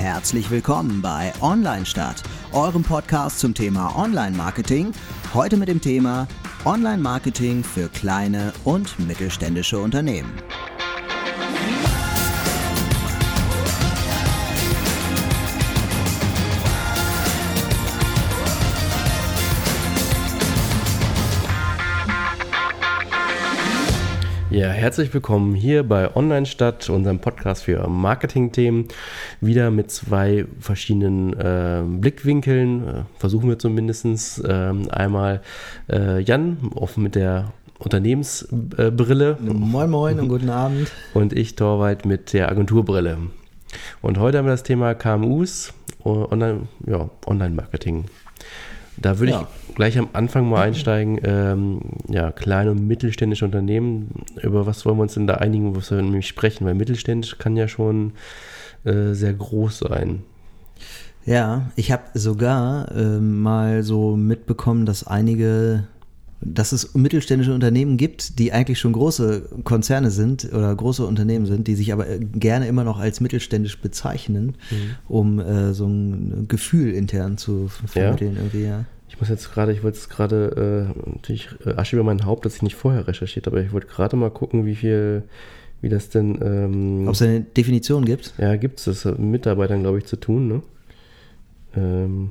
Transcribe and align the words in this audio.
herzlich 0.00 0.50
willkommen 0.50 1.02
bei 1.02 1.30
Online 1.42 1.84
Stadt, 1.84 2.22
eurem 2.52 2.82
Podcast 2.82 3.38
zum 3.38 3.52
Thema 3.52 3.94
Online 3.96 4.34
Marketing. 4.34 4.92
Heute 5.34 5.58
mit 5.58 5.68
dem 5.68 5.82
Thema 5.82 6.26
Online 6.64 7.02
Marketing 7.02 7.62
für 7.62 7.90
kleine 7.90 8.54
und 8.64 8.98
mittelständische 8.98 9.78
Unternehmen. 9.78 10.32
Ja, 24.50 24.68
herzlich 24.70 25.14
willkommen 25.14 25.54
hier 25.54 25.84
bei 25.84 26.16
Online 26.16 26.44
Stadt, 26.44 26.90
unserem 26.90 27.20
Podcast 27.20 27.62
für 27.62 27.86
Marketing-Themen. 27.86 28.88
Wieder 29.40 29.70
mit 29.70 29.90
zwei 29.90 30.44
verschiedenen 30.58 31.32
äh, 31.32 31.82
Blickwinkeln, 31.84 32.86
äh, 32.86 33.02
versuchen 33.18 33.48
wir 33.48 33.58
zumindest. 33.58 34.42
Ähm, 34.46 34.90
einmal 34.90 35.40
äh, 35.90 36.20
Jan, 36.20 36.58
offen 36.74 37.02
mit 37.02 37.14
der 37.14 37.52
Unternehmensbrille. 37.78 39.38
moin, 39.40 39.90
moin 39.90 40.20
und 40.20 40.28
guten 40.28 40.50
Abend. 40.50 40.92
Und 41.14 41.32
ich, 41.32 41.56
Torwald, 41.56 42.04
mit 42.04 42.34
der 42.34 42.50
Agenturbrille. 42.50 43.16
Und 44.02 44.18
heute 44.18 44.38
haben 44.38 44.44
wir 44.44 44.50
das 44.50 44.62
Thema 44.62 44.94
KMUs, 44.94 45.72
Online, 46.04 46.68
ja, 46.86 47.08
Online-Marketing. 47.26 48.04
Da 48.98 49.18
würde 49.18 49.32
ja. 49.32 49.48
ich 49.68 49.74
gleich 49.74 49.98
am 49.98 50.08
Anfang 50.12 50.48
mal 50.48 50.62
einsteigen. 50.62 51.18
Ähm, 51.24 51.80
ja, 52.08 52.30
kleine 52.32 52.72
und 52.72 52.86
mittelständische 52.86 53.46
Unternehmen. 53.46 54.24
Über 54.42 54.66
was 54.66 54.84
wollen 54.84 54.98
wir 54.98 55.02
uns 55.02 55.14
denn 55.14 55.26
da 55.26 55.34
einigen, 55.34 55.74
was 55.74 55.90
wir 55.90 56.02
nämlich 56.02 56.28
sprechen? 56.28 56.66
Weil 56.66 56.74
mittelständisch 56.74 57.38
kann 57.38 57.56
ja 57.56 57.66
schon 57.66 58.12
äh, 58.84 59.12
sehr 59.12 59.34
groß 59.34 59.78
sein. 59.78 60.22
Ja, 61.26 61.70
ich 61.76 61.92
habe 61.92 62.04
sogar 62.14 62.90
äh, 62.92 63.20
mal 63.20 63.82
so 63.82 64.16
mitbekommen, 64.16 64.86
dass 64.86 65.06
einige, 65.06 65.84
dass 66.40 66.72
es 66.72 66.94
mittelständische 66.94 67.52
Unternehmen 67.52 67.98
gibt, 67.98 68.38
die 68.38 68.52
eigentlich 68.52 68.78
schon 68.78 68.94
große 68.94 69.42
Konzerne 69.64 70.10
sind 70.10 70.50
oder 70.52 70.74
große 70.74 71.04
Unternehmen 71.04 71.44
sind, 71.44 71.68
die 71.68 71.74
sich 71.74 71.92
aber 71.92 72.08
äh, 72.08 72.18
gerne 72.18 72.68
immer 72.68 72.84
noch 72.84 72.98
als 72.98 73.20
mittelständisch 73.20 73.78
bezeichnen, 73.80 74.56
mhm. 74.70 74.76
um 75.08 75.38
äh, 75.40 75.74
so 75.74 75.86
ein 75.86 76.46
Gefühl 76.48 76.92
intern 76.94 77.36
zu 77.36 77.68
vermitteln 77.68 78.36
ja. 78.36 78.40
irgendwie, 78.40 78.64
ja. 78.64 78.84
Ich 79.10 79.20
muss 79.20 79.28
jetzt 79.28 79.52
gerade, 79.52 79.72
ich 79.72 79.82
wollte 79.82 79.98
es 79.98 80.08
gerade, 80.08 80.94
äh, 80.96 81.10
natürlich 81.10 81.48
äh, 81.66 81.74
Asche 81.74 81.96
über 81.96 82.04
mein 82.04 82.24
Haupt, 82.24 82.46
dass 82.46 82.56
ich 82.56 82.62
nicht 82.62 82.76
vorher 82.76 83.08
recherchiert 83.08 83.46
habe, 83.46 83.58
aber 83.58 83.66
ich 83.66 83.72
wollte 83.72 83.88
gerade 83.88 84.16
mal 84.16 84.30
gucken, 84.30 84.66
wie 84.66 84.76
viel, 84.76 85.24
wie 85.80 85.88
das 85.88 86.08
denn. 86.08 86.38
Ähm, 86.42 87.08
Ob 87.08 87.14
es 87.14 87.22
eine 87.22 87.40
Definition 87.40 88.04
gibt? 88.04 88.34
Ja, 88.38 88.56
gibt 88.56 88.78
es. 88.78 88.84
Das 88.84 89.04
hat 89.04 89.18
mit 89.18 89.30
Mitarbeitern, 89.30 89.82
glaube 89.82 89.98
ich, 89.98 90.06
zu 90.06 90.16
tun, 90.16 90.48
ne? 90.48 90.62
Ähm, 91.76 92.30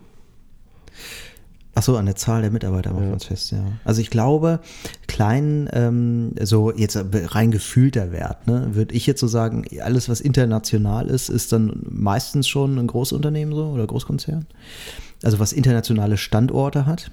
Ach 1.75 1.87
an 1.87 2.07
der 2.07 2.17
Zahl 2.17 2.41
der 2.41 2.51
Mitarbeiter 2.51 2.91
macht 2.91 3.03
ja. 3.03 3.09
man 3.09 3.17
es 3.17 3.23
fest, 3.23 3.51
ja. 3.51 3.63
Also 3.85 4.01
ich 4.01 4.09
glaube, 4.09 4.59
klein, 5.07 5.69
ähm, 5.71 6.33
so 6.41 6.73
jetzt 6.75 6.97
rein 7.13 7.51
gefühlter 7.51 8.11
Wert, 8.11 8.47
ne, 8.47 8.69
würde 8.73 8.93
ich 8.93 9.07
jetzt 9.07 9.21
so 9.21 9.27
sagen, 9.27 9.63
alles, 9.81 10.09
was 10.09 10.19
international 10.19 11.07
ist, 11.07 11.29
ist 11.29 11.53
dann 11.53 11.79
meistens 11.89 12.49
schon 12.49 12.77
ein 12.77 12.87
Großunternehmen 12.87 13.55
so 13.55 13.67
oder 13.67 13.87
Großkonzern 13.87 14.45
also 15.23 15.39
was 15.39 15.53
internationale 15.53 16.17
Standorte 16.17 16.85
hat. 16.85 17.11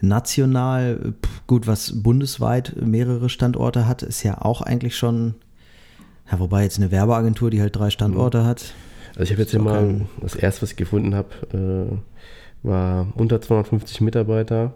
National, 0.00 1.14
gut, 1.46 1.66
was 1.66 2.02
bundesweit 2.02 2.74
mehrere 2.80 3.28
Standorte 3.28 3.86
hat, 3.86 4.02
ist 4.02 4.22
ja 4.22 4.40
auch 4.40 4.62
eigentlich 4.62 4.96
schon, 4.96 5.34
ja, 6.30 6.38
wobei 6.38 6.62
jetzt 6.62 6.78
eine 6.78 6.90
Werbeagentur, 6.90 7.50
die 7.50 7.60
halt 7.60 7.76
drei 7.76 7.90
Standorte 7.90 8.44
hat. 8.44 8.74
Also 9.10 9.22
ich 9.22 9.30
habe 9.32 9.42
jetzt 9.42 9.50
hier 9.50 9.60
mal, 9.60 10.02
das 10.20 10.34
erste, 10.34 10.62
was 10.62 10.70
ich 10.70 10.76
gefunden 10.76 11.14
habe, 11.14 11.98
äh, 12.62 12.66
war 12.66 13.08
unter 13.14 13.40
250 13.40 14.00
Mitarbeiter 14.00 14.74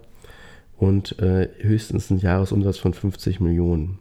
und 0.76 1.18
äh, 1.20 1.48
höchstens 1.60 2.10
ein 2.10 2.18
Jahresumsatz 2.18 2.78
von 2.78 2.94
50 2.94 3.40
Millionen. 3.40 3.98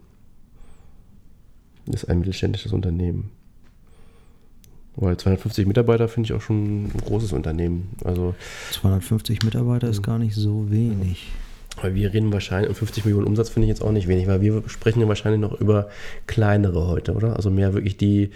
Das 1.85 2.03
ist 2.03 2.09
ein 2.09 2.19
mittelständisches 2.19 2.73
Unternehmen. 2.73 3.31
Weil 4.95 5.17
250 5.17 5.67
Mitarbeiter 5.67 6.07
finde 6.07 6.27
ich 6.27 6.33
auch 6.33 6.41
schon 6.41 6.85
ein 6.85 6.93
großes 7.05 7.31
Unternehmen. 7.33 7.89
Also 8.03 8.35
250 8.71 9.43
Mitarbeiter 9.43 9.87
ist 9.87 10.01
gar 10.01 10.19
nicht 10.19 10.35
so 10.35 10.69
wenig. 10.69 11.31
Weil 11.81 11.95
wir 11.95 12.13
reden 12.13 12.33
wahrscheinlich, 12.33 12.69
um 12.69 12.75
50 12.75 13.05
Millionen 13.05 13.25
Umsatz 13.25 13.49
finde 13.49 13.65
ich 13.65 13.69
jetzt 13.69 13.81
auch 13.81 13.93
nicht 13.93 14.09
wenig, 14.09 14.27
weil 14.27 14.41
wir 14.41 14.63
sprechen 14.67 14.99
ja 14.99 15.07
wahrscheinlich 15.07 15.39
noch 15.39 15.59
über 15.59 15.87
kleinere 16.27 16.87
heute, 16.87 17.13
oder? 17.13 17.37
Also 17.37 17.49
mehr 17.49 17.73
wirklich, 17.73 17.95
die 17.95 18.31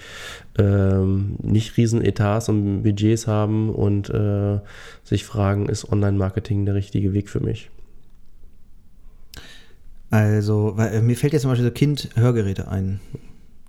ähm, 0.57 1.35
nicht 1.41 1.75
riesen 1.75 2.01
Etats 2.01 2.47
und 2.47 2.83
Budgets 2.83 3.27
haben 3.27 3.69
und 3.69 4.09
äh, 4.09 4.59
sich 5.03 5.25
fragen, 5.25 5.67
ist 5.67 5.91
Online-Marketing 5.91 6.65
der 6.65 6.75
richtige 6.75 7.11
Weg 7.13 7.29
für 7.29 7.41
mich? 7.41 7.69
Also, 10.09 10.73
weil, 10.75 10.93
äh, 10.93 11.01
mir 11.01 11.17
fällt 11.17 11.33
jetzt 11.33 11.41
zum 11.41 11.51
Beispiel 11.51 11.65
so 11.65 11.73
Kind-Hörgeräte 11.73 12.69
ein. 12.69 13.01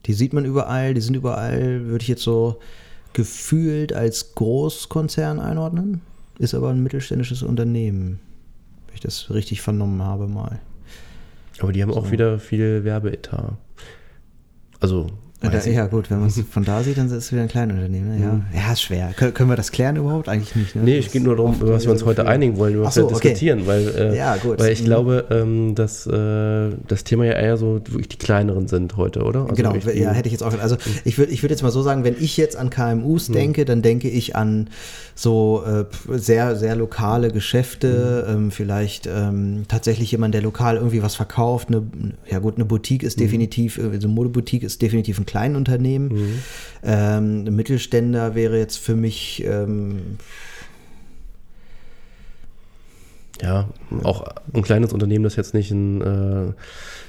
Die 0.06 0.12
sieht 0.12 0.32
man 0.32 0.44
überall, 0.44 0.94
die 0.94 1.00
sind 1.00 1.16
überall, 1.16 1.86
würde 1.86 2.02
ich 2.02 2.08
jetzt 2.08 2.22
so 2.22 2.60
gefühlt 3.12 3.92
als 3.92 4.34
Großkonzern 4.34 5.40
einordnen. 5.40 6.00
Ist 6.38 6.54
aber 6.54 6.70
ein 6.70 6.82
mittelständisches 6.82 7.42
Unternehmen, 7.42 8.20
wenn 8.86 8.94
ich 8.94 9.00
das 9.00 9.30
richtig 9.30 9.62
vernommen 9.62 10.02
habe 10.02 10.28
mal. 10.28 10.60
Aber 11.60 11.72
die 11.72 11.82
haben 11.82 11.92
so. 11.92 11.98
auch 11.98 12.10
wieder 12.10 12.38
viel 12.38 12.84
Werbeetat. 12.84 13.54
Also 14.80 15.06
da, 15.40 15.70
ja, 15.70 15.86
gut, 15.86 16.10
wenn 16.10 16.20
man 16.20 16.28
es 16.28 16.40
von 16.50 16.64
da 16.64 16.82
sieht, 16.82 16.96
dann 16.96 17.06
ist 17.06 17.12
es 17.12 17.32
wieder 17.32 17.42
ein 17.42 17.48
Kleinunternehmen. 17.48 18.16
Ne? 18.16 18.24
Ja. 18.24 18.32
Mhm. 18.32 18.44
ja, 18.54 18.72
ist 18.72 18.82
schwer. 18.82 19.12
Kön 19.16 19.34
können 19.34 19.50
wir 19.50 19.56
das 19.56 19.70
klären 19.70 19.96
überhaupt? 19.96 20.28
Eigentlich 20.28 20.56
nicht. 20.56 20.74
Ne? 20.74 20.82
Nee, 20.82 20.98
es 20.98 21.12
geht 21.12 21.22
nur 21.24 21.36
darum, 21.36 21.56
was 21.60 21.84
wir 21.84 21.92
uns 21.92 22.04
heute 22.04 22.26
einigen 22.26 22.56
wollen, 22.56 22.74
über 22.74 22.84
was 22.84 22.94
so, 22.94 23.02
wir 23.02 23.14
okay. 23.14 23.30
diskutieren. 23.30 23.66
Weil, 23.66 23.88
äh, 23.88 24.16
ja, 24.16 24.36
gut. 24.36 24.58
weil 24.58 24.72
ich 24.72 24.80
mhm. 24.80 24.86
glaube, 24.86 25.26
ähm, 25.30 25.74
dass 25.74 26.06
äh, 26.06 26.70
das 26.88 27.04
Thema 27.04 27.26
ja 27.26 27.32
eher 27.32 27.58
so 27.58 27.80
wirklich 27.86 28.08
die 28.08 28.16
kleineren 28.16 28.66
sind 28.66 28.96
heute, 28.96 29.24
oder? 29.24 29.42
Also 29.42 29.54
genau, 29.54 29.74
ja, 29.74 30.12
hätte 30.12 30.28
ich 30.28 30.32
jetzt 30.32 30.42
auch. 30.42 30.58
Also 30.58 30.76
ich 31.04 31.18
würde 31.18 31.32
ich 31.32 31.42
würd 31.42 31.50
jetzt 31.50 31.62
mal 31.62 31.70
so 31.70 31.82
sagen, 31.82 32.02
wenn 32.04 32.16
ich 32.18 32.38
jetzt 32.38 32.56
an 32.56 32.70
KMUs 32.70 33.28
mhm. 33.28 33.34
denke, 33.34 33.64
dann 33.66 33.82
denke 33.82 34.08
ich 34.08 34.36
an 34.36 34.70
so 35.14 35.64
äh, 35.66 35.84
sehr, 36.18 36.56
sehr 36.56 36.76
lokale 36.76 37.30
Geschäfte, 37.30 38.24
mhm. 38.28 38.34
ähm, 38.34 38.50
vielleicht 38.50 39.06
ähm, 39.06 39.64
tatsächlich 39.68 40.12
jemand, 40.12 40.34
der 40.34 40.42
lokal 40.42 40.76
irgendwie 40.76 41.02
was 41.02 41.14
verkauft. 41.14 41.68
Eine, 41.68 41.82
ja 42.30 42.38
gut, 42.38 42.56
eine 42.56 42.64
Boutique 42.64 43.02
ist 43.02 43.18
mhm. 43.18 43.22
definitiv, 43.22 43.78
äh, 43.78 43.98
so 43.98 44.08
eine 44.08 44.14
Modeboutique 44.14 44.62
ist 44.62 44.80
definitiv 44.82 45.18
ein 45.18 45.25
kleinen 45.26 45.56
Unternehmen. 45.56 46.08
Mhm. 46.08 46.38
Ähm, 46.82 47.56
Mittelständler 47.56 48.34
wäre 48.34 48.58
jetzt 48.58 48.78
für 48.78 48.94
mich 48.94 49.44
ähm, 49.44 50.18
ja, 53.42 53.68
auch 54.02 54.24
ein 54.54 54.62
kleines 54.62 54.92
Unternehmen, 54.92 55.24
das 55.24 55.36
jetzt 55.36 55.52
nicht 55.52 55.70
ein, 55.70 56.00
äh, 56.00 56.52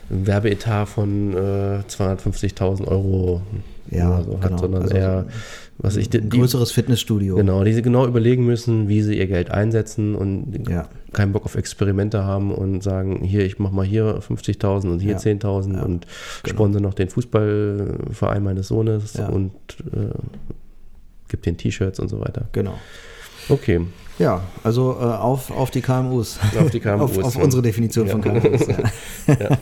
Werbeetat 0.10 0.88
von 0.88 1.34
äh, 1.34 1.84
250.000 1.90 2.88
Euro 2.88 3.42
ja, 3.90 4.22
so 4.22 4.40
hat, 4.42 4.50
genau. 4.50 4.58
sondern 4.58 4.82
also 4.84 4.96
eher, 4.96 5.26
was 5.78 5.96
ich. 5.96 6.14
Ein 6.14 6.30
die, 6.30 6.38
größeres 6.38 6.72
Fitnessstudio. 6.72 7.36
Genau, 7.36 7.64
die 7.64 7.74
sie 7.74 7.82
genau 7.82 8.06
überlegen 8.08 8.46
müssen, 8.46 8.88
wie 8.88 9.02
sie 9.02 9.18
ihr 9.18 9.28
Geld 9.28 9.52
einsetzen 9.52 10.16
und 10.16 10.70
ja. 10.70 10.88
keinen 11.14 11.32
Bock 11.32 11.46
auf 11.46 11.56
Experimente 11.56 12.24
haben 12.24 12.52
und 12.52 12.84
sagen: 12.84 13.24
Hier, 13.24 13.46
ich 13.46 13.60
mach 13.60 13.72
mal 13.72 13.86
hier 13.86 14.20
50.000 14.20 14.92
und 14.92 15.00
hier 15.00 15.14
ja. 15.14 15.18
10.000 15.18 15.76
ja. 15.76 15.84
und 15.84 16.08
genau. 16.44 16.56
sponsor 16.56 16.82
noch 16.82 16.94
den 16.94 17.10
Fußballverein 17.10 18.44
meines 18.44 18.70
Sohnes 18.70 19.16
und 19.16 19.52
äh, 19.94 20.14
gibt 21.30 21.46
den 21.46 21.58
T-Shirts 21.58 22.00
und 22.00 22.10
so 22.10 22.20
weiter. 22.20 22.50
Genau. 22.52 22.80
Okay. 23.50 23.82
Ja, 24.20 24.42
also 24.64 24.98
äh, 25.00 25.04
auf, 25.04 25.52
auf 25.52 25.70
die 25.70 25.82
KMUs. 25.82 26.40
Auf 26.60 26.72
die 26.72 26.80
KMUs. 26.80 27.02
auf, 27.18 27.24
auf 27.24 27.36
unsere 27.36 27.62
Definition 27.62 28.08
ja. 28.08 28.14
von 28.14 28.22
KMUs. 28.22 28.68
Ja. 28.68 28.78
ja. 29.28 29.58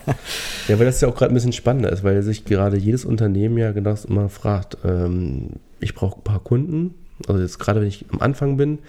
ja, 0.68 0.80
weil 0.80 0.86
das 0.86 1.02
ja 1.02 1.08
auch 1.08 1.16
gerade 1.16 1.34
ein 1.34 1.36
bisschen 1.36 1.54
spannender 1.54 1.91
ist, 1.91 2.03
weil 2.03 2.22
sich 2.22 2.46
gerade 2.46 2.78
jedes 2.78 3.06
Unternehmen 3.06 3.58
ja 3.58 3.72
genau 3.72 3.96
immer 4.08 4.29
fragt, 4.29 4.78
ähm, 4.85 5.52
ich 5.79 5.94
brauche 5.94 6.20
ein 6.20 6.24
paar 6.24 6.40
Kunden, 6.40 6.96
also 7.28 7.41
jetzt 7.41 7.59
gerade 7.59 7.82
wenn 7.82 7.88
ich 7.88 8.06
am 8.12 8.22
Anfang 8.22 8.58
bin, 8.58 8.79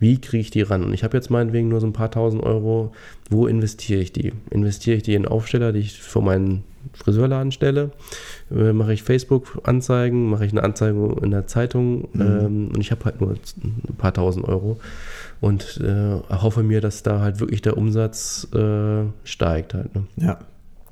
wie 0.00 0.20
kriege 0.20 0.40
ich 0.40 0.50
die 0.50 0.62
ran? 0.62 0.82
Und 0.82 0.92
ich 0.92 1.04
habe 1.04 1.16
jetzt 1.16 1.30
meinetwegen 1.30 1.68
nur 1.68 1.80
so 1.80 1.86
ein 1.86 1.92
paar 1.92 2.10
tausend 2.10 2.42
Euro, 2.42 2.92
wo 3.30 3.46
investiere 3.46 4.00
ich 4.00 4.12
die? 4.12 4.32
Investiere 4.50 4.96
ich 4.96 5.02
die 5.02 5.14
in 5.14 5.26
Aufsteller, 5.26 5.72
die 5.72 5.80
ich 5.80 6.00
vor 6.00 6.22
meinen 6.22 6.64
Friseurladen 6.94 7.52
stelle? 7.52 7.92
Äh, 8.50 8.72
mache 8.72 8.92
ich 8.92 9.02
Facebook-Anzeigen? 9.02 10.28
Mache 10.28 10.46
ich 10.46 10.52
eine 10.52 10.64
Anzeige 10.64 11.16
in 11.22 11.30
der 11.30 11.46
Zeitung? 11.46 12.08
Mhm. 12.12 12.20
Ähm, 12.20 12.68
und 12.74 12.80
ich 12.80 12.90
habe 12.90 13.04
halt 13.04 13.20
nur 13.20 13.30
ein 13.30 13.96
paar 13.96 14.12
tausend 14.12 14.46
Euro 14.46 14.78
und 15.40 15.80
äh, 15.82 16.20
hoffe 16.30 16.62
mir, 16.62 16.80
dass 16.80 17.02
da 17.02 17.20
halt 17.20 17.40
wirklich 17.40 17.62
der 17.62 17.76
Umsatz 17.76 18.48
äh, 18.54 19.04
steigt 19.24 19.74
halt. 19.74 19.94
Ne? 19.94 20.06
Ja. 20.16 20.38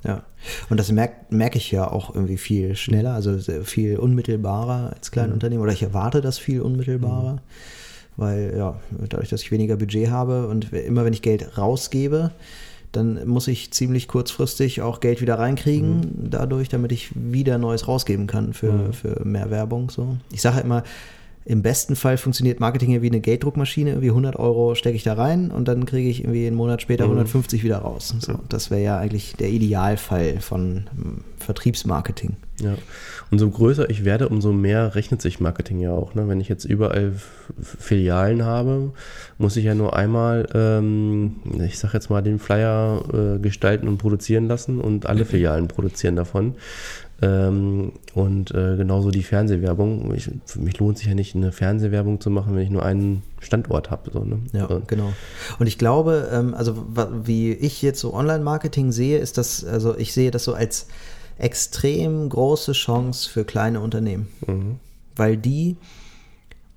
Ja, 0.03 0.21
und 0.69 0.79
das 0.79 0.91
merke 0.91 1.15
merk 1.31 1.55
ich 1.55 1.71
ja 1.71 1.89
auch 1.89 2.13
irgendwie 2.13 2.37
viel 2.37 2.75
schneller, 2.75 3.15
also 3.15 3.39
viel 3.63 3.97
unmittelbarer 3.97 4.93
als 4.95 5.09
Kleinunternehmen. 5.09 5.63
Oder 5.63 5.73
ich 5.73 5.81
erwarte 5.81 6.21
das 6.21 6.37
viel 6.37 6.61
unmittelbarer, 6.61 7.33
mhm. 7.33 7.39
weil 8.15 8.53
ja, 8.55 8.79
dadurch, 9.09 9.29
dass 9.29 9.41
ich 9.41 9.51
weniger 9.51 9.77
Budget 9.77 10.11
habe 10.11 10.47
und 10.47 10.71
immer 10.73 11.05
wenn 11.05 11.13
ich 11.13 11.23
Geld 11.23 11.57
rausgebe, 11.57 12.29
dann 12.91 13.27
muss 13.27 13.47
ich 13.47 13.71
ziemlich 13.71 14.07
kurzfristig 14.07 14.83
auch 14.83 14.99
Geld 14.99 15.21
wieder 15.21 15.39
reinkriegen, 15.39 16.01
Mhm. 16.01 16.29
dadurch, 16.29 16.69
damit 16.69 16.91
ich 16.91 17.09
wieder 17.15 17.57
Neues 17.57 17.87
rausgeben 17.87 18.27
kann 18.27 18.53
für, 18.53 18.71
Mhm. 18.71 18.93
für 18.93 19.25
mehr 19.25 19.49
Werbung. 19.49 19.89
So. 19.89 20.17
Ich 20.31 20.41
sage 20.41 20.61
immer, 20.61 20.83
im 21.47 21.61
besten 21.61 21.95
Fall 21.95 22.17
funktioniert 22.17 22.59
Marketing 22.59 22.91
ja 22.91 23.03
wie 23.03 23.07
eine 23.07 23.21
Gelddruckmaschine. 23.21 23.91
Irgendwie 23.91 24.09
100 24.09 24.35
Euro 24.35 24.73
stecke 24.73 24.95
ich 24.95 25.03
da 25.03 25.13
rein 25.13 25.51
und 25.51 25.67
dann 25.67 25.85
kriege 25.85 26.09
ich 26.09 26.23
irgendwie 26.23 26.47
einen 26.47 26.55
Monat 26.55 26.81
später 26.81 27.05
Mhm. 27.05 27.11
150 27.11 27.63
wieder 27.63 27.77
raus. 27.77 28.15
So, 28.19 28.39
das 28.49 28.71
wäre 28.71 28.81
ja 28.81 28.97
eigentlich 28.97 29.35
der 29.35 29.49
Idealfall 29.49 30.39
von 30.39 30.87
ähm, 30.97 31.23
Vertriebsmarketing. 31.37 32.37
Ja. 32.61 32.75
Und 33.29 33.37
so 33.39 33.49
größer 33.49 33.89
ich 33.89 34.05
werde, 34.05 34.29
umso 34.29 34.53
mehr 34.53 34.95
rechnet 34.95 35.21
sich 35.21 35.39
Marketing 35.39 35.79
ja 35.79 35.91
auch. 35.91 36.15
Ne? 36.15 36.27
Wenn 36.27 36.41
ich 36.41 36.49
jetzt 36.49 36.65
überall 36.65 37.13
Filialen 37.61 38.43
habe, 38.43 38.93
muss 39.37 39.55
ich 39.55 39.65
ja 39.65 39.75
nur 39.75 39.95
einmal, 39.95 40.47
ähm, 40.55 41.35
ich 41.63 41.77
sag 41.77 41.93
jetzt 41.93 42.09
mal, 42.09 42.23
den 42.23 42.39
Flyer 42.39 43.03
äh, 43.13 43.39
gestalten 43.39 43.87
und 43.87 43.97
produzieren 43.99 44.47
lassen 44.47 44.81
und 44.81 45.05
alle 45.05 45.25
Filialen 45.25 45.67
produzieren 45.67 46.15
davon. 46.15 46.55
Ähm, 47.21 47.93
und 48.13 48.51
äh, 48.51 48.75
genauso 48.75 49.09
die 49.09 49.23
Fernsehwerbung. 49.23 50.13
Ich, 50.13 50.29
für 50.45 50.59
mich 50.59 50.77
lohnt 50.79 50.97
sich 50.97 51.07
ja 51.07 51.15
nicht, 51.15 51.35
eine 51.35 51.51
Fernsehwerbung 51.51 52.19
zu 52.19 52.29
machen, 52.29 52.55
wenn 52.55 52.63
ich 52.63 52.69
nur 52.69 52.83
einen 52.83 53.23
Standort 53.39 53.89
habe. 53.89 54.11
So, 54.11 54.23
ne? 54.23 54.39
Ja, 54.51 54.65
Und, 54.65 54.87
genau. 54.87 55.13
Und 55.57 55.67
ich 55.67 55.77
glaube, 55.77 56.29
ähm, 56.31 56.53
also 56.53 56.85
wie 57.23 57.53
ich 57.53 57.81
jetzt 57.81 58.01
so 58.01 58.13
Online-Marketing 58.13 58.91
sehe, 58.91 59.17
ist 59.19 59.37
das, 59.37 59.63
also 59.63 59.97
ich 59.97 60.13
sehe 60.13 60.31
das 60.31 60.43
so 60.43 60.53
als 60.53 60.87
extrem 61.37 62.29
große 62.29 62.73
Chance 62.73 63.29
für 63.29 63.45
kleine 63.45 63.81
Unternehmen, 63.81 64.27
mhm. 64.45 64.79
weil 65.15 65.37
die 65.37 65.77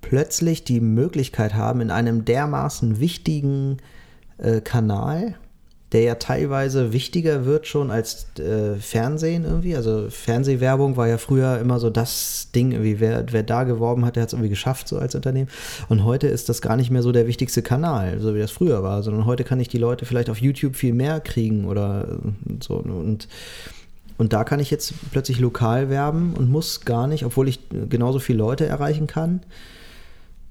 plötzlich 0.01 0.63
die 0.63 0.79
Möglichkeit 0.79 1.53
haben, 1.53 1.81
in 1.81 1.91
einem 1.91 2.25
dermaßen 2.25 2.99
wichtigen 2.99 3.77
äh, 4.37 4.61
Kanal, 4.61 5.35
der 5.91 6.01
ja 6.01 6.15
teilweise 6.15 6.93
wichtiger 6.93 7.45
wird 7.45 7.65
schon 7.65 7.89
als 7.89 8.27
äh, 8.37 8.75
Fernsehen 8.75 9.43
irgendwie. 9.43 9.75
Also 9.75 10.07
Fernsehwerbung 10.09 10.97
war 10.97 11.07
ja 11.07 11.17
früher 11.17 11.59
immer 11.59 11.79
so 11.79 11.89
das 11.89 12.49
Ding, 12.53 12.71
irgendwie 12.71 12.99
wer, 12.99 13.25
wer 13.31 13.43
da 13.43 13.63
geworben 13.63 14.05
hat, 14.05 14.15
der 14.15 14.23
hat 14.23 14.29
es 14.29 14.33
irgendwie 14.33 14.49
geschafft 14.49 14.87
so 14.87 14.99
als 14.99 15.15
Unternehmen. 15.15 15.49
Und 15.87 16.03
heute 16.03 16.27
ist 16.27 16.47
das 16.47 16.61
gar 16.61 16.75
nicht 16.75 16.91
mehr 16.91 17.01
so 17.01 17.11
der 17.11 17.25
wichtigste 17.25 17.63
Kanal, 17.63 18.19
so 18.19 18.35
wie 18.35 18.39
das 18.39 18.51
früher 18.51 18.83
war, 18.83 19.01
sondern 19.01 19.25
heute 19.25 19.43
kann 19.43 19.59
ich 19.59 19.67
die 19.67 19.79
Leute 19.79 20.05
vielleicht 20.05 20.29
auf 20.29 20.39
YouTube 20.39 20.75
viel 20.75 20.93
mehr 20.93 21.19
kriegen 21.19 21.65
oder 21.65 22.07
äh, 22.07 22.53
so. 22.63 22.75
Und 22.75 23.27
und 24.17 24.33
da 24.33 24.43
kann 24.43 24.59
ich 24.59 24.69
jetzt 24.69 24.93
plötzlich 25.11 25.39
lokal 25.39 25.89
werben 25.89 26.33
und 26.33 26.51
muss 26.51 26.81
gar 26.81 27.07
nicht, 27.07 27.23
obwohl 27.23 27.47
ich 27.47 27.61
genauso 27.87 28.19
viele 28.19 28.39
Leute 28.39 28.65
erreichen 28.65 29.07
kann, 29.07 29.39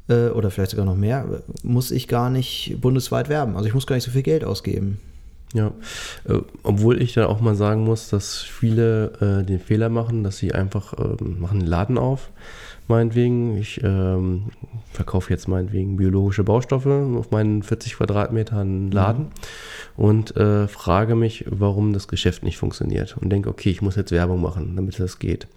äh, 0.09 0.29
oder 0.29 0.51
vielleicht 0.51 0.71
sogar 0.71 0.87
noch 0.87 0.97
mehr, 0.97 1.43
muss 1.63 1.91
ich 1.91 2.09
gar 2.09 2.31
nicht 2.31 2.79
bundesweit 2.81 3.29
werben. 3.29 3.57
Also 3.57 3.69
ich 3.69 3.75
muss 3.75 3.87
gar 3.87 3.97
nicht 3.97 4.05
so 4.05 4.11
viel 4.11 4.23
Geld 4.23 4.43
ausgeben. 4.43 4.99
Ja, 5.55 5.73
äh, 6.29 6.41
obwohl 6.63 7.01
ich 7.01 7.15
da 7.15 7.27
auch 7.27 7.41
mal 7.41 7.55
sagen 7.55 7.85
muss, 7.85 8.11
dass 8.11 8.43
viele 8.43 9.41
äh, 9.41 9.45
den 9.45 9.61
Fehler 9.61 9.89
machen, 9.89 10.23
dass 10.23 10.37
sie 10.37 10.53
einfach 10.53 10.93
ähm, 10.99 11.41
machen 11.41 11.61
einen 11.61 11.67
Laden 11.67 11.97
auf, 11.97 12.31
meinetwegen. 12.87 13.57
Ich 13.57 13.83
ähm, 13.83 14.51
verkaufe 14.93 15.33
jetzt 15.33 15.49
meinetwegen 15.49 15.97
biologische 15.97 16.45
Baustoffe 16.45 16.87
auf 16.87 17.31
meinen 17.31 17.63
40 17.63 17.97
Quadratmetern 17.97 18.91
Laden 18.91 19.29
und 19.97 20.37
äh, 20.37 20.69
frage 20.69 21.15
mich, 21.15 21.47
warum 21.49 21.95
das 21.95 22.09
Geschäft 22.09 22.43
nicht 22.43 22.59
funktioniert 22.59 23.17
und 23.19 23.31
denke, 23.31 23.49
okay, 23.49 23.71
ich 23.71 23.81
muss 23.81 23.97
jetzt 23.97 24.13
Werbung 24.13 24.43
machen, 24.43 24.77
damit 24.77 25.01
das 25.01 25.19
geht. 25.19 25.49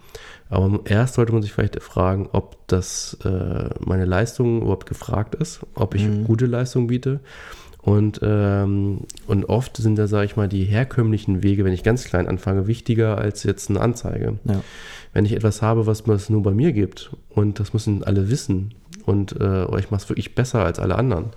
Aber 0.50 0.82
erst 0.86 1.16
sollte 1.16 1.32
man 1.32 1.42
sich 1.42 1.54
vielleicht 1.54 1.82
fragen, 1.82 2.28
ob 2.34 2.58
das 2.68 3.18
äh, 3.24 3.70
meine 3.80 4.06
Leistung 4.06 4.62
überhaupt 4.62 4.86
gefragt 4.86 5.36
ist, 5.36 5.62
ob 5.76 5.96
ich 5.96 6.06
gute 6.26 6.46
Leistung 6.46 6.88
biete. 6.88 7.22
Und, 7.82 8.20
ähm, 8.22 9.02
und 9.26 9.46
oft 9.46 9.78
sind 9.78 9.96
da, 9.98 10.06
sage 10.08 10.26
ich 10.26 10.36
mal, 10.36 10.48
die 10.48 10.66
herkömmlichen 10.66 11.42
Wege, 11.42 11.66
wenn 11.66 11.74
ich 11.74 11.84
ganz 11.84 12.06
klein 12.06 12.28
anfange, 12.28 12.68
wichtiger 12.68 13.18
als 13.18 13.44
jetzt 13.44 13.70
eine 13.70 13.82
Anzeige. 13.82 14.38
Ja. 14.44 14.62
Wenn 15.14 15.26
ich 15.26 15.34
etwas 15.34 15.62
habe, 15.62 15.88
was 15.88 16.04
es 16.08 16.30
nur 16.30 16.44
bei 16.44 16.52
mir 16.52 16.74
gibt 16.74 17.12
und 17.30 17.60
das 17.60 17.74
müssen 17.74 18.04
alle 18.04 18.30
wissen 18.30 18.76
und 19.06 19.40
äh, 19.40 19.80
ich 19.80 19.90
mache 19.90 20.04
es 20.04 20.10
wirklich 20.10 20.36
besser 20.36 20.64
als 20.64 20.80
alle 20.80 20.96
anderen. 20.96 21.32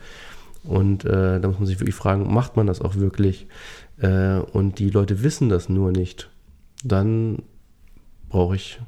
Und 0.64 1.04
äh, 1.04 1.40
da 1.40 1.48
muss 1.48 1.58
man 1.58 1.66
sich 1.66 1.80
wirklich 1.80 1.94
fragen, 1.94 2.32
macht 2.32 2.56
man 2.56 2.66
das 2.66 2.80
auch 2.80 2.96
wirklich? 2.96 3.46
Äh, 3.98 4.38
und 4.38 4.78
die 4.78 4.90
Leute 4.90 5.22
wissen 5.22 5.48
das 5.48 5.68
nur 5.68 5.92
nicht. 5.92 6.30
Dann 6.82 7.42
brauche 8.28 8.56
ich, 8.56 8.80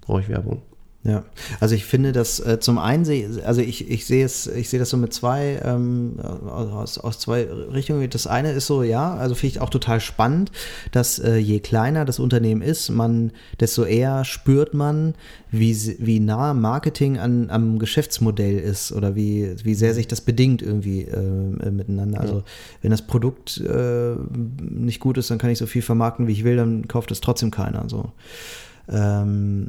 brauche 0.00 0.20
ich 0.20 0.28
Werbung. 0.28 0.62
Ja, 1.04 1.24
also 1.58 1.74
ich 1.74 1.84
finde 1.84 2.12
das 2.12 2.38
äh, 2.38 2.60
zum 2.60 2.78
einen 2.78 3.04
also 3.44 3.60
ich, 3.60 3.90
ich 3.90 4.06
sehe 4.06 4.24
es, 4.24 4.46
ich 4.46 4.68
sehe 4.68 4.78
das 4.78 4.90
so 4.90 4.96
mit 4.96 5.12
zwei, 5.12 5.60
ähm, 5.64 6.20
aus, 6.20 6.96
aus 6.96 7.18
zwei 7.18 7.42
Richtungen. 7.42 8.08
Das 8.08 8.28
eine 8.28 8.52
ist 8.52 8.68
so, 8.68 8.84
ja, 8.84 9.16
also 9.16 9.34
finde 9.34 9.56
ich 9.56 9.60
auch 9.60 9.70
total 9.70 9.98
spannend, 9.98 10.52
dass 10.92 11.18
äh, 11.18 11.36
je 11.38 11.58
kleiner 11.58 12.04
das 12.04 12.20
Unternehmen 12.20 12.62
ist, 12.62 12.88
man, 12.90 13.32
desto 13.58 13.82
eher 13.82 14.24
spürt 14.24 14.74
man, 14.74 15.14
wie, 15.50 15.74
wie 15.98 16.20
nah 16.20 16.54
Marketing 16.54 17.18
an, 17.18 17.50
am 17.50 17.80
Geschäftsmodell 17.80 18.58
ist 18.58 18.92
oder 18.92 19.16
wie, 19.16 19.56
wie 19.64 19.74
sehr 19.74 19.94
sich 19.94 20.06
das 20.06 20.20
bedingt 20.20 20.62
irgendwie 20.62 21.02
äh, 21.02 21.16
äh, 21.16 21.70
miteinander. 21.72 22.20
Also 22.20 22.44
wenn 22.80 22.92
das 22.92 23.02
Produkt 23.02 23.58
äh, 23.58 24.14
nicht 24.60 25.00
gut 25.00 25.18
ist, 25.18 25.32
dann 25.32 25.38
kann 25.38 25.50
ich 25.50 25.58
so 25.58 25.66
viel 25.66 25.82
vermarkten, 25.82 26.28
wie 26.28 26.32
ich 26.32 26.44
will, 26.44 26.54
dann 26.54 26.86
kauft 26.86 27.10
es 27.10 27.20
trotzdem 27.20 27.50
keiner. 27.50 27.88
So. 27.88 28.12
Ähm, 28.88 29.68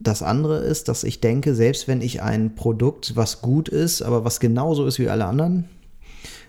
das 0.00 0.22
andere 0.22 0.58
ist, 0.58 0.88
dass 0.88 1.04
ich 1.04 1.20
denke, 1.20 1.54
selbst 1.54 1.88
wenn 1.88 2.00
ich 2.00 2.22
ein 2.22 2.54
Produkt, 2.54 3.16
was 3.16 3.40
gut 3.42 3.68
ist, 3.68 4.02
aber 4.02 4.24
was 4.24 4.40
genauso 4.40 4.86
ist 4.86 4.98
wie 4.98 5.08
alle 5.08 5.26
anderen, 5.26 5.68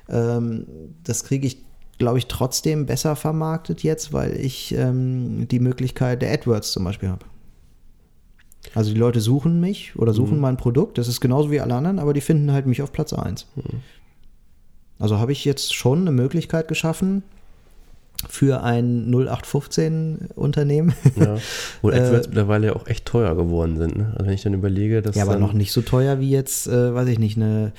ähm, 0.08 0.66
das 1.04 1.24
kriege 1.24 1.48
ich, 1.48 1.58
glaube 1.98 2.18
ich, 2.18 2.28
trotzdem 2.28 2.86
besser 2.86 3.16
vermarktet 3.16 3.84
jetzt, 3.84 4.14
weil 4.14 4.36
ich 4.36 4.74
ähm, 4.76 5.48
die 5.48 5.60
Möglichkeit 5.60 6.22
der 6.22 6.32
AdWords 6.32 6.72
zum 6.72 6.84
Beispiel 6.84 7.10
habe. 7.10 7.26
Also 8.76 8.94
die 8.94 9.00
Leute 9.00 9.22
suchen 9.22 9.60
mich 9.60 9.96
oder 9.96 10.14
suchen 10.14 10.40
mein 10.40 10.58
Produkt, 10.58 10.98
das 10.98 11.08
ist 11.08 11.22
genauso 11.22 11.50
wie 11.50 11.60
alle 11.60 11.74
anderen, 11.74 11.98
aber 11.98 12.14
die 12.14 12.22
finden 12.22 12.52
halt 12.52 12.68
mich 12.68 12.82
auf 12.82 12.92
Platz 12.92 13.14
1. 13.14 13.48
Also 15.00 15.18
habe 15.18 15.32
ich 15.32 15.46
jetzt 15.46 15.74
schon 15.74 16.02
eine 16.02 16.12
Möglichkeit 16.12 16.68
geschaffen 16.68 17.24
für 18.28 18.64
ein 18.64 19.10
0815-Unternehmen. 19.14 20.94
Ja. 21.16 21.38
Wo 21.82 21.90
Äh, 21.90 22.00
AdWords 22.00 22.28
mittlerweile 22.28 22.68
ja 22.68 22.76
auch 22.76 22.88
echt 22.88 23.06
teuer 23.06 23.36
geworden 23.36 23.78
sind. 23.78 23.98
Ne? 23.98 24.14
Also 24.14 24.26
wenn 24.26 24.34
ich 24.34 24.44
dann 24.44 24.54
überlege, 24.54 25.02
dass 25.02 25.16
Ja, 25.16 25.24
aber 25.24 25.38
noch 25.38 25.54
nicht 25.54 25.72
so 25.72 25.82
teuer 25.82 26.20
wie 26.20 26.30
jetzt, 26.30 26.68
äh, 26.68 26.94
weiß 26.94 27.08
ich 27.08 27.20
nicht, 27.20 27.38
eine 27.38 27.68
äh, 27.68 27.72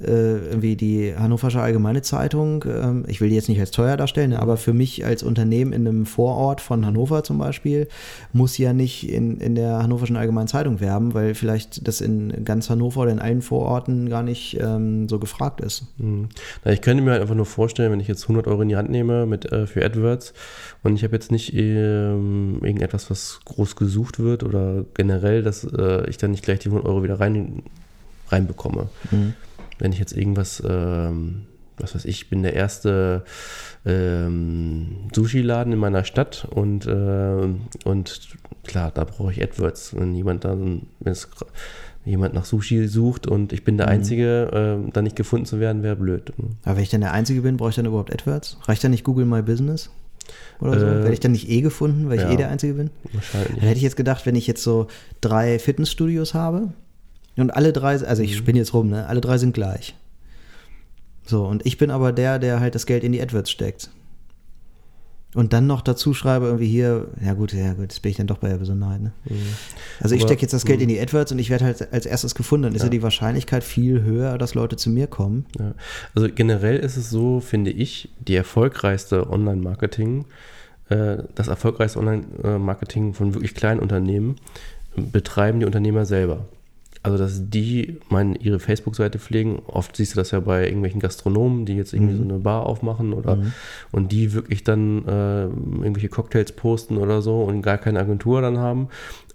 irgendwie 0.00 0.76
die 0.76 1.14
Hannoversche 1.16 1.60
Allgemeine 1.60 2.02
Zeitung. 2.02 2.64
Ähm, 2.66 3.04
ich 3.08 3.20
will 3.20 3.28
die 3.28 3.34
jetzt 3.34 3.48
nicht 3.48 3.60
als 3.60 3.70
teuer 3.70 3.96
darstellen, 3.96 4.32
aber 4.32 4.56
für 4.56 4.72
mich 4.72 5.04
als 5.04 5.22
Unternehmen 5.22 5.72
in 5.72 5.86
einem 5.86 6.06
Vorort 6.06 6.60
von 6.60 6.86
Hannover 6.86 7.24
zum 7.24 7.38
Beispiel 7.38 7.88
muss 8.32 8.58
ja 8.58 8.72
nicht 8.72 9.10
in, 9.10 9.38
in 9.38 9.54
der 9.54 9.82
Hannoverschen 9.82 10.16
Allgemeinen 10.16 10.48
Zeitung 10.48 10.80
werben, 10.80 11.14
weil 11.14 11.34
vielleicht 11.34 11.86
das 11.86 12.00
in 12.00 12.44
ganz 12.44 12.70
Hannover 12.70 13.02
oder 13.02 13.12
in 13.12 13.18
allen 13.18 13.42
Vororten 13.42 14.08
gar 14.08 14.22
nicht 14.22 14.58
ähm, 14.60 15.08
so 15.08 15.18
gefragt 15.18 15.60
ist. 15.60 15.84
Hm. 15.98 16.28
Na, 16.64 16.72
ich 16.72 16.80
könnte 16.80 17.02
mir 17.02 17.12
halt 17.12 17.22
einfach 17.22 17.34
nur 17.34 17.46
vorstellen, 17.46 17.92
wenn 17.92 18.00
ich 18.00 18.08
jetzt 18.08 18.22
100 18.24 18.46
Euro 18.46 18.62
in 18.62 18.68
die 18.68 18.76
Hand 18.76 18.90
nehme 18.90 19.26
mit, 19.26 19.50
äh, 19.50 19.66
für 19.66 19.84
AdWords 19.84 20.32
und 20.82 20.94
ich 20.94 21.04
habe 21.04 21.14
jetzt 21.14 21.32
nicht 21.32 21.54
ähm, 21.54 22.58
irgendetwas, 22.62 23.10
was 23.10 23.40
groß 23.44 23.76
gesucht 23.76 24.20
wird 24.20 24.44
oder 24.44 24.84
generell, 24.94 25.42
dass 25.42 25.64
äh, 25.64 26.08
ich 26.08 26.18
dann 26.18 26.30
nicht 26.30 26.44
gleich 26.44 26.60
die 26.60 26.68
100 26.68 26.86
Euro 26.86 27.02
wieder 27.02 27.18
rein, 27.18 27.62
reinbekomme. 28.28 28.88
Wenn 29.78 29.92
ich 29.92 29.98
jetzt 29.98 30.16
irgendwas, 30.16 30.62
ähm, 30.66 31.46
was 31.76 31.94
weiß 31.94 32.04
ich, 32.04 32.28
bin 32.28 32.42
der 32.42 32.54
erste 32.54 33.24
ähm, 33.86 35.08
Sushi-Laden 35.14 35.72
in 35.72 35.78
meiner 35.78 36.04
Stadt 36.04 36.48
und, 36.50 36.86
ähm, 36.86 37.62
und 37.84 38.20
klar, 38.64 38.90
da 38.92 39.04
brauche 39.04 39.32
ich 39.32 39.42
AdWords. 39.42 39.94
Wenn 39.96 40.14
jemand 40.14 40.44
dann, 40.44 40.86
wenn 41.00 41.12
es 41.12 41.28
jemand 42.04 42.34
nach 42.34 42.44
Sushi 42.44 42.88
sucht 42.88 43.26
und 43.26 43.52
ich 43.52 43.64
bin 43.64 43.76
der 43.76 43.88
Einzige, 43.88 44.50
ähm, 44.52 44.90
da 44.92 45.02
nicht 45.02 45.16
gefunden 45.16 45.46
zu 45.46 45.60
werden, 45.60 45.82
wäre 45.82 45.96
blöd. 45.96 46.32
Aber 46.64 46.76
wenn 46.76 46.82
ich 46.82 46.90
dann 46.90 47.02
der 47.02 47.12
Einzige 47.12 47.42
bin, 47.42 47.56
brauche 47.56 47.70
ich 47.70 47.76
dann 47.76 47.86
überhaupt 47.86 48.12
AdWords? 48.12 48.58
Reicht 48.62 48.82
dann 48.82 48.90
nicht 48.90 49.04
Google 49.04 49.26
My 49.26 49.42
Business? 49.42 49.90
Oder 50.60 50.78
so? 50.78 50.86
Äh, 50.86 50.94
Werde 50.96 51.12
ich 51.12 51.20
dann 51.20 51.32
nicht 51.32 51.48
eh 51.48 51.60
gefunden, 51.60 52.08
weil 52.08 52.16
ich 52.16 52.24
ja. 52.24 52.30
eh 52.30 52.36
der 52.36 52.50
Einzige 52.50 52.74
bin? 52.74 52.90
Wahrscheinlich. 53.12 53.54
Dann 53.54 53.60
hätte 53.60 53.76
ich 53.76 53.82
jetzt 53.82 53.96
gedacht, 53.96 54.26
wenn 54.26 54.36
ich 54.36 54.46
jetzt 54.46 54.62
so 54.62 54.88
drei 55.20 55.58
Fitnessstudios 55.58 56.34
habe 56.34 56.72
und 57.40 57.50
alle 57.50 57.72
drei, 57.72 58.00
also 58.00 58.22
ich 58.22 58.36
spinne 58.36 58.58
jetzt 58.58 58.74
rum, 58.74 58.90
ne? 58.90 59.06
Alle 59.06 59.20
drei 59.20 59.38
sind 59.38 59.54
gleich. 59.54 59.94
So, 61.24 61.44
und 61.44 61.66
ich 61.66 61.76
bin 61.76 61.90
aber 61.90 62.12
der, 62.12 62.38
der 62.38 62.60
halt 62.60 62.74
das 62.74 62.86
Geld 62.86 63.04
in 63.04 63.12
die 63.12 63.20
AdWords 63.20 63.50
steckt. 63.50 63.90
Und 65.34 65.52
dann 65.52 65.66
noch 65.66 65.82
dazu 65.82 66.14
schreibe, 66.14 66.46
irgendwie 66.46 66.68
hier, 66.68 67.08
ja 67.22 67.34
gut, 67.34 67.52
ja 67.52 67.74
gut, 67.74 67.82
jetzt 67.82 68.00
bin 68.00 68.10
ich 68.10 68.16
dann 68.16 68.26
doch 68.26 68.38
bei 68.38 68.48
der 68.48 68.56
Besonderheit. 68.56 69.02
Ne? 69.02 69.12
Also 70.00 70.14
ich 70.14 70.22
stecke 70.22 70.40
jetzt 70.40 70.54
das 70.54 70.64
Geld 70.64 70.80
in 70.80 70.88
die 70.88 70.98
AdWords 70.98 71.32
und 71.32 71.38
ich 71.38 71.50
werde 71.50 71.66
halt 71.66 71.92
als 71.92 72.06
erstes 72.06 72.34
gefunden. 72.34 72.62
Dann 72.62 72.74
ist 72.74 72.82
ja 72.82 72.88
die 72.88 73.02
Wahrscheinlichkeit 73.02 73.62
viel 73.62 74.02
höher, 74.02 74.38
dass 74.38 74.54
Leute 74.54 74.76
zu 74.76 74.88
mir 74.88 75.06
kommen. 75.06 75.44
Ja. 75.58 75.74
Also 76.14 76.28
generell 76.34 76.78
ist 76.78 76.96
es 76.96 77.10
so, 77.10 77.40
finde 77.40 77.70
ich, 77.70 78.08
die 78.26 78.36
erfolgreichste 78.36 79.28
Online-Marketing, 79.28 80.24
äh, 80.88 81.18
das 81.34 81.48
erfolgreichste 81.48 81.98
Online-Marketing 81.98 83.12
von 83.12 83.34
wirklich 83.34 83.54
kleinen 83.54 83.80
Unternehmen 83.80 84.36
äh, 84.96 85.02
betreiben 85.02 85.60
die 85.60 85.66
Unternehmer 85.66 86.06
selber. 86.06 86.46
Also 87.08 87.24
dass 87.24 87.48
die 87.50 87.98
mein, 88.10 88.34
ihre 88.34 88.58
Facebook-Seite 88.58 89.18
pflegen. 89.18 89.60
Oft 89.66 89.96
siehst 89.96 90.12
du 90.14 90.16
das 90.20 90.30
ja 90.30 90.40
bei 90.40 90.64
irgendwelchen 90.66 91.00
Gastronomen, 91.00 91.64
die 91.64 91.74
jetzt 91.76 91.92
irgendwie 91.94 92.12
Mhm. 92.14 92.18
so 92.18 92.24
eine 92.24 92.38
Bar 92.38 92.66
aufmachen 92.66 93.12
oder 93.12 93.38
und 93.92 94.12
die 94.12 94.32
wirklich 94.34 94.62
dann 94.64 95.06
äh, 95.08 95.42
irgendwelche 95.44 96.08
Cocktails 96.08 96.52
posten 96.52 96.98
oder 96.98 97.22
so 97.22 97.40
und 97.42 97.62
gar 97.62 97.78
keine 97.78 98.00
Agentur 98.00 98.42
dann 98.42 98.58
haben. 98.58 98.88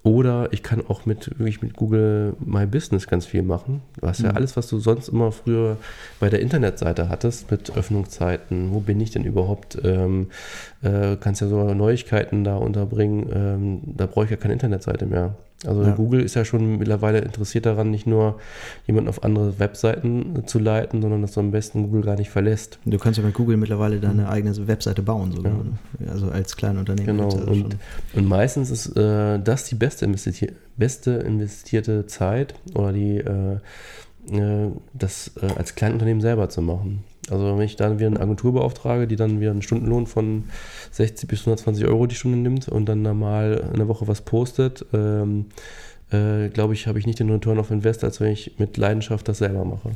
Oder 0.05 0.49
ich 0.51 0.63
kann 0.63 0.83
auch 0.89 1.05
mit 1.05 1.29
wirklich 1.39 1.61
mit 1.61 1.77
Google 1.77 2.33
My 2.45 2.65
Business 2.65 3.07
ganz 3.07 3.25
viel 3.25 3.41
machen. 3.41 3.81
Du 4.01 4.05
hast 4.07 4.21
ja 4.21 4.31
Mhm. 4.31 4.35
alles, 4.37 4.57
was 4.57 4.67
du 4.67 4.77
sonst 4.79 5.07
immer 5.07 5.31
früher 5.31 5.77
bei 6.19 6.29
der 6.29 6.41
Internetseite 6.41 7.07
hattest, 7.07 7.49
mit 7.49 7.71
Öffnungszeiten, 7.77 8.73
wo 8.73 8.81
bin 8.81 8.99
ich 8.99 9.11
denn 9.11 9.23
überhaupt? 9.23 9.77
Ähm, 9.81 10.27
äh, 10.81 11.15
kannst 11.17 11.39
ja 11.39 11.47
sogar 11.47 11.73
Neuigkeiten 11.73 12.43
da 12.43 12.57
unterbringen. 12.57 13.29
Ähm, 13.33 13.79
da 13.95 14.05
brauche 14.05 14.25
ich 14.25 14.31
ja 14.31 14.35
keine 14.37 14.53
Internetseite 14.55 15.05
mehr. 15.05 15.35
Also 15.65 15.83
Ja. 15.83 15.91
Google 15.91 16.21
ist 16.21 16.35
ja 16.35 16.45
schon 16.45 16.77
mittlerweile 16.77 17.19
interessiert 17.19 17.65
daran, 17.65 17.91
nicht 17.91 18.07
nur 18.07 18.39
jemanden 18.87 19.09
auf 19.09 19.23
andere 19.23 19.59
Webseiten 19.59 20.43
zu 20.45 20.59
leiten, 20.59 21.01
sondern 21.01 21.21
dass 21.21 21.33
du 21.33 21.39
am 21.39 21.51
besten 21.51 21.83
Google 21.83 22.01
gar 22.01 22.15
nicht 22.15 22.29
verlässt. 22.29 22.79
Du 22.85 22.97
kannst 22.97 23.17
ja 23.19 23.25
mit 23.25 23.33
Google 23.33 23.57
mittlerweile 23.57 23.99
deine 23.99 24.29
eigene 24.29 24.67
Webseite 24.67 25.01
bauen, 25.01 25.31
sogar. 25.31 25.53
Ja. 25.99 26.11
Also 26.11 26.29
als 26.29 26.55
Kleinunternehmen. 26.55 27.17
Genau. 27.17 27.33
Und, 27.33 27.77
und 28.13 28.27
meistens 28.27 28.71
ist 28.71 28.95
äh, 28.97 29.39
das 29.39 29.65
die 29.65 29.75
beste, 29.75 30.05
investier 30.05 30.51
beste 30.75 31.11
investierte 31.11 32.07
Zeit 32.07 32.55
oder 32.73 32.91
die 32.91 33.17
äh, 33.17 33.57
äh, 34.31 34.71
das 34.93 35.31
äh, 35.41 35.47
als 35.57 35.75
Kleinunternehmen 35.75 36.21
selber 36.21 36.49
zu 36.49 36.61
machen. 36.61 37.03
Also 37.29 37.57
wenn 37.57 37.61
ich 37.65 37.75
dann 37.75 37.99
wieder 37.99 38.07
eine 38.07 38.19
Agentur 38.19 38.53
beauftrage, 38.53 39.07
die 39.07 39.15
dann 39.15 39.39
wieder 39.39 39.51
einen 39.51 39.61
Stundenlohn 39.61 40.07
von 40.07 40.43
60 40.91 41.27
bis 41.29 41.39
120 41.41 41.85
Euro 41.85 42.05
die 42.05 42.15
Stunde 42.15 42.37
nimmt 42.37 42.67
und 42.67 42.85
dann 42.85 43.03
da 43.03 43.13
mal 43.13 43.69
eine 43.73 43.87
Woche 43.87 44.07
was 44.07 44.21
postet, 44.21 44.85
ähm, 44.93 45.45
äh, 46.11 46.49
glaube 46.49 46.73
ich, 46.73 46.85
habe 46.87 46.99
ich 46.99 47.05
nicht 47.05 47.19
den 47.19 47.29
Return 47.29 47.59
of 47.59 47.71
Invest, 47.71 48.03
als 48.03 48.19
wenn 48.19 48.31
ich 48.31 48.55
mit 48.57 48.75
Leidenschaft 48.77 49.27
das 49.27 49.37
selber 49.37 49.63
mache. 49.63 49.91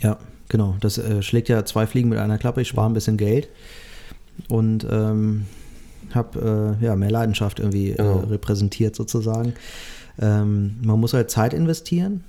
Ja, 0.00 0.18
genau. 0.48 0.76
Das 0.80 0.98
äh, 0.98 1.22
schlägt 1.22 1.48
ja 1.48 1.64
zwei 1.64 1.86
Fliegen 1.86 2.08
mit 2.08 2.18
einer 2.18 2.38
Klappe. 2.38 2.60
Ich 2.62 2.68
spare 2.68 2.90
ein 2.90 2.94
bisschen 2.94 3.16
Geld 3.16 3.48
und 4.48 4.84
ähm, 4.90 5.46
habe 6.12 6.76
äh, 6.80 6.84
ja, 6.84 6.96
mehr 6.96 7.10
Leidenschaft 7.10 7.60
irgendwie 7.60 7.92
Genau. 7.92 8.20
äh, 8.22 8.24
repräsentiert 8.26 8.96
sozusagen. 8.96 9.54
Ähm, 10.20 10.76
man 10.82 10.98
muss 11.00 11.14
halt 11.14 11.30
Zeit 11.30 11.54
investieren. 11.54 12.24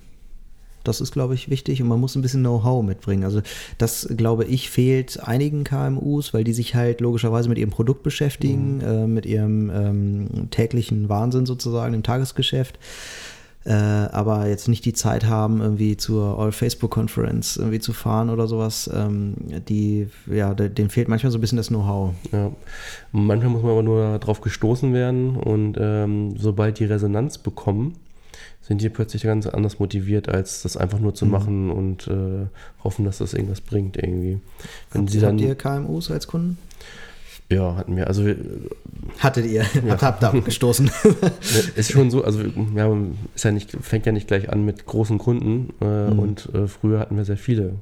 Das 0.83 1.01
ist, 1.01 1.11
glaube 1.13 1.33
ich, 1.33 1.49
wichtig 1.49 1.81
und 1.81 1.87
man 1.87 1.99
muss 1.99 2.15
ein 2.15 2.21
bisschen 2.21 2.41
Know-how 2.41 2.83
mitbringen. 2.83 3.23
Also 3.23 3.41
das, 3.77 4.07
glaube 4.17 4.45
ich, 4.45 4.69
fehlt 4.69 5.21
einigen 5.23 5.63
KMUs, 5.63 6.33
weil 6.33 6.43
die 6.43 6.53
sich 6.53 6.75
halt 6.75 6.99
logischerweise 7.01 7.49
mit 7.49 7.57
ihrem 7.57 7.69
Produkt 7.69 8.03
beschäftigen, 8.03 8.81
äh, 8.81 9.07
mit 9.07 9.25
ihrem 9.25 9.69
ähm, 9.69 10.27
täglichen 10.51 11.07
Wahnsinn 11.09 11.45
sozusagen 11.45 11.93
im 11.93 12.03
Tagesgeschäft 12.03 12.77
äh, 13.65 13.71
aber 13.71 14.47
jetzt 14.49 14.67
nicht 14.67 14.83
die 14.83 14.91
Zeit 14.91 15.23
haben, 15.25 15.61
irgendwie 15.61 15.95
zur 15.95 16.37
All-Facebook-Conference 16.37 17.55
irgendwie 17.55 17.79
zu 17.79 17.93
fahren 17.93 18.29
oder 18.29 18.45
sowas, 18.45 18.89
ähm, 18.93 19.35
die, 19.69 20.07
ja, 20.29 20.53
de- 20.53 20.67
denen 20.67 20.89
fehlt 20.89 21.07
manchmal 21.07 21.31
so 21.31 21.37
ein 21.37 21.41
bisschen 21.41 21.55
das 21.55 21.69
Know-how. 21.69 22.13
Ja. 22.33 22.51
Manchmal 23.13 23.51
muss 23.51 23.61
man 23.61 23.71
aber 23.71 23.83
nur 23.83 24.19
darauf 24.19 24.41
gestoßen 24.41 24.93
werden 24.93 25.37
und 25.37 25.77
ähm, 25.79 26.35
sobald 26.37 26.77
die 26.79 26.83
Resonanz 26.85 27.37
bekommen, 27.37 27.93
sind 28.63 28.81
die 28.81 28.89
plötzlich 28.89 29.23
ganz 29.23 29.45
anders 29.45 29.77
motiviert, 29.79 30.29
als 30.29 30.63
das 30.63 30.77
einfach 30.77 30.99
nur 30.99 31.13
zu 31.13 31.25
machen 31.25 31.69
und 31.69 32.07
äh, 32.07 32.47
hoffen, 32.83 33.03
dass 33.05 33.17
das 33.19 33.33
irgendwas 33.33 33.59
bringt 33.61 33.97
irgendwie. 33.97 34.39
Wenn 34.91 35.01
Habt, 35.03 35.11
sie 35.11 35.19
dann, 35.19 35.35
habt 35.37 35.41
ihr 35.41 35.55
KMUs 35.55 36.09
als 36.09 36.27
Kunden? 36.27 36.57
ja, 37.49 37.75
hatten 37.75 37.95
wir. 37.97 38.07
Also 38.07 38.25
wir- 38.25 38.37
Hattet 39.19 39.45
ihr, 39.45 39.63
habt, 39.89 40.01
habt 40.01 40.23
ihr 40.23 40.29
abgestoßen. 40.29 40.89
ist 41.75 41.91
schon 41.91 42.09
so, 42.09 42.23
also 42.23 42.41
ja, 42.75 42.97
ist 43.35 43.43
ja 43.43 43.51
nicht, 43.51 43.69
fängt 43.81 44.05
ja 44.05 44.11
nicht 44.13 44.27
gleich 44.27 44.49
an 44.49 44.63
mit 44.65 44.85
großen 44.85 45.17
Kunden 45.19 45.73
äh, 45.81 46.09
Mhm. 46.09 46.19
und 46.19 46.49
äh, 46.55 46.67
früher 46.67 46.99
hatten 46.99 47.17
wir 47.17 47.25
sehr 47.25 47.37
viele 47.37 47.73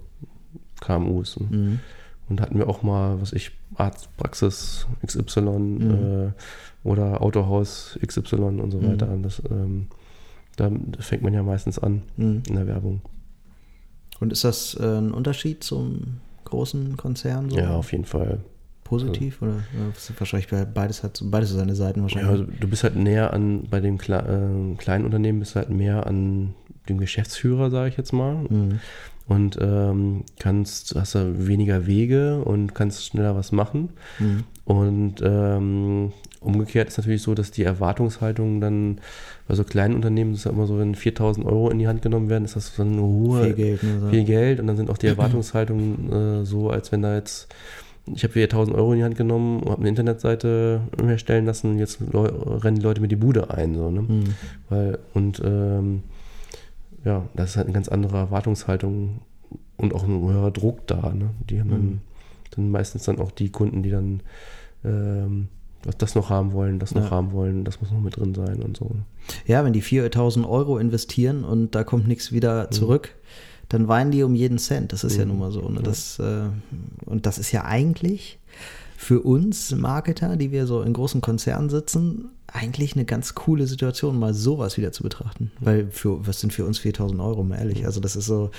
KMUs. 0.81 1.39
Mhm. 1.39 1.79
Und 2.27 2.41
hatten 2.41 2.57
wir 2.57 2.67
auch 2.67 2.81
mal, 2.81 3.21
was 3.21 3.33
ich, 3.33 3.51
Arztpraxis 3.75 4.87
XY 5.05 5.41
Mhm. 5.41 5.91
äh, 5.91 6.87
oder 6.87 7.21
Autohaus 7.21 7.99
XY 8.05 8.35
und 8.59 8.71
so 8.71 8.79
Mhm. 8.79 8.87
weiter. 8.93 9.07
Das, 9.21 9.41
ähm, 9.49 9.87
da 10.69 11.01
fängt 11.01 11.23
man 11.23 11.33
ja 11.33 11.43
meistens 11.43 11.79
an 11.79 12.03
Mhm. 12.17 12.43
in 12.47 12.55
der 12.55 12.67
Werbung. 12.67 13.01
Und 14.19 14.31
ist 14.31 14.43
das 14.43 14.75
äh, 14.79 14.83
ein 14.99 15.11
Unterschied 15.11 15.63
zum 15.63 16.17
großen 16.45 16.95
Konzern? 16.97 17.49
So? 17.49 17.57
Ja, 17.57 17.75
auf 17.75 17.91
jeden 17.91 18.05
Fall. 18.05 18.39
Positiv? 18.83 19.41
Oder 19.41 19.51
ja, 19.53 19.89
das 19.93 20.09
ist 20.09 20.19
wahrscheinlich 20.19 20.49
bei- 20.49 20.65
beides 20.65 21.01
hat 21.03 21.21
beides 21.25 21.49
so 21.51 21.57
seine 21.57 21.75
Seiten 21.75 21.99
Ja, 21.99 22.03
wahrscheinlich. 22.03 22.29
also 22.31 22.43
du 22.59 22.67
bist 22.67 22.83
halt 22.83 22.97
näher 22.97 23.33
an, 23.33 23.63
bei 23.69 23.79
dem 23.79 23.97
Kle 23.97 24.17
äh, 24.19 24.75
kleinen 24.75 25.05
Unternehmen 25.05 25.39
bist 25.39 25.55
du 25.55 25.59
halt 25.59 25.69
mehr 25.69 26.05
an 26.05 26.53
dem 26.89 26.97
Geschäftsführer, 26.97 27.69
sage 27.71 27.89
ich 27.89 27.97
jetzt 27.97 28.11
mal. 28.11 28.35
Mhm. 28.49 28.79
Und 29.27 29.57
ähm, 29.61 30.23
kannst, 30.39 30.93
hast 30.95 31.15
da 31.15 31.25
weniger 31.47 31.85
Wege 31.87 32.43
und 32.43 32.75
kannst 32.75 33.05
schneller 33.05 33.33
was 33.35 33.53
machen. 33.53 33.89
Mhm. 34.19 34.43
Und 34.65 35.15
ähm, 35.23 36.11
umgekehrt 36.41 36.87
ist 36.89 36.97
natürlich 36.97 37.21
so, 37.21 37.33
dass 37.35 37.51
die 37.51 37.63
Erwartungshaltung 37.63 38.59
dann 38.61 38.99
bei 39.47 39.55
so 39.55 39.63
kleinen 39.63 39.95
Unternehmen, 39.95 40.31
das 40.31 40.39
ist 40.41 40.45
ja 40.45 40.51
immer 40.51 40.65
so, 40.67 40.77
wenn 40.79 40.95
4000 40.95 41.45
Euro 41.45 41.69
in 41.69 41.79
die 41.79 41.87
Hand 41.87 42.01
genommen 42.01 42.29
werden, 42.29 42.43
ist 42.45 42.55
das 42.55 42.75
so 42.75 42.81
eine 42.81 43.01
hohe, 43.01 43.43
Viel 43.45 43.53
Geld. 43.53 43.83
Ne, 43.83 43.99
so. 44.01 44.09
viel 44.09 44.23
Geld 44.25 44.59
und 44.59 44.67
dann 44.67 44.75
sind 44.75 44.89
auch 44.89 44.97
die 44.97 45.07
Erwartungshaltungen 45.15 46.11
äh, 46.41 46.45
so, 46.45 46.69
als 46.69 46.91
wenn 46.91 47.03
da 47.03 47.15
jetzt, 47.15 47.53
ich 48.13 48.23
habe 48.23 48.33
4000 48.33 48.75
Euro 48.75 48.91
in 48.93 48.97
die 48.99 49.03
Hand 49.05 49.15
genommen, 49.15 49.61
habe 49.65 49.77
eine 49.81 49.89
Internetseite 49.89 50.81
erstellen 50.97 51.45
lassen, 51.45 51.77
jetzt 51.77 51.99
leu 52.11 52.25
rennen 52.25 52.77
die 52.77 52.83
Leute 52.83 53.01
mir 53.01 53.07
die 53.07 53.15
Bude 53.15 53.51
ein, 53.51 53.75
so, 53.75 53.91
ne? 53.91 54.01
Mhm. 54.01 54.23
Weil, 54.69 54.99
und 55.13 55.41
ähm, 55.45 56.01
ja, 57.05 57.23
das 57.35 57.51
ist 57.51 57.57
halt 57.57 57.67
eine 57.67 57.73
ganz 57.73 57.87
andere 57.87 58.17
Erwartungshaltung 58.17 59.19
und 59.77 59.93
auch 59.93 60.03
ein 60.03 60.21
höherer 60.21 60.51
Druck 60.51 60.87
da, 60.87 61.13
ne? 61.13 61.29
Die 61.49 61.59
haben 61.59 61.69
dann, 61.69 61.81
Mhm. 61.85 61.99
dann 62.55 62.71
meistens 62.71 63.03
dann 63.03 63.19
auch 63.19 63.29
die 63.31 63.49
Kunden, 63.49 63.83
die 63.83 63.91
dann 63.91 64.21
ähm, 64.83 65.47
das 65.97 66.15
noch 66.15 66.29
haben 66.29 66.53
wollen, 66.53 66.79
das 66.79 66.93
noch 66.93 67.05
Ja. 67.05 67.09
haben 67.11 67.31
wollen, 67.31 67.63
das 67.63 67.81
muss 67.81 67.91
noch 67.91 68.01
mit 68.01 68.17
drin 68.17 68.33
sein 68.35 68.61
und 68.61 68.77
so. 68.77 68.91
Ja, 69.47 69.63
wenn 69.65 69.73
die 69.73 69.81
4000 69.81 70.45
Euro 70.45 70.77
investieren 70.77 71.43
und 71.43 71.73
da 71.75 71.83
kommt 71.83 72.07
nichts 72.07 72.31
wieder 72.31 72.65
Mhm. 72.67 72.71
zurück, 72.71 73.15
dann 73.69 73.87
weinen 73.87 74.11
die 74.11 74.23
um 74.23 74.35
jeden 74.35 74.57
Cent. 74.57 74.91
Das 74.93 75.03
ist 75.03 75.15
ja 75.17 75.25
nun 75.25 75.39
mal 75.39 75.51
so. 75.51 75.67
Ne? 75.69 75.79
Das, 75.81 76.19
äh, 76.19 76.41
und 77.05 77.25
das 77.25 77.37
ist 77.37 77.51
ja 77.51 77.63
eigentlich 77.65 78.37
für 78.97 79.21
uns 79.21 79.71
Marketer, 79.73 80.35
die 80.35 80.51
wir 80.51 80.67
so 80.67 80.81
in 80.81 80.93
großen 80.93 81.21
Konzernen 81.21 81.69
sitzen, 81.69 82.25
eigentlich 82.51 82.95
eine 82.95 83.05
ganz 83.05 83.33
coole 83.33 83.65
Situation, 83.65 84.19
mal 84.19 84.33
sowas 84.33 84.77
wieder 84.77 84.91
zu 84.91 85.03
betrachten. 85.03 85.51
Weil 85.61 85.87
für, 85.89 86.27
was 86.27 86.41
sind 86.41 86.51
für 86.53 86.65
uns 86.65 86.79
4000 86.79 87.19
Euro, 87.21 87.43
mal 87.43 87.57
ehrlich? 87.57 87.85
Also 87.85 88.01
das 88.01 88.15
ist 88.17 88.25
so, 88.25 88.51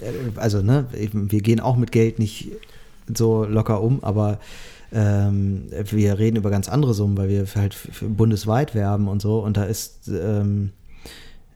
äh, 0.00 0.38
also 0.38 0.62
ne, 0.62 0.86
wir 0.92 1.40
gehen 1.40 1.60
auch 1.60 1.76
mit 1.76 1.92
Geld 1.92 2.18
nicht 2.18 2.48
so 3.14 3.44
locker 3.44 3.80
um, 3.82 4.02
aber 4.02 4.40
ähm, 4.92 5.66
wir 5.70 6.18
reden 6.18 6.36
über 6.36 6.50
ganz 6.50 6.68
andere 6.68 6.94
Summen, 6.94 7.16
weil 7.16 7.28
wir 7.28 7.46
halt 7.54 7.76
bundesweit 8.00 8.74
werben 8.74 9.08
und 9.08 9.22
so. 9.22 9.40
Und 9.40 9.56
da 9.56 9.64
ist, 9.64 10.08
ähm, 10.08 10.72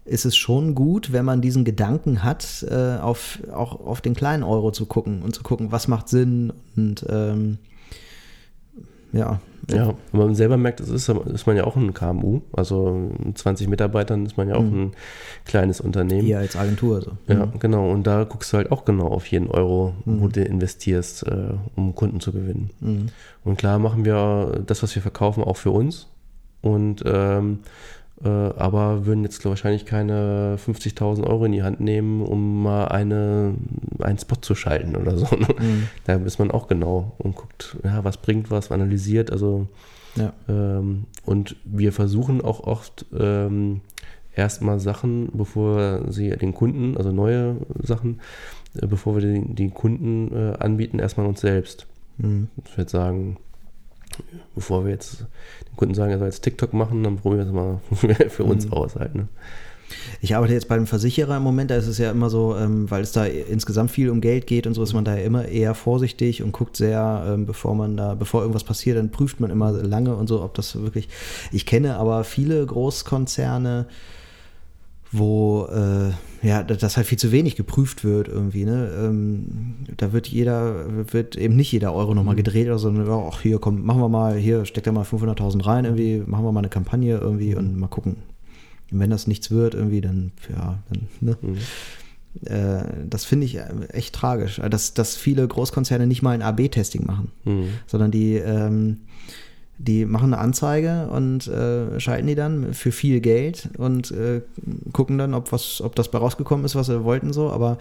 ist 0.04 0.24
es 0.24 0.36
schon 0.36 0.74
gut, 0.74 1.12
wenn 1.12 1.24
man 1.24 1.40
diesen 1.40 1.64
Gedanken 1.64 2.22
hat, 2.22 2.64
äh, 2.70 2.96
auf, 2.98 3.38
auch 3.52 3.80
auf 3.80 4.00
den 4.00 4.14
kleinen 4.14 4.42
Euro 4.42 4.70
zu 4.70 4.86
gucken 4.86 5.22
und 5.22 5.34
zu 5.34 5.42
gucken, 5.42 5.72
was 5.72 5.88
macht 5.88 6.08
Sinn 6.08 6.52
und 6.76 7.04
ähm, 7.08 7.58
ja. 9.14 9.40
Ja, 9.70 9.94
wenn 10.12 10.20
man 10.20 10.34
selber 10.34 10.56
merkt, 10.56 10.80
das 10.80 10.90
ist, 10.90 11.08
ist 11.08 11.46
man 11.46 11.56
ja 11.56 11.64
auch 11.64 11.76
ein 11.76 11.94
KMU, 11.94 12.42
also 12.52 13.10
mit 13.24 13.38
20 13.38 13.68
Mitarbeitern 13.68 14.26
ist 14.26 14.36
man 14.36 14.48
ja 14.48 14.56
auch 14.56 14.60
ein 14.62 14.92
kleines 15.46 15.80
Unternehmen. 15.80 16.26
Hier 16.26 16.38
als 16.38 16.56
Agentur 16.56 17.00
so. 17.00 17.12
Ja, 17.28 17.48
genau. 17.58 17.90
Und 17.90 18.06
da 18.06 18.24
guckst 18.24 18.52
du 18.52 18.58
halt 18.58 18.70
auch 18.70 18.84
genau 18.84 19.08
auf 19.08 19.26
jeden 19.26 19.48
Euro, 19.48 19.94
wo 20.04 20.28
du 20.28 20.42
investierst, 20.42 21.26
äh, 21.26 21.54
um 21.76 21.94
Kunden 21.94 22.20
zu 22.20 22.32
gewinnen. 22.32 22.70
Mhm. 22.80 23.06
Und 23.42 23.56
klar 23.56 23.78
machen 23.78 24.04
wir 24.04 24.62
das, 24.66 24.82
was 24.82 24.94
wir 24.94 25.02
verkaufen, 25.02 25.42
auch 25.42 25.56
für 25.56 25.70
uns. 25.70 26.08
Und 26.60 27.02
ähm, 27.06 27.60
äh, 27.62 27.68
aber 28.28 29.06
würden 29.06 29.24
jetzt 29.24 29.44
wahrscheinlich 29.44 29.84
keine 29.86 30.56
50.000 30.64 31.24
Euro 31.26 31.44
in 31.44 31.52
die 31.52 31.62
Hand 31.62 31.80
nehmen, 31.80 32.22
um 32.22 32.62
mal 32.62 32.86
eine, 32.86 33.54
einen 34.00 34.18
Spot 34.18 34.36
zu 34.40 34.54
schalten 34.54 34.96
oder 34.96 35.16
so. 35.16 35.26
Ne? 35.36 35.46
Mhm. 35.60 35.88
Da 36.04 36.14
ist 36.16 36.38
man 36.38 36.50
auch 36.50 36.68
genau 36.68 37.12
und 37.18 37.34
guckt, 37.36 37.76
ja, 37.84 38.02
was 38.04 38.16
bringt 38.16 38.50
was, 38.50 38.70
analysiert. 38.72 39.30
Also 39.30 39.66
Ja. 40.16 40.32
ähm, 40.48 41.04
und 41.24 41.56
wir 41.64 41.92
versuchen 41.92 42.40
auch 42.40 42.60
oft 42.60 43.06
ähm, 43.18 43.80
erstmal 44.34 44.80
Sachen, 44.80 45.28
bevor 45.32 46.10
sie 46.10 46.30
den 46.30 46.54
Kunden, 46.54 46.96
also 46.96 47.12
neue 47.12 47.56
Sachen, 47.82 48.20
äh, 48.80 48.86
bevor 48.86 49.16
wir 49.16 49.22
den, 49.22 49.54
den 49.54 49.74
Kunden 49.74 50.34
äh, 50.34 50.56
anbieten, 50.58 50.98
erstmal 50.98 51.26
uns 51.26 51.40
selbst. 51.40 51.86
Mhm. 52.18 52.48
Ich 52.64 52.76
würde 52.76 52.90
sagen, 52.90 53.36
bevor 54.54 54.84
wir 54.84 54.92
jetzt 54.92 55.20
den 55.68 55.76
Kunden 55.76 55.94
sagen, 55.94 56.12
er 56.12 56.18
soll 56.18 56.28
jetzt 56.28 56.42
TikTok 56.42 56.72
machen, 56.72 57.02
dann 57.02 57.16
probieren 57.16 57.54
wir 57.54 57.80
es 57.98 58.10
mal 58.12 58.28
für 58.30 58.44
uns 58.44 58.70
aus 58.70 58.96
halt. 58.96 59.14
Ne? 59.14 59.28
Ich 60.20 60.34
arbeite 60.34 60.54
jetzt 60.54 60.68
bei 60.68 60.74
einem 60.74 60.86
Versicherer 60.86 61.36
im 61.36 61.42
Moment, 61.42 61.70
da 61.70 61.76
ist 61.76 61.86
es 61.86 61.98
ja 61.98 62.10
immer 62.10 62.30
so, 62.30 62.56
ähm, 62.56 62.90
weil 62.90 63.02
es 63.02 63.12
da 63.12 63.24
insgesamt 63.24 63.90
viel 63.90 64.10
um 64.10 64.20
Geld 64.20 64.46
geht 64.46 64.66
und 64.66 64.74
so, 64.74 64.82
ist 64.82 64.94
man 64.94 65.04
da 65.04 65.16
ja 65.16 65.24
immer 65.24 65.46
eher 65.46 65.74
vorsichtig 65.74 66.42
und 66.42 66.52
guckt 66.52 66.76
sehr, 66.76 67.24
ähm, 67.28 67.46
bevor 67.46 67.74
man 67.74 67.96
da, 67.96 68.14
bevor 68.14 68.40
irgendwas 68.40 68.64
passiert, 68.64 68.96
dann 68.96 69.10
prüft 69.10 69.40
man 69.40 69.50
immer 69.50 69.72
lange 69.72 70.14
und 70.16 70.28
so, 70.28 70.42
ob 70.42 70.54
das 70.54 70.80
wirklich. 70.80 71.08
Ich 71.52 71.66
kenne 71.66 71.96
aber 71.96 72.24
viele 72.24 72.64
Großkonzerne, 72.64 73.86
wo 75.12 75.66
äh, 75.66 76.12
ja, 76.44 76.62
das 76.62 76.96
halt 76.96 77.06
viel 77.06 77.18
zu 77.18 77.32
wenig 77.32 77.56
geprüft 77.56 78.04
wird 78.04 78.28
irgendwie. 78.28 78.64
Ne? 78.64 78.90
Ähm, 78.98 79.76
da 79.96 80.12
wird 80.12 80.28
jeder, 80.28 81.12
wird 81.12 81.36
eben 81.36 81.56
nicht 81.56 81.72
jeder 81.72 81.94
Euro 81.94 82.14
nochmal 82.14 82.34
mhm. 82.34 82.38
gedreht, 82.38 82.68
sondern 82.76 83.08
ach 83.10 83.40
hier, 83.40 83.58
komm, 83.58 83.84
machen 83.84 84.00
wir 84.00 84.10
mal, 84.10 84.36
hier 84.36 84.66
steckt 84.66 84.86
da 84.86 84.92
mal 84.92 85.04
500.000 85.04 85.64
rein 85.64 85.84
irgendwie, 85.86 86.22
machen 86.26 86.44
wir 86.44 86.52
mal 86.52 86.60
eine 86.60 86.68
Kampagne 86.68 87.16
irgendwie 87.16 87.54
und 87.54 87.78
mal 87.78 87.88
gucken. 87.88 88.16
Und 88.92 89.00
wenn 89.00 89.10
das 89.10 89.26
nichts 89.26 89.50
wird 89.50 89.74
irgendwie, 89.74 90.02
dann, 90.02 90.32
ja, 90.50 90.78
dann, 90.90 91.08
ne? 91.20 91.38
Mhm. 91.40 91.56
Äh, 92.46 93.06
das 93.08 93.24
finde 93.24 93.46
ich 93.46 93.58
echt 93.90 94.14
tragisch, 94.14 94.60
dass, 94.70 94.92
dass 94.92 95.16
viele 95.16 95.46
Großkonzerne 95.48 96.06
nicht 96.06 96.22
mal 96.22 96.32
ein 96.32 96.42
AB-Testing 96.42 97.06
machen, 97.06 97.30
mhm. 97.44 97.68
sondern 97.86 98.10
die 98.10 98.34
ähm, 98.34 98.98
die 99.78 100.04
machen 100.04 100.32
eine 100.32 100.38
Anzeige 100.40 101.08
und 101.08 101.48
äh, 101.48 101.98
schalten 101.98 102.28
die 102.28 102.36
dann 102.36 102.74
für 102.74 102.92
viel 102.92 103.20
Geld 103.20 103.68
und 103.76 104.12
äh, 104.12 104.40
gucken 104.92 105.18
dann, 105.18 105.34
ob, 105.34 105.50
was, 105.50 105.80
ob 105.80 105.96
das 105.96 106.10
bei 106.10 106.18
rausgekommen 106.18 106.64
ist, 106.64 106.76
was 106.76 106.86
sie 106.86 107.04
wollten 107.04 107.32
so. 107.32 107.50
Aber 107.50 107.78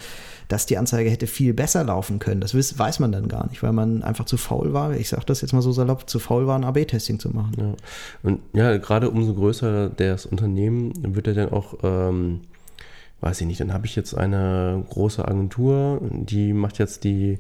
dass 0.48 0.66
die 0.66 0.78
Anzeige 0.78 1.10
hätte 1.10 1.28
viel 1.28 1.54
besser 1.54 1.84
laufen 1.84 2.20
können, 2.20 2.42
das 2.42 2.56
weiß, 2.56 2.80
weiß 2.80 3.00
man 3.00 3.12
dann 3.12 3.28
gar 3.28 3.48
nicht, 3.48 3.62
weil 3.62 3.74
man 3.74 4.02
einfach 4.02 4.26
zu 4.26 4.38
faul 4.38 4.74
war, 4.74 4.96
ich 4.96 5.10
sage 5.10 5.24
das 5.26 5.42
jetzt 5.42 5.54
mal 5.54 5.62
so 5.62 5.72
salopp, 5.72 6.10
zu 6.10 6.20
faul 6.20 6.48
war, 6.48 6.58
ein 6.58 6.64
AB-Testing 6.64 7.20
zu 7.20 7.30
machen. 7.30 7.54
Ja. 7.58 7.74
Und 8.24 8.40
ja, 8.54 8.78
gerade 8.78 9.10
umso 9.10 9.34
größer 9.34 9.90
das 9.90 10.26
Unternehmen, 10.26 10.94
wird 11.16 11.28
er 11.28 11.34
dann 11.34 11.52
auch... 11.52 11.76
Ähm 11.84 12.42
weiß 13.24 13.42
ich 13.42 13.48
nicht, 13.48 13.62
dann 13.62 13.74
habe 13.74 13.86
ich 13.86 13.96
jetzt 13.96 14.14
eine 14.14 14.84
große 14.90 15.26
Agentur, 15.28 16.02
die 16.02 16.54
macht 16.54 16.78
jetzt 16.78 17.04
die 17.04 17.40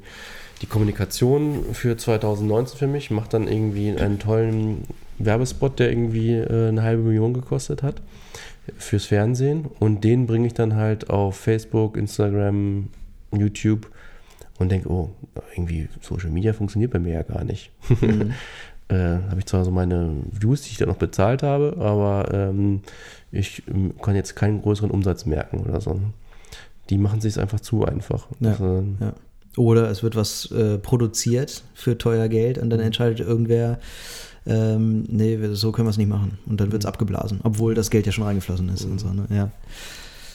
die 0.62 0.68
Kommunikation 0.68 1.74
für 1.74 1.98
2019 1.98 2.78
für 2.78 2.88
mich, 2.88 3.12
macht 3.12 3.34
dann 3.34 3.50
irgendwie 3.50 3.92
einen 3.92 4.18
tollen 4.18 4.86
Werbespot, 5.20 5.78
der 5.78 5.92
irgendwie 5.92 6.32
äh, 6.32 6.70
eine 6.70 6.84
halbe 6.84 7.04
Million 7.04 7.34
gekostet 7.34 7.84
hat 7.84 8.02
fürs 8.78 9.06
Fernsehen 9.06 9.66
und 9.80 10.06
den 10.06 10.25
bringe 10.25 10.48
ich 10.48 10.54
dann 10.54 10.75
halt 10.75 11.10
auf 11.10 11.36
Facebook, 11.36 11.98
Instagram, 11.98 12.88
YouTube 13.34 13.92
und 14.58 14.72
denke, 14.72 14.90
oh, 14.90 15.12
irgendwie 15.52 15.90
Social 16.00 16.30
Media 16.30 16.54
funktioniert 16.54 16.92
bei 16.92 17.00
mir 17.00 17.13
ja 17.13 17.24
gar 17.24 17.44
nicht. 17.44 17.72
Mhm. 18.00 18.34
äh, 18.94 19.30
habe 19.30 19.40
ich 19.40 19.46
zwar 19.46 19.66
so 19.66 19.72
meine 19.72 20.12
Views, 20.32 20.62
die 20.62 20.72
ich 20.72 20.78
dann 20.78 20.90
noch 20.90 20.98
bezahlt 20.98 21.44
habe, 21.44 21.76
aber 21.80 22.30
ähm, 22.34 22.82
ich 23.32 23.64
ähm, 23.68 23.94
kann 24.02 24.16
jetzt 24.16 24.36
keinen 24.36 24.62
größeren 24.62 24.92
Umsatz 24.92 25.26
merken 25.26 25.62
oder 25.62 25.82
so. 25.82 26.00
Die 26.90 26.98
machen 26.98 27.22
sich 27.22 27.40
einfach 27.40 27.60
zu 27.60 27.86
einfach. 27.86 28.28
Ja, 28.40 28.52
also, 28.52 28.84
ja. 29.00 29.14
Oder 29.56 29.90
es 29.90 30.04
wird 30.04 30.16
was 30.16 30.52
äh, 30.52 30.78
produziert 30.78 31.64
für 31.74 31.98
teuer 31.98 32.28
Geld 32.28 32.58
und 32.58 32.70
dann 32.70 32.80
mhm. 32.80 32.88
entscheidet 32.88 33.20
irgendwer, 33.20 33.80
ähm, 34.46 35.06
nee, 35.08 35.38
so 35.54 35.72
können 35.72 35.88
wir 35.88 35.92
es 35.92 35.98
nicht 35.98 36.10
machen. 36.10 36.38
Und 36.46 36.60
dann 36.60 36.72
wird 36.72 36.84
es 36.84 36.86
mhm. 36.86 36.90
abgeblasen, 36.90 37.40
obwohl 37.44 37.76
das 37.76 37.90
Geld 37.90 38.06
ja 38.06 38.12
schon 38.12 38.24
reingeflossen 38.24 38.70
ist 38.70 38.86
und 38.86 39.00
so. 39.00 39.08
Ne? 39.10 39.26
Ja. 39.30 39.52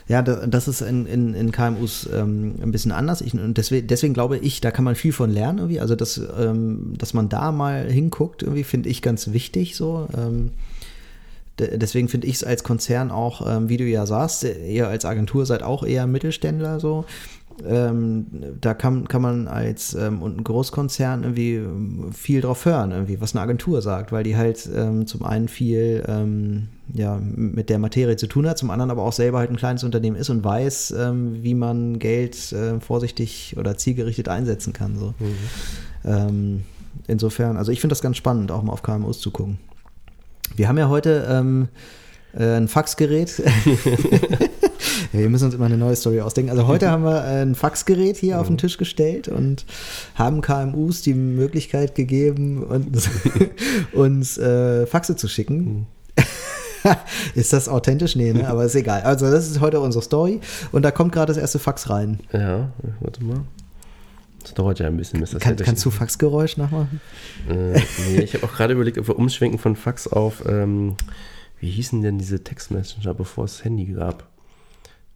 Ja, 0.08 0.22
das 0.22 0.68
ist 0.68 0.80
in, 0.80 1.04
in, 1.04 1.34
in 1.34 1.52
KMUs 1.52 2.08
ähm, 2.12 2.54
ein 2.62 2.72
bisschen 2.72 2.92
anders. 2.92 3.20
Ich, 3.20 3.34
und 3.34 3.58
deswegen, 3.58 3.86
deswegen 3.88 4.14
glaube 4.14 4.38
ich, 4.38 4.62
da 4.62 4.70
kann 4.70 4.84
man 4.84 4.94
viel 4.94 5.12
von 5.12 5.30
lernen 5.30 5.58
irgendwie. 5.58 5.80
Also, 5.80 5.96
dass, 5.96 6.18
ähm, 6.38 6.94
dass 6.96 7.12
man 7.12 7.28
da 7.28 7.52
mal 7.52 7.90
hinguckt, 7.90 8.42
irgendwie 8.42 8.64
finde 8.64 8.88
ich 8.88 9.02
ganz 9.02 9.32
wichtig 9.32 9.76
so. 9.76 10.08
Ähm, 10.16 10.50
deswegen 11.58 12.08
finde 12.08 12.26
ich 12.26 12.36
es 12.36 12.44
als 12.44 12.64
Konzern 12.64 13.10
auch, 13.10 13.46
ähm, 13.46 13.68
wie 13.68 13.76
du 13.76 13.84
ja 13.84 14.06
sagst, 14.06 14.44
ihr 14.44 14.88
als 14.88 15.04
Agentur 15.04 15.44
seid 15.44 15.62
auch 15.62 15.82
eher 15.82 16.06
Mittelständler 16.06 16.80
so 16.80 17.04
ähm, 17.66 18.26
da 18.60 18.74
kann, 18.74 19.08
kann 19.08 19.22
man 19.22 19.48
als 19.48 19.94
ähm, 19.94 20.22
und 20.22 20.38
ein 20.38 20.44
Großkonzern 20.44 21.22
irgendwie 21.22 21.62
viel 22.12 22.40
drauf 22.40 22.64
hören, 22.64 22.92
irgendwie, 22.92 23.20
was 23.20 23.34
eine 23.34 23.42
Agentur 23.42 23.82
sagt, 23.82 24.12
weil 24.12 24.24
die 24.24 24.36
halt 24.36 24.68
ähm, 24.74 25.06
zum 25.06 25.24
einen 25.24 25.48
viel 25.48 26.04
ähm, 26.06 26.68
ja, 26.92 27.18
mit 27.20 27.70
der 27.70 27.78
Materie 27.78 28.16
zu 28.16 28.26
tun 28.26 28.46
hat, 28.46 28.58
zum 28.58 28.70
anderen 28.70 28.90
aber 28.90 29.02
auch 29.02 29.12
selber 29.12 29.38
halt 29.38 29.50
ein 29.50 29.56
kleines 29.56 29.84
Unternehmen 29.84 30.16
ist 30.16 30.30
und 30.30 30.44
weiß, 30.44 30.94
ähm, 30.98 31.42
wie 31.42 31.54
man 31.54 31.98
Geld 31.98 32.52
äh, 32.52 32.80
vorsichtig 32.80 33.56
oder 33.58 33.76
zielgerichtet 33.76 34.28
einsetzen 34.28 34.72
kann. 34.72 34.98
So. 34.98 35.14
Mhm. 35.18 35.34
Ähm, 36.04 36.62
insofern, 37.06 37.56
also 37.56 37.72
ich 37.72 37.80
finde 37.80 37.92
das 37.92 38.02
ganz 38.02 38.16
spannend, 38.16 38.50
auch 38.50 38.62
mal 38.62 38.72
auf 38.72 38.82
KMUs 38.82 39.20
zu 39.20 39.30
gucken. 39.30 39.58
Wir 40.56 40.68
haben 40.68 40.78
ja 40.78 40.88
heute 40.88 41.68
äh, 42.34 42.56
ein 42.56 42.68
Faxgerät. 42.68 43.42
wir 45.12 45.28
müssen 45.28 45.46
uns 45.46 45.54
immer 45.54 45.66
eine 45.66 45.78
neue 45.78 45.96
Story 45.96 46.20
ausdenken. 46.20 46.50
Also 46.50 46.66
heute 46.66 46.90
haben 46.90 47.04
wir 47.04 47.22
ein 47.22 47.54
Faxgerät 47.54 48.16
hier 48.16 48.30
ja. 48.30 48.40
auf 48.40 48.46
den 48.46 48.58
Tisch 48.58 48.76
gestellt 48.76 49.28
und 49.28 49.64
haben 50.14 50.40
KMUs 50.40 51.02
die 51.02 51.14
Möglichkeit 51.14 51.94
gegeben, 51.94 52.62
uns, 52.62 53.08
uns 53.92 54.38
äh, 54.38 54.86
Faxe 54.86 55.16
zu 55.16 55.28
schicken. 55.28 55.64
Mhm. 55.64 55.86
ist 57.34 57.52
das 57.52 57.68
authentisch? 57.68 58.16
Nee, 58.16 58.32
ne? 58.32 58.48
aber 58.48 58.64
ist 58.64 58.74
egal. 58.74 59.02
Also 59.02 59.30
das 59.30 59.48
ist 59.50 59.60
heute 59.60 59.80
unsere 59.80 60.02
Story 60.02 60.40
und 60.72 60.82
da 60.82 60.90
kommt 60.90 61.12
gerade 61.12 61.32
das 61.32 61.36
erste 61.36 61.58
Fax 61.58 61.90
rein. 61.90 62.20
Ja, 62.32 62.70
warte 63.00 63.24
mal. 63.24 63.40
Das 64.42 64.54
dauert 64.54 64.78
ja 64.78 64.86
ein 64.86 64.96
bisschen. 64.96 65.20
Bis 65.20 65.32
das 65.32 65.42
Kann, 65.42 65.56
kannst 65.56 65.84
du 65.84 65.90
Faxgeräusch 65.90 66.56
nachmachen? 66.56 67.00
Äh, 67.48 67.80
nee, 68.08 68.20
ich 68.20 68.34
habe 68.34 68.46
auch 68.46 68.52
gerade 68.52 68.74
überlegt, 68.74 68.98
ob 68.98 69.08
wir 69.08 69.18
umschwenken 69.18 69.58
von 69.58 69.76
Fax 69.76 70.06
auf, 70.06 70.44
ähm, 70.48 70.96
wie 71.60 71.70
hießen 71.70 72.02
denn 72.02 72.18
diese 72.18 72.44
Textmessenger, 72.44 73.14
bevor 73.14 73.44
es 73.44 73.64
Handy 73.64 73.86
gab? 73.86 74.28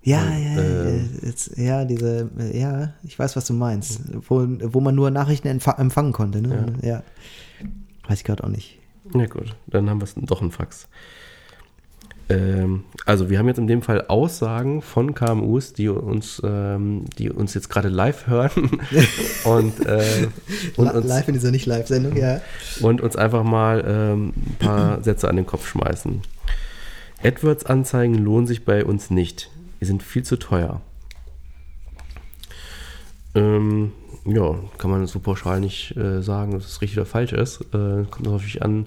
Ja, 0.04 0.36
ja, 0.36 0.60
äh, 0.60 1.00
jetzt, 1.22 1.56
ja, 1.56 1.84
diese, 1.84 2.28
ja, 2.52 2.92
ich 3.04 3.16
weiß, 3.16 3.36
was 3.36 3.46
du 3.46 3.52
meinst. 3.52 4.00
Wo, 4.28 4.46
wo 4.48 4.80
man 4.80 4.96
nur 4.96 5.10
Nachrichten 5.10 5.46
empfangen 5.46 6.12
konnte, 6.12 6.42
ne? 6.42 6.74
Ja. 6.82 6.88
ja. 6.88 7.02
Weiß 8.08 8.18
ich 8.18 8.24
gerade 8.24 8.42
auch 8.42 8.48
nicht. 8.48 8.78
Ja, 9.14 9.26
gut, 9.26 9.54
dann 9.68 9.88
haben 9.88 10.00
wir 10.00 10.04
es 10.04 10.14
doch 10.16 10.42
ein 10.42 10.50
Fax. 10.50 10.88
Ähm, 12.28 12.84
also, 13.06 13.30
wir 13.30 13.38
haben 13.38 13.46
jetzt 13.46 13.58
in 13.58 13.68
dem 13.68 13.82
Fall 13.82 14.06
Aussagen 14.08 14.82
von 14.82 15.14
KMUs, 15.14 15.72
die 15.72 15.88
uns, 15.88 16.42
ähm, 16.44 17.04
die 17.18 17.30
uns 17.30 17.54
jetzt 17.54 17.68
gerade 17.68 17.88
live 17.88 18.26
hören. 18.26 18.50
und, 19.44 19.86
äh, 19.86 20.28
und 20.76 20.90
uns, 20.90 21.06
live 21.06 21.28
in 21.28 21.34
dieser 21.34 21.52
Nicht-Live-Sendung, 21.52 22.16
ja. 22.16 22.40
Und 22.80 23.00
uns 23.00 23.14
einfach 23.14 23.44
mal 23.44 23.84
ähm, 23.86 24.32
ein 24.34 24.56
paar 24.58 25.02
Sätze 25.04 25.28
an 25.28 25.36
den 25.36 25.46
Kopf 25.46 25.68
schmeißen. 25.68 26.22
AdWords-Anzeigen 27.22 28.14
lohnen 28.14 28.48
sich 28.48 28.64
bei 28.64 28.84
uns 28.84 29.10
nicht 29.10 29.50
die 29.82 29.86
sind 29.86 30.04
viel 30.04 30.22
zu 30.22 30.38
teuer. 30.38 30.80
Ähm, 33.34 33.90
ja, 34.24 34.54
kann 34.78 34.92
man 34.92 35.04
so 35.08 35.18
pauschal 35.18 35.58
nicht 35.58 35.96
äh, 35.96 36.22
sagen, 36.22 36.52
dass 36.52 36.66
es 36.66 36.82
richtig 36.82 36.98
oder 36.98 37.06
falsch 37.06 37.32
ist. 37.32 37.62
Äh, 37.74 38.06
kommt 38.08 38.22
natürlich 38.22 38.62
an, 38.62 38.84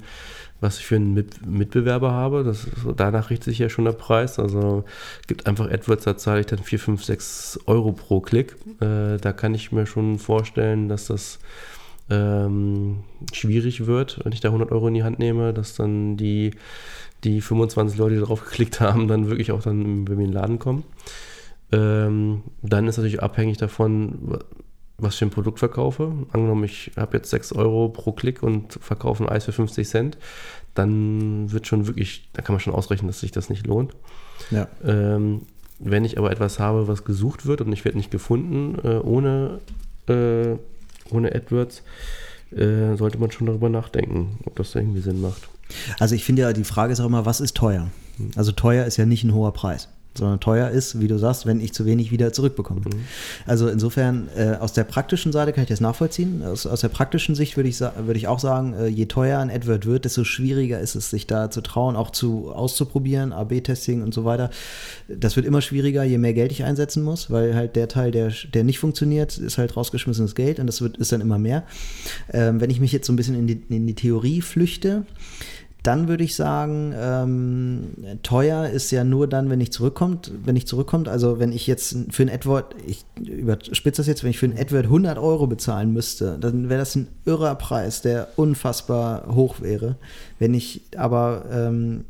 was 0.62 0.80
ich 0.80 0.86
für 0.86 0.96
einen 0.96 1.14
Mit 1.14 1.46
Mitbewerber 1.46 2.14
habe. 2.14 2.46
Das, 2.46 2.68
danach 2.96 3.30
richtet 3.30 3.44
sich 3.44 3.60
ja 3.60 3.68
schon 3.68 3.84
der 3.84 3.92
Preis. 3.92 4.40
Also 4.40 4.86
gibt 5.28 5.48
einfach 5.48 5.70
AdWords, 5.70 6.06
da 6.06 6.16
zahle 6.16 6.40
ich 6.40 6.46
dann 6.46 6.60
4, 6.60 6.80
5, 6.80 7.04
6 7.04 7.60
Euro 7.66 7.92
pro 7.92 8.22
Klick. 8.22 8.56
Äh, 8.80 9.18
da 9.18 9.34
kann 9.34 9.54
ich 9.54 9.74
mir 9.74 9.88
schon 9.88 10.18
vorstellen, 10.18 10.88
dass 10.88 11.08
das 11.08 11.40
ähm, 12.10 13.04
schwierig 13.34 13.86
wird, 13.86 14.22
wenn 14.24 14.32
ich 14.32 14.40
da 14.40 14.48
100 14.48 14.72
Euro 14.72 14.88
in 14.88 14.94
die 14.94 15.04
Hand 15.04 15.20
nehme, 15.20 15.54
dass 15.54 15.76
dann 15.76 16.16
die 16.16 16.52
die 17.26 17.42
25 17.42 17.98
Leute, 17.98 18.16
die 18.16 18.22
drauf 18.22 18.44
geklickt 18.46 18.80
haben, 18.80 19.08
dann 19.08 19.28
wirklich 19.28 19.52
auch 19.52 19.62
dann 19.62 20.06
bei 20.06 20.16
mir 20.16 20.26
in 20.26 20.32
den 20.32 20.34
Laden 20.34 20.60
kommen. 20.60 20.84
Ähm, 21.72 22.44
dann 22.62 22.88
ist 22.88 22.98
natürlich 22.98 23.22
abhängig 23.22 23.58
davon, 23.58 24.40
was 24.98 25.16
für 25.16 25.26
ein 25.26 25.32
Produkt 25.32 25.60
verkaufe. 25.60 26.14
Angenommen, 26.32 26.64
ich 26.64 26.92
habe 26.96 27.18
jetzt 27.18 27.30
6 27.30 27.54
Euro 27.54 27.90
pro 27.90 28.12
Klick 28.12 28.44
und 28.44 28.74
verkaufe 28.82 29.24
ein 29.24 29.30
Eis 29.30 29.46
für 29.46 29.52
50 29.52 29.88
Cent, 29.88 30.18
dann 30.74 31.52
wird 31.52 31.68
schon 31.68 31.88
wirklich, 31.88 32.30
da 32.34 32.42
kann 32.42 32.54
man 32.54 32.60
schon 32.60 32.74
ausrechnen, 32.74 33.08
dass 33.08 33.20
sich 33.20 33.32
das 33.32 33.50
nicht 33.50 33.66
lohnt. 33.66 33.94
Ja. 34.52 34.68
Ähm, 34.86 35.42
wenn 35.80 36.06
ich 36.06 36.18
aber 36.18 36.32
etwas 36.32 36.60
habe, 36.60 36.88
was 36.88 37.04
gesucht 37.04 37.46
wird 37.46 37.62
und 37.62 37.74
ich 37.74 37.84
werde 37.84 37.98
nicht 37.98 38.12
gefunden 38.12 38.78
äh, 38.84 39.00
ohne, 39.00 39.60
äh, 40.08 40.56
ohne 41.10 41.36
AdWords, 41.36 41.84
äh, 42.52 42.96
sollte 42.96 43.18
man 43.18 43.32
schon 43.32 43.48
darüber 43.48 43.70
nachdenken, 43.70 44.40
ob 44.46 44.56
das 44.56 44.76
irgendwie 44.76 45.02
Sinn 45.02 45.20
macht. 45.20 45.50
Also 46.00 46.16
ich 46.16 46.24
finde 46.24 46.44
ja, 46.44 46.54
die 46.54 46.64
Frage 46.64 46.94
ist 46.94 47.00
auch 47.00 47.06
immer, 47.06 47.26
was 47.26 47.42
ist 47.42 47.56
teuer? 47.56 47.90
Also 48.36 48.52
teuer 48.52 48.86
ist 48.86 48.98
ja 48.98 49.06
nicht 49.06 49.24
ein 49.24 49.34
hoher 49.34 49.54
Preis 49.54 49.90
sondern 50.18 50.40
teuer 50.40 50.70
ist, 50.70 51.00
wie 51.00 51.08
du 51.08 51.18
sagst, 51.18 51.46
wenn 51.46 51.60
ich 51.60 51.74
zu 51.74 51.86
wenig 51.86 52.12
wieder 52.12 52.32
zurückbekomme. 52.34 52.82
Mhm. 52.82 53.02
Also 53.46 53.68
insofern, 53.68 54.30
äh, 54.36 54.56
aus 54.60 54.74
der 54.74 54.84
praktischen 54.86 55.32
Seite 55.32 55.54
kann 55.54 55.64
ich 55.64 55.70
das 55.70 55.82
nachvollziehen. 55.82 56.44
Aus, 56.44 56.66
aus 56.66 56.82
der 56.82 56.90
praktischen 56.90 57.36
Sicht 57.36 57.58
würde 57.58 57.70
ich, 57.70 57.80
würd 57.80 58.16
ich 58.16 58.28
auch 58.28 58.40
sagen, 58.40 58.74
äh, 58.74 58.88
je 58.88 59.06
teuer 59.06 59.40
ein 59.40 59.50
AdWord 59.50 59.86
wird, 59.86 60.06
desto 60.06 60.24
schwieriger 60.24 60.80
ist 60.80 60.96
es, 60.96 61.10
sich 61.10 61.28
da 61.28 61.52
zu 61.52 61.62
trauen, 61.62 61.96
auch 61.96 62.12
zu 62.12 62.52
auszuprobieren, 62.52 63.34
AB-Testing 63.34 64.02
und 64.02 64.14
so 64.14 64.26
weiter. 64.26 64.50
Das 65.08 65.36
wird 65.36 65.46
immer 65.46 65.62
schwieriger, 65.62 66.04
je 66.04 66.18
mehr 66.18 66.34
Geld 66.34 66.52
ich 66.52 66.64
einsetzen 66.64 67.04
muss, 67.04 67.30
weil 67.30 67.56
halt 67.56 67.76
der 67.76 67.88
Teil, 67.88 68.12
der, 68.12 68.32
der 68.54 68.64
nicht 68.64 68.80
funktioniert, 68.80 69.38
ist 69.38 69.58
halt 69.58 69.76
rausgeschmissenes 69.76 70.36
Geld 70.36 70.60
und 70.60 70.68
das 70.68 70.82
wird, 70.82 70.98
ist 70.98 71.12
dann 71.12 71.22
immer 71.22 71.38
mehr. 71.38 71.64
Ähm, 72.32 72.62
wenn 72.62 72.70
ich 72.70 72.80
mich 72.80 72.92
jetzt 72.92 73.08
so 73.08 73.14
ein 73.14 73.16
bisschen 73.18 73.36
in 73.36 73.48
die, 73.48 73.62
in 73.70 73.86
die 73.86 73.96
Theorie 73.96 74.42
flüchte, 74.42 75.06
dann 75.86 76.08
würde 76.08 76.24
ich 76.24 76.36
sagen, 76.36 76.94
ähm, 76.98 77.94
teuer 78.24 78.70
ist 78.70 78.90
ja 78.92 79.04
nur 79.04 79.28
dann, 79.28 79.50
wenn 79.50 79.62
ich 79.62 79.72
zurückkommt, 79.72 80.32
wenn 80.44 80.56
ich 80.56 80.66
zurückkommt. 80.66 81.08
Also 81.08 81.40
wenn 81.40 81.52
ich 81.52 81.68
jetzt 81.68 81.96
für 82.10 82.24
ein 82.24 82.30
AdWord, 82.30 82.76
ich 82.86 83.06
überspitze 83.20 84.02
das 84.02 84.08
jetzt, 84.08 84.24
wenn 84.24 84.32
ich 84.32 84.40
für 84.40 84.48
ein 84.48 84.58
AdWord 84.58 84.86
100 84.86 85.18
Euro 85.20 85.46
bezahlen 85.46 85.94
müsste, 85.94 86.40
dann 86.40 86.70
wäre 86.70 86.80
das 86.80 86.96
ein 86.96 87.08
irrer 87.26 87.54
Preis, 87.56 88.02
der 88.02 88.30
unfassbar 88.36 89.36
hoch 89.36 89.62
wäre. 89.62 89.96
Wenn 90.40 90.56
ich 90.56 90.82
aber 90.98 91.46
ähm, 91.52 92.06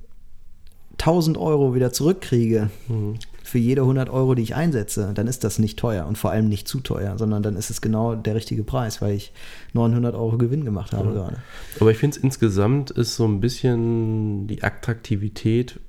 1000 0.93 1.37
Euro 1.37 1.75
wieder 1.75 1.91
zurückkriege, 1.91 2.69
mhm. 2.87 3.15
Für 3.45 3.59
jede 3.59 3.81
100 3.81 4.09
Euro, 4.09 4.33
die 4.33 4.41
ich 4.41 4.55
einsetze, 4.55 5.11
dann 5.13 5.27
ist 5.27 5.43
das 5.43 5.59
nicht 5.59 5.77
teuer 5.77 6.07
und 6.07 6.17
vor 6.17 6.31
allem 6.31 6.49
nicht 6.49 6.67
zu 6.67 6.79
teuer, 6.79 7.17
sondern 7.17 7.43
dann 7.43 7.55
ist 7.55 7.69
es 7.69 7.79
genau 7.79 8.15
der 8.15 8.33
richtige 8.33 8.63
Preis, 8.63 9.01
weil 9.01 9.13
ich 9.13 9.33
900 9.73 10.15
Euro 10.15 10.37
Gewinn 10.37 10.65
gemacht 10.65 10.93
habe 10.93 11.09
ja. 11.09 11.13
gerade. 11.13 11.37
Aber 11.79 11.91
ich 11.91 11.97
finde 11.97 12.17
es 12.17 12.23
insgesamt 12.23 12.89
ist 12.91 13.15
so 13.15 13.25
ein 13.25 13.39
bisschen 13.39 14.47
die 14.47 14.63
Attraktivität 14.63 15.79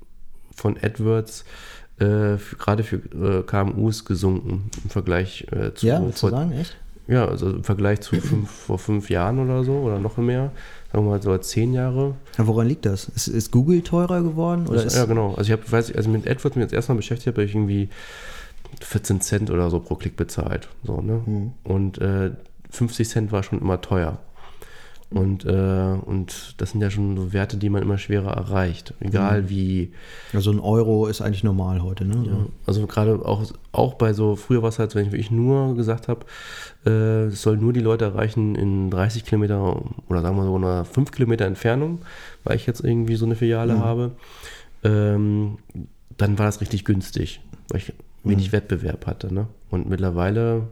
von 0.55 0.77
AdWords 0.77 1.45
äh, 1.99 2.37
gerade 2.59 2.85
für 2.85 2.97
äh, 2.97 3.43
KMUs 3.43 4.05
gesunken 4.05 4.71
im 4.85 4.91
Vergleich 4.91 5.47
äh, 5.51 5.73
zu. 5.73 5.87
Ja, 5.87 6.03
vor, 6.13 6.31
sagen, 6.31 6.53
echt? 6.53 6.77
Ja, 7.09 7.27
also 7.27 7.51
im 7.51 7.65
Vergleich 7.65 8.01
zu 8.01 8.17
fünf, 8.17 8.51
vor 8.67 8.79
fünf 8.79 9.11
Jahren 9.11 9.39
oder 9.39 9.65
so 9.65 9.73
oder 9.73 9.99
noch 9.99 10.17
mehr. 10.17 10.51
Sagen 10.93 11.05
wir 11.05 11.11
mal 11.11 11.23
so 11.23 11.37
zehn 11.39 11.73
Jahre. 11.73 12.15
Ja, 12.39 12.47
woran 12.47 12.67
liegt 12.67 12.87
das? 12.87 13.09
Ist, 13.09 13.29
ist 13.29 13.53
Google 13.53 13.83
teurer 13.83 14.23
geworden? 14.23 14.67
Oder 14.67 14.85
das, 14.85 14.97
ja, 14.97 15.05
genau. 15.05 15.35
Also 15.35 15.53
ich 15.53 15.53
habe, 15.53 15.71
weiß 15.71 15.91
ich, 15.91 15.97
also 15.97 16.09
mit 16.11 16.29
AdWords 16.29 16.57
mich 16.57 16.65
jetzt 16.65 16.73
erstmal 16.73 16.97
beschäftigt 16.97 17.29
habe, 17.29 17.45
ich 17.45 17.55
irgendwie 17.55 17.89
14 18.81 19.21
Cent 19.21 19.51
oder 19.51 19.71
so 19.71 19.81
pro 19.81 19.95
Klick 19.95 20.17
bezahlt. 20.17 20.69
So, 20.85 21.01
ne? 21.01 21.23
Mhm. 21.25 21.53
Und 21.65 21.99
äh, 21.99 22.31
50 22.71 23.09
Cent 23.09 23.33
war 23.33 23.43
schon 23.43 23.61
immer 23.61 23.81
teuer. 23.81 24.19
Und, 25.09 25.45
äh, 25.45 25.97
und 26.05 26.55
das 26.57 26.73
sind 26.73 26.81
ja 26.81 26.91
schon 26.91 27.17
so 27.17 27.33
Werte, 27.33 27.57
die 27.57 27.71
man 27.71 27.83
immer 27.83 27.97
schwerer 27.97 28.33
erreicht. 28.33 28.93
Egal 28.99 29.43
mhm. 29.43 29.49
wie. 29.49 29.93
Also 30.33 30.51
ein 30.51 30.59
Euro 30.59 31.07
ist 31.07 31.21
eigentlich 31.21 31.45
normal 31.45 31.83
heute, 31.83 32.05
ne? 32.05 32.25
Ja. 32.27 32.47
Also 32.67 32.87
gerade 32.89 33.25
auch, 33.25 33.45
auch 33.71 33.95
bei 33.95 34.13
so, 34.13 34.35
früher 34.35 34.63
war 34.63 34.71
es 34.71 34.81
halt, 34.81 34.97
wenn 34.97 35.15
ich 35.15 35.31
nur 35.31 35.77
gesagt 35.77 36.09
habe, 36.09 36.27
äh, 36.85 37.27
es 37.27 37.41
soll 37.41 37.57
nur 37.57 37.73
die 37.73 37.81
Leute 37.81 38.05
erreichen 38.05 38.57
in 38.57 38.91
30 38.91 39.25
Kilometer 39.25 39.81
oder 40.09 40.23
sagen 40.23 40.37
wir 40.37 40.45
so 40.45 40.57
einer 40.57 40.85
5 40.85 41.13
Kilometer 41.13 41.45
Entfernung, 41.45 42.01
weil 42.43 42.57
ich 42.57 42.67
jetzt 42.67 42.83
irgendwie 42.83 43.15
so 43.15 43.27
eine 43.27 43.37
Filiale 43.37 43.75
mhm. 43.75 43.81
habe. 43.81 44.11
Ähm, 44.83 45.59
dann 46.17 46.39
war 46.39 46.47
das 46.47 46.61
richtig 46.61 46.85
günstig, 46.85 47.41
weil 47.69 47.81
ich 47.81 47.93
wenig 48.25 48.49
mhm. 48.49 48.53
Wettbewerb 48.53 49.07
hatte. 49.07 49.33
Ne? 49.33 49.47
Und 49.71 49.89
mittlerweile 49.89 50.67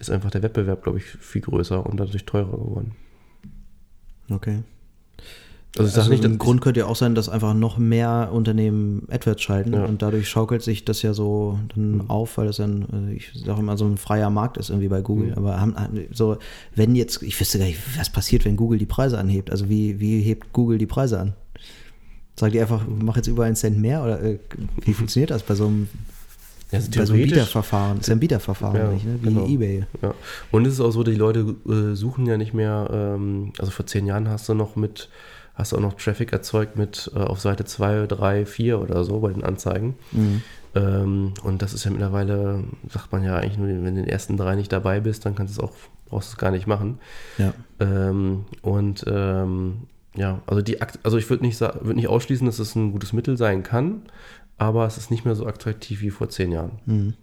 ist 0.00 0.10
einfach 0.10 0.30
der 0.30 0.42
Wettbewerb, 0.42 0.82
glaube 0.82 0.98
ich, 0.98 1.04
viel 1.04 1.42
größer 1.42 1.86
und 1.86 1.98
dadurch 1.98 2.24
teurer 2.24 2.50
geworden. 2.50 2.96
Okay. 4.30 4.62
Also, 5.78 5.90
ich 5.90 5.98
also 5.98 6.10
nicht, 6.10 6.24
ein 6.24 6.38
Grund 6.38 6.62
könnte 6.62 6.80
ja 6.80 6.86
auch 6.86 6.96
sein, 6.96 7.14
dass 7.14 7.28
einfach 7.28 7.52
noch 7.52 7.76
mehr 7.76 8.30
Unternehmen 8.32 9.06
AdWords 9.10 9.42
schalten 9.42 9.74
ja. 9.74 9.84
und 9.84 10.00
dadurch 10.00 10.28
schaukelt 10.28 10.62
sich 10.62 10.84
das 10.84 11.02
ja 11.02 11.12
so 11.12 11.58
dann 11.74 11.96
mhm. 11.96 12.10
auf, 12.10 12.38
weil 12.38 12.46
das 12.46 12.56
dann, 12.56 12.86
also 12.90 13.08
ich 13.08 13.30
sage 13.34 13.60
immer, 13.60 13.76
so 13.76 13.84
ein 13.84 13.98
freier 13.98 14.30
Markt 14.30 14.56
ist 14.56 14.70
irgendwie 14.70 14.88
bei 14.88 15.02
Google. 15.02 15.32
Mhm. 15.32 15.38
Aber 15.38 15.60
haben, 15.60 15.74
so, 16.12 16.38
wenn 16.74 16.94
jetzt, 16.94 17.22
ich 17.22 17.38
wüsste 17.38 17.58
gar 17.58 17.66
nicht, 17.66 17.78
was 17.98 18.10
passiert, 18.10 18.44
wenn 18.44 18.56
Google 18.56 18.78
die 18.78 18.86
Preise 18.86 19.18
anhebt. 19.18 19.50
Also 19.50 19.68
wie, 19.68 20.00
wie 20.00 20.20
hebt 20.22 20.52
Google 20.52 20.78
die 20.78 20.86
Preise 20.86 21.20
an? 21.20 21.34
Sagt 22.38 22.54
die 22.54 22.60
einfach, 22.60 22.82
mach 22.88 23.16
jetzt 23.16 23.28
über 23.28 23.44
einen 23.44 23.56
Cent 23.56 23.78
mehr 23.78 24.02
oder 24.02 24.22
äh, 24.22 24.38
wie 24.82 24.94
funktioniert 24.94 25.30
das 25.30 25.42
bei 25.42 25.54
so 25.54 25.66
einem 25.66 25.88
also 26.76 26.90
bei 26.90 27.04
so 27.04 27.14
einem 27.14 27.22
Bieterverfahren. 27.22 28.00
Ist 28.00 28.08
ja 28.08 28.14
ein 28.14 28.20
Bieterverfahren, 28.20 28.76
ja, 28.76 28.88
nicht, 28.88 29.06
ne? 29.06 29.18
wie 29.20 29.26
genau. 29.26 29.46
Ebay. 29.46 29.86
Ja. 30.02 30.14
Und 30.50 30.66
es 30.66 30.74
ist 30.74 30.80
auch 30.80 30.90
so, 30.90 31.02
die 31.02 31.14
Leute 31.14 31.54
äh, 31.68 31.94
suchen 31.94 32.26
ja 32.26 32.36
nicht 32.36 32.54
mehr, 32.54 32.88
ähm, 32.92 33.52
also 33.58 33.70
vor 33.70 33.86
zehn 33.86 34.06
Jahren 34.06 34.28
hast 34.28 34.48
du 34.48 34.54
noch 34.54 34.76
mit, 34.76 35.08
hast 35.54 35.72
du 35.72 35.76
auch 35.76 35.80
noch 35.80 35.94
Traffic 35.94 36.32
erzeugt 36.32 36.76
mit 36.76 37.10
äh, 37.14 37.18
auf 37.18 37.40
Seite 37.40 37.64
2, 37.64 38.06
3, 38.06 38.46
4 38.46 38.80
oder 38.80 39.04
so 39.04 39.20
bei 39.20 39.32
den 39.32 39.44
Anzeigen. 39.44 39.94
Mhm. 40.12 40.42
Ähm, 40.74 41.34
und 41.42 41.62
das 41.62 41.72
ist 41.72 41.84
ja 41.84 41.90
mittlerweile, 41.90 42.62
sagt 42.88 43.10
man 43.10 43.24
ja 43.24 43.36
eigentlich 43.36 43.58
nur, 43.58 43.68
wenn 43.68 43.82
du 43.82 43.88
in 43.88 43.96
den 43.96 44.08
ersten 44.08 44.36
drei 44.36 44.54
nicht 44.56 44.70
dabei 44.72 45.00
bist, 45.00 45.24
dann 45.24 45.34
kannst 45.34 45.56
du 45.56 45.62
es 45.62 45.68
auch, 45.68 45.74
brauchst 46.06 46.30
du 46.30 46.32
es 46.34 46.38
gar 46.38 46.50
nicht 46.50 46.66
machen. 46.66 46.98
Ja. 47.38 47.54
Ähm, 47.80 48.44
und 48.60 49.04
ähm, 49.08 49.86
ja, 50.14 50.40
also 50.46 50.62
die 50.62 50.80
also 50.80 51.18
ich 51.18 51.28
würde 51.30 51.44
nicht, 51.44 51.60
würd 51.60 51.96
nicht 51.96 52.08
ausschließen, 52.08 52.46
dass 52.46 52.58
es 52.58 52.74
ein 52.74 52.92
gutes 52.92 53.12
Mittel 53.12 53.36
sein 53.36 53.62
kann, 53.62 54.02
aber 54.58 54.86
es 54.86 54.96
ist 54.96 55.10
nicht 55.10 55.24
mehr 55.24 55.34
so 55.34 55.46
attraktiv 55.46 56.00
wie 56.00 56.10
vor 56.10 56.28
zehn 56.28 56.52
Jahren. 56.52 56.72
Mhm. 56.86 57.14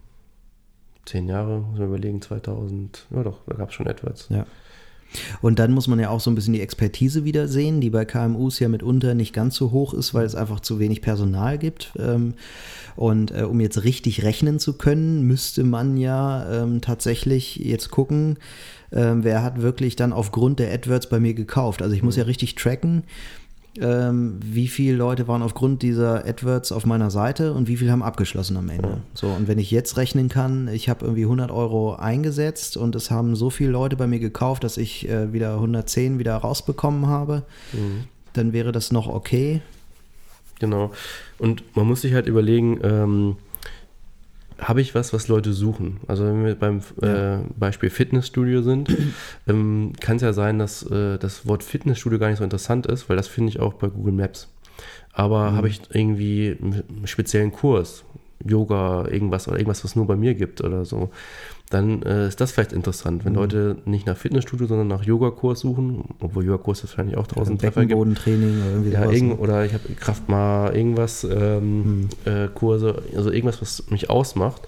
Zehn 1.06 1.28
Jahre, 1.28 1.60
muss 1.60 1.80
man 1.80 1.88
überlegen, 1.88 2.22
2000, 2.22 3.08
ja 3.12 3.24
doch, 3.24 3.40
da 3.48 3.56
gab 3.56 3.70
es 3.70 3.76
schon 3.76 3.88
etwas. 3.88 4.28
Ja. 4.30 4.46
Und 5.42 5.60
dann 5.60 5.72
muss 5.72 5.88
man 5.88 6.00
ja 6.00 6.10
auch 6.10 6.20
so 6.20 6.32
ein 6.32 6.36
bisschen 6.36 6.54
die 6.54 6.62
Expertise 6.62 7.24
wieder 7.24 7.48
sehen, 7.48 7.82
die 7.82 7.90
bei 7.90 8.06
KMUs 8.06 8.60
ja 8.60 8.70
mitunter 8.70 9.14
nicht 9.14 9.34
ganz 9.34 9.56
so 9.56 9.72
hoch 9.72 9.94
ist, 9.94 10.14
weil 10.14 10.26
es 10.26 10.36
einfach 10.36 10.60
zu 10.60 10.80
wenig 10.80 11.02
Personal 11.02 11.58
gibt. 11.58 11.94
Ähm, 12.00 12.34
und 12.96 13.32
äh, 13.32 13.44
um 13.44 13.60
jetzt 13.60 13.84
richtig 13.84 14.24
rechnen 14.24 14.60
zu 14.60 14.74
können, 14.78 15.28
müsste 15.28 15.64
man 15.64 15.98
ja 15.98 16.64
ähm, 16.64 16.82
tatsächlich 16.82 17.58
jetzt 17.58 17.92
gucken, 17.92 18.38
ähm, 18.92 19.24
wer 19.24 19.44
hat 19.44 19.62
wirklich 19.62 19.96
dann 19.96 20.14
aufgrund 20.14 20.60
der 20.60 20.74
AdWords 20.74 21.10
bei 21.10 21.20
mir 21.20 21.34
gekauft. 21.34 21.82
Also 21.82 21.96
ich 21.96 22.04
muss 22.04 22.16
ja 22.16 22.24
richtig 22.24 22.56
tracken 22.56 23.04
ähm, 23.80 24.40
wie 24.44 24.68
viele 24.68 24.96
Leute 24.96 25.28
waren 25.28 25.42
aufgrund 25.42 25.82
dieser 25.82 26.26
AdWords 26.26 26.72
auf 26.72 26.86
meiner 26.86 27.10
Seite 27.10 27.54
und 27.54 27.68
wie 27.68 27.78
viele 27.78 27.92
haben 27.92 28.04
abgeschlossen 28.04 28.56
am 28.58 28.70
Ende. 28.70 29.02
So, 29.14 29.28
und 29.28 29.48
wenn 29.48 29.58
ich 29.58 29.72
jetzt 29.72 29.98
rechnen 29.98 30.30
kann, 30.30 30.68
ich 30.68 30.90
habe 30.90 31.06
irgendwie 31.06 31.24
100 31.24 31.50
Euro 31.50 31.96
eingesetzt 31.96 32.78
und 32.78 32.96
es 32.96 33.10
haben 33.10 33.36
so 33.36 33.50
viele 33.50 33.72
Leute 33.72 33.96
bei 33.96 34.06
mir 34.06 34.20
gekauft, 34.20 34.64
dass 34.64 34.78
ich 34.78 35.10
äh, 35.10 35.34
wieder 35.34 35.56
110 35.56 36.20
wieder 36.20 36.36
rausbekommen 36.36 37.08
habe, 37.08 37.44
mhm. 37.72 38.04
dann 38.34 38.54
wäre 38.54 38.72
das 38.72 38.92
noch 38.92 39.08
okay. 39.08 39.62
Genau. 40.60 40.92
Und 41.40 41.64
man 41.76 41.88
muss 41.88 42.02
sich 42.02 42.14
halt 42.14 42.28
überlegen, 42.28 42.80
ähm, 42.84 43.36
habe 44.64 44.82
ich 44.82 44.96
was, 44.96 45.14
was 45.14 45.28
Leute 45.28 45.54
suchen. 45.54 46.00
Also 46.08 46.26
wenn 46.26 46.46
wir 46.46 46.56
beim 46.56 46.82
ja. 47.02 47.40
äh, 47.40 47.44
Beispiel 47.58 47.90
Fitnessstudio 47.90 48.62
sind, 48.62 48.96
ähm, 49.48 49.94
kann 50.00 50.18
es 50.18 50.22
ja 50.22 50.34
sein, 50.34 50.60
dass 50.60 50.84
äh, 50.84 51.18
das 51.18 51.48
Wort 51.48 51.64
Fitnessstudio 51.64 52.20
gar 52.20 52.30
nicht 52.30 52.40
so 52.40 52.44
interessant 52.44 52.86
ist, 52.86 53.10
weil 53.10 53.18
das 53.18 53.28
finde 53.28 53.50
ich 53.50 53.60
auch 53.60 53.74
bei 53.74 53.88
Google 53.88 54.14
Maps. 54.14 54.50
Aber 55.12 55.52
mhm. 55.52 55.56
habe 55.56 55.68
ich 55.68 55.82
irgendwie 55.92 56.58
einen 56.60 57.06
speziellen 57.06 57.52
Kurs, 57.52 58.04
Yoga, 58.46 59.08
irgendwas 59.10 59.48
oder 59.48 59.58
irgendwas, 59.58 59.84
was 59.84 59.96
nur 59.96 60.08
bei 60.08 60.16
mir 60.16 60.34
gibt 60.34 60.62
oder 60.62 60.86
so, 60.86 61.10
dann 61.70 62.04
äh, 62.04 62.28
ist 62.28 62.40
das 62.40 62.52
vielleicht 62.52 62.74
interessant, 62.74 63.26
wenn 63.26 63.34
mhm. 63.34 63.40
Leute 63.40 63.78
nicht 63.86 64.06
nach 64.06 64.18
Fitnessstudio, 64.18 64.68
sondern 64.68 64.88
nach 64.88 65.04
Yogakurs 65.04 65.62
suchen, 65.62 66.04
obwohl 66.20 66.46
Yogakurs 66.46 66.82
das 66.82 66.92
wahrscheinlich 66.92 67.18
auch 67.18 67.28
tausend 67.28 67.62
ja, 67.62 67.70
Treffer 67.70 67.86
gibt. 67.86 68.18
Training 68.18 68.62
oder 68.62 68.72
irgendwie 68.72 68.92
ja, 68.92 69.10
irgend, 69.10 69.40
oder 69.40 69.66
ich 69.66 69.74
habe 69.74 69.94
Kraft 69.96 70.30
mal 70.30 70.76
irgendwas, 70.76 71.24
ähm, 71.24 72.02
mhm. 72.02 72.10
äh, 72.26 72.48
Kurse, 72.54 73.02
also 73.16 73.32
irgendwas, 73.32 73.62
was 73.62 73.90
mich 73.90 74.10
ausmacht, 74.10 74.68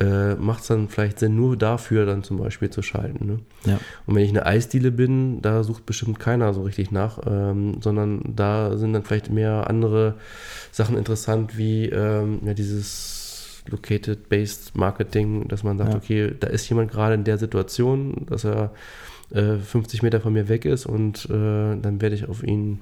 äh, 0.00 0.34
macht 0.36 0.62
es 0.62 0.68
dann 0.68 0.88
vielleicht 0.88 1.18
Sinn, 1.18 1.36
nur 1.36 1.56
dafür 1.56 2.06
dann 2.06 2.22
zum 2.22 2.38
Beispiel 2.38 2.70
zu 2.70 2.82
schalten. 2.82 3.26
Ne? 3.26 3.38
Ja. 3.66 3.78
Und 4.06 4.14
wenn 4.14 4.24
ich 4.24 4.30
eine 4.30 4.46
Eisdiele 4.46 4.90
bin, 4.90 5.42
da 5.42 5.62
sucht 5.62 5.84
bestimmt 5.84 6.18
keiner 6.18 6.54
so 6.54 6.62
richtig 6.62 6.90
nach, 6.90 7.18
ähm, 7.26 7.76
sondern 7.80 8.22
da 8.34 8.76
sind 8.78 8.94
dann 8.94 9.04
vielleicht 9.04 9.30
mehr 9.30 9.68
andere 9.68 10.14
Sachen 10.72 10.96
interessant, 10.96 11.58
wie 11.58 11.86
ähm, 11.86 12.40
ja, 12.44 12.54
dieses 12.54 13.62
Located-Based 13.68 14.76
Marketing, 14.76 15.46
dass 15.48 15.62
man 15.62 15.76
sagt, 15.76 15.92
ja. 15.92 15.98
okay, 15.98 16.34
da 16.38 16.48
ist 16.48 16.68
jemand 16.68 16.90
gerade 16.90 17.14
in 17.14 17.24
der 17.24 17.36
Situation, 17.36 18.26
dass 18.26 18.44
er 18.44 18.72
äh, 19.30 19.56
50 19.56 20.02
Meter 20.02 20.20
von 20.20 20.32
mir 20.32 20.48
weg 20.48 20.64
ist 20.64 20.86
und 20.86 21.26
äh, 21.26 21.76
dann 21.76 22.00
werde 22.00 22.14
ich 22.14 22.26
auf 22.26 22.42
ihn, 22.42 22.80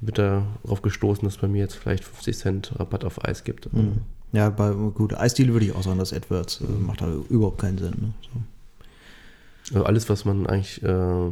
wird 0.00 0.18
darauf 0.18 0.82
gestoßen, 0.82 1.24
dass 1.24 1.34
es 1.36 1.40
bei 1.40 1.46
mir 1.46 1.60
jetzt 1.60 1.76
vielleicht 1.76 2.02
50 2.02 2.36
Cent 2.36 2.80
Rabatt 2.80 3.04
auf 3.04 3.24
Eis 3.24 3.44
gibt. 3.44 3.72
Mhm. 3.72 3.98
Ja, 4.32 4.48
bei 4.48 4.70
gut, 4.72 5.14
Eisdiele 5.14 5.52
würde 5.52 5.66
ich 5.66 5.74
auch 5.74 5.82
sagen, 5.82 5.98
dass 5.98 6.12
AdWords 6.12 6.62
äh, 6.62 6.64
macht 6.64 7.02
da 7.02 7.12
überhaupt 7.28 7.60
keinen 7.60 7.78
Sinn. 7.78 7.94
Ne? 8.00 8.12
So. 8.22 9.74
Also 9.74 9.84
alles, 9.86 10.08
was 10.08 10.24
man 10.24 10.46
eigentlich 10.46 10.82
äh, 10.82 11.30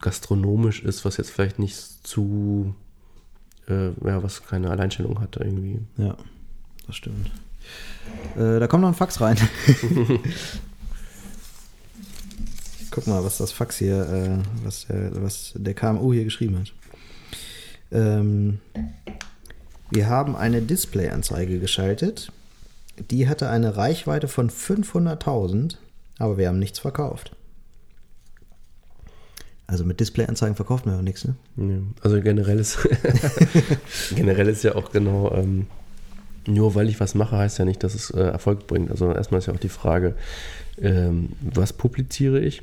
gastronomisch 0.00 0.82
ist, 0.82 1.04
was 1.04 1.18
jetzt 1.18 1.30
vielleicht 1.30 1.58
nicht 1.58 1.76
zu, 2.06 2.74
äh, 3.68 3.88
ja, 3.88 4.22
was 4.22 4.44
keine 4.44 4.70
Alleinstellung 4.70 5.20
hat 5.20 5.36
irgendwie. 5.36 5.80
Ja, 5.96 6.16
das 6.86 6.96
stimmt. 6.96 7.30
Äh, 8.36 8.60
da 8.60 8.66
kommt 8.66 8.80
noch 8.82 8.88
ein 8.88 8.94
Fax 8.94 9.20
rein. 9.20 9.36
Guck 12.90 13.06
mal, 13.06 13.22
was 13.22 13.38
das 13.38 13.52
Fax 13.52 13.76
hier, 13.76 14.08
äh, 14.08 14.38
was, 14.64 14.86
der, 14.86 15.22
was 15.22 15.52
der 15.54 15.74
KMU 15.74 16.12
hier 16.14 16.24
geschrieben 16.24 16.58
hat. 16.58 16.72
Ähm, 17.92 18.58
wir 19.90 20.08
haben 20.08 20.36
eine 20.36 20.62
Displayanzeige 20.62 21.58
geschaltet. 21.58 22.32
Die 23.10 23.28
hatte 23.28 23.48
eine 23.48 23.76
Reichweite 23.76 24.28
von 24.28 24.50
500.000, 24.50 25.76
aber 26.18 26.38
wir 26.38 26.48
haben 26.48 26.58
nichts 26.58 26.78
verkauft. 26.78 27.36
Also 29.66 29.84
mit 29.84 29.98
Displayanzeigen 30.00 30.54
verkauft 30.54 30.86
man 30.86 30.96
ja 30.96 31.02
nichts, 31.02 31.24
ne? 31.24 31.34
Ja, 31.56 31.78
also 32.02 32.20
generell 32.20 32.60
ist, 32.60 32.78
generell 34.14 34.48
ist 34.48 34.62
ja 34.62 34.76
auch 34.76 34.92
genau 34.92 35.32
ähm, 35.32 35.66
nur 36.46 36.74
weil 36.74 36.88
ich 36.88 37.00
was 37.00 37.14
mache, 37.14 37.36
heißt 37.36 37.58
ja 37.58 37.64
nicht, 37.64 37.82
dass 37.82 37.94
es 37.94 38.10
äh, 38.10 38.20
Erfolg 38.20 38.66
bringt. 38.66 38.90
Also 38.90 39.12
erstmal 39.12 39.38
ist 39.38 39.46
ja 39.46 39.54
auch 39.54 39.60
die 39.60 39.68
Frage, 39.68 40.14
ähm, 40.80 41.30
was 41.40 41.72
publiziere 41.72 42.40
ich? 42.40 42.62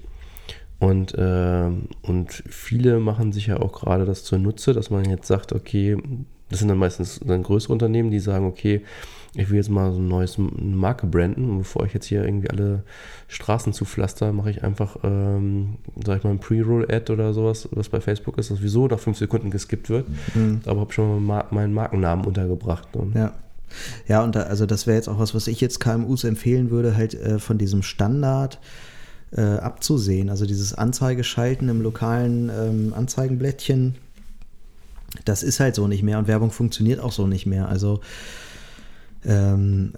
Und, 0.79 1.13
äh, 1.17 1.69
und 2.01 2.31
viele 2.31 2.99
machen 2.99 3.31
sich 3.31 3.47
ja 3.47 3.57
auch 3.57 3.73
gerade 3.73 4.05
das 4.05 4.23
zunutze, 4.23 4.73
dass 4.73 4.89
man 4.89 5.05
jetzt 5.05 5.27
sagt, 5.27 5.53
okay, 5.53 5.97
das 6.53 6.59
sind 6.59 6.69
dann 6.69 6.77
meistens 6.77 7.19
dann 7.25 7.41
größere 7.41 7.73
Unternehmen, 7.73 8.11
die 8.11 8.19
sagen, 8.19 8.45
okay, 8.45 8.83
ich 9.35 9.49
will 9.49 9.57
jetzt 9.57 9.71
mal 9.71 9.91
so 9.91 9.97
ein 9.97 10.07
neues 10.07 10.37
Marke 10.37 11.07
branden 11.07 11.49
und 11.49 11.57
bevor 11.59 11.83
ich 11.87 11.93
jetzt 11.93 12.05
hier 12.05 12.23
irgendwie 12.23 12.51
alle 12.51 12.83
Straßen 13.27 13.73
zupflaster, 13.73 14.31
mache 14.31 14.51
ich 14.51 14.63
einfach, 14.63 14.97
ähm, 15.03 15.77
sag 16.05 16.19
ich 16.19 16.23
mal, 16.23 16.29
ein 16.29 16.37
Pre-Roll-Ad 16.39 17.11
oder 17.11 17.33
sowas, 17.33 17.67
was 17.71 17.89
bei 17.89 17.99
Facebook 17.99 18.37
ist, 18.37 18.51
das 18.51 18.59
sowieso 18.59 18.87
nach 18.87 18.99
fünf 18.99 19.17
Sekunden 19.17 19.49
geskippt 19.49 19.89
wird. 19.89 20.07
Mhm. 20.35 20.61
Aber 20.67 20.81
habe 20.81 20.93
schon 20.93 21.25
mal 21.25 21.45
meinen 21.49 21.73
Markennamen 21.73 22.25
untergebracht. 22.25 22.95
Und 22.95 23.15
ja. 23.15 23.33
Ja, 24.07 24.23
und 24.23 24.35
da, 24.35 24.41
also 24.43 24.67
das 24.67 24.85
wäre 24.85 24.97
jetzt 24.97 25.07
auch 25.07 25.17
was, 25.17 25.33
was 25.33 25.47
ich 25.47 25.59
jetzt 25.59 25.79
KMUs 25.79 26.23
empfehlen 26.23 26.69
würde, 26.69 26.95
halt 26.95 27.15
äh, 27.15 27.39
von 27.39 27.57
diesem 27.57 27.81
Standard 27.81 28.59
äh, 29.35 29.41
abzusehen. 29.41 30.29
Also 30.29 30.45
dieses 30.45 30.75
Anzeigeschalten 30.75 31.69
im 31.69 31.81
lokalen 31.81 32.51
ähm, 32.55 32.93
Anzeigenblättchen, 32.95 33.95
das 35.25 35.43
ist 35.43 35.59
halt 35.59 35.75
so 35.75 35.87
nicht 35.87 36.03
mehr 36.03 36.19
und 36.19 36.27
Werbung 36.27 36.51
funktioniert 36.51 36.99
auch 36.99 37.11
so 37.11 37.27
nicht 37.27 37.45
mehr. 37.45 37.69
Also 37.69 38.01
ähm, 39.25 39.93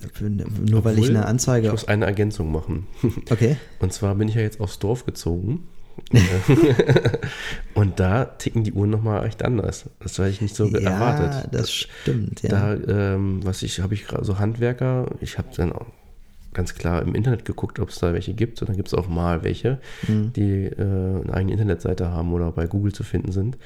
nur 0.69 0.85
weil 0.85 0.99
ich 0.99 1.09
eine 1.09 1.25
Anzeige. 1.25 1.67
Ich 1.67 1.71
muss 1.71 1.87
eine 1.87 2.05
Ergänzung 2.05 2.51
machen. 2.51 2.87
Okay. 3.29 3.57
Und 3.79 3.91
zwar 3.91 4.15
bin 4.15 4.27
ich 4.27 4.35
ja 4.35 4.41
jetzt 4.41 4.59
aufs 4.59 4.79
Dorf 4.79 5.05
gezogen. 5.05 5.67
und 7.73 7.99
da 7.99 8.25
ticken 8.25 8.63
die 8.63 8.73
Uhren 8.73 8.89
nochmal 8.89 9.25
echt 9.25 9.43
anders. 9.43 9.85
Das 9.99 10.19
habe 10.19 10.29
ich 10.29 10.41
nicht 10.41 10.55
so 10.55 10.67
ja, 10.67 10.79
erwartet. 10.79 11.53
das 11.53 11.71
stimmt, 11.71 12.41
ja. 12.43 12.49
Da, 12.49 13.13
ähm, 13.15 13.39
was 13.43 13.63
ich, 13.63 13.79
habe 13.79 13.93
ich 13.93 14.05
gerade 14.05 14.25
so 14.25 14.37
Handwerker, 14.37 15.07
ich 15.21 15.37
habe 15.37 15.47
dann 15.55 15.71
auch 15.71 15.87
ganz 16.53 16.75
klar 16.75 17.01
im 17.01 17.15
Internet 17.15 17.45
geguckt, 17.45 17.79
ob 17.79 17.89
es 17.89 17.99
da 17.99 18.13
welche 18.13 18.33
gibt. 18.33 18.61
Und 18.61 18.69
dann 18.69 18.75
gibt 18.75 18.89
es 18.89 18.93
auch 18.93 19.07
mal 19.07 19.43
welche, 19.43 19.79
Mhm. 20.07 20.33
die 20.33 20.65
äh, 20.65 20.81
eine 20.81 21.33
eigene 21.33 21.53
Internetseite 21.53 22.11
haben 22.11 22.33
oder 22.33 22.51
bei 22.51 22.67
Google 22.67 22.93
zu 22.93 23.03
finden 23.03 23.31
sind. 23.31 23.57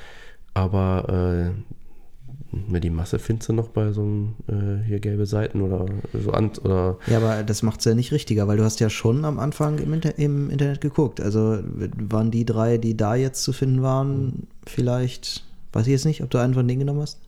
Aber 0.54 1.52
äh, 1.54 2.80
die 2.80 2.90
Masse 2.90 3.20
findest 3.20 3.50
du 3.50 3.54
noch 3.54 3.70
bei 3.70 3.92
so 3.92 4.02
einem 4.02 4.36
äh, 4.48 4.86
hier 4.86 5.00
gelbe 5.00 5.26
Seiten 5.26 5.62
oder 5.62 5.86
so 6.14 6.32
an 6.32 6.52
oder 6.64 6.98
Ja, 7.08 7.18
aber 7.18 7.44
das 7.44 7.64
macht 7.64 7.80
es 7.80 7.86
ja 7.86 7.94
nicht 7.94 8.12
richtiger, 8.12 8.48
weil 8.48 8.58
du 8.58 8.64
hast 8.64 8.80
ja 8.80 8.90
schon 8.90 9.26
am 9.26 9.40
Anfang 9.40 9.78
im, 9.78 9.94
Inter 9.94 10.18
im 10.18 10.50
Internet 10.50 10.82
geguckt. 10.82 11.22
Also 11.22 11.60
waren 11.64 12.32
die 12.32 12.46
drei, 12.46 12.78
die 12.78 12.98
da 12.98 13.16
jetzt 13.16 13.44
zu 13.44 13.54
finden 13.54 13.82
waren, 13.82 14.48
vielleicht, 14.66 15.44
weiß 15.74 15.88
ich 15.88 15.92
jetzt 15.92 16.06
nicht, 16.06 16.24
ob 16.24 16.30
du 16.30 16.40
einen 16.40 16.54
von 16.54 16.68
denen 16.68 16.80
genommen 16.80 17.02
hast? 17.02 17.20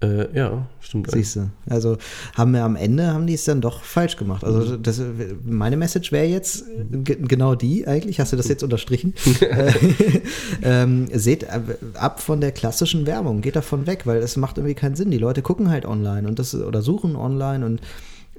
Äh, 0.00 0.36
ja, 0.36 0.66
stimmt. 0.80 1.10
Siehst 1.10 1.36
du. 1.36 1.50
Also 1.68 1.96
haben 2.34 2.52
wir 2.52 2.62
am 2.64 2.76
Ende, 2.76 3.08
haben 3.12 3.26
die 3.26 3.34
es 3.34 3.44
dann 3.44 3.60
doch 3.60 3.82
falsch 3.82 4.16
gemacht. 4.16 4.44
Also 4.44 4.76
das, 4.76 5.00
meine 5.44 5.76
Message 5.76 6.12
wäre 6.12 6.26
jetzt 6.26 6.64
ge- 6.90 7.18
genau 7.20 7.54
die 7.56 7.86
eigentlich, 7.86 8.20
hast 8.20 8.32
du 8.32 8.36
das 8.36 8.46
jetzt 8.48 8.62
unterstrichen? 8.62 9.14
Äh, 9.40 9.72
ähm, 10.62 11.08
seht 11.12 11.46
ab 11.94 12.20
von 12.20 12.40
der 12.40 12.52
klassischen 12.52 13.06
Werbung, 13.06 13.40
geht 13.40 13.56
davon 13.56 13.86
weg, 13.86 14.06
weil 14.06 14.18
es 14.18 14.36
macht 14.36 14.58
irgendwie 14.58 14.74
keinen 14.74 14.94
Sinn. 14.94 15.10
Die 15.10 15.18
Leute 15.18 15.42
gucken 15.42 15.68
halt 15.70 15.84
online 15.84 16.28
und 16.28 16.38
das 16.38 16.54
oder 16.54 16.80
suchen 16.82 17.16
online 17.16 17.66
und 17.66 17.80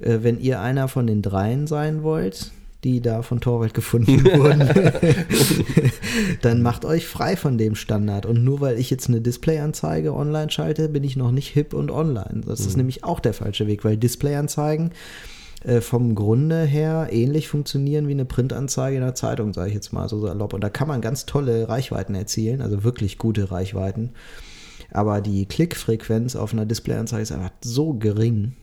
äh, 0.00 0.18
wenn 0.22 0.40
ihr 0.40 0.60
einer 0.60 0.88
von 0.88 1.06
den 1.06 1.20
dreien 1.20 1.66
sein 1.66 2.02
wollt, 2.02 2.52
die 2.84 3.00
da 3.00 3.22
von 3.22 3.40
Torwald 3.40 3.74
gefunden 3.74 4.24
wurden, 4.36 4.68
dann 6.42 6.62
macht 6.62 6.84
euch 6.84 7.06
frei 7.06 7.36
von 7.36 7.58
dem 7.58 7.74
Standard. 7.74 8.26
Und 8.26 8.44
nur 8.44 8.60
weil 8.60 8.78
ich 8.78 8.90
jetzt 8.90 9.08
eine 9.08 9.20
Displayanzeige 9.20 10.14
online 10.14 10.50
schalte, 10.50 10.88
bin 10.88 11.04
ich 11.04 11.16
noch 11.16 11.30
nicht 11.30 11.48
hip 11.48 11.74
und 11.74 11.90
online. 11.90 12.42
Das 12.46 12.60
ist 12.60 12.76
nämlich 12.76 13.04
auch 13.04 13.20
der 13.20 13.34
falsche 13.34 13.66
Weg, 13.66 13.84
weil 13.84 13.96
Displayanzeigen 13.96 14.92
äh, 15.64 15.80
vom 15.80 16.14
Grunde 16.14 16.64
her 16.64 17.08
ähnlich 17.10 17.48
funktionieren 17.48 18.08
wie 18.08 18.12
eine 18.12 18.24
Printanzeige 18.24 18.96
in 18.96 19.02
der 19.02 19.14
Zeitung, 19.14 19.52
sage 19.52 19.68
ich 19.68 19.74
jetzt 19.74 19.92
mal 19.92 20.08
so 20.08 20.20
salopp. 20.20 20.54
Und 20.54 20.62
da 20.62 20.70
kann 20.70 20.88
man 20.88 21.02
ganz 21.02 21.26
tolle 21.26 21.68
Reichweiten 21.68 22.14
erzielen, 22.14 22.62
also 22.62 22.82
wirklich 22.82 23.18
gute 23.18 23.50
Reichweiten. 23.50 24.10
Aber 24.90 25.20
die 25.20 25.46
Klickfrequenz 25.46 26.34
auf 26.34 26.52
einer 26.52 26.66
Displayanzeige 26.66 27.22
ist 27.22 27.32
einfach 27.32 27.52
so 27.62 27.92
gering, 27.92 28.54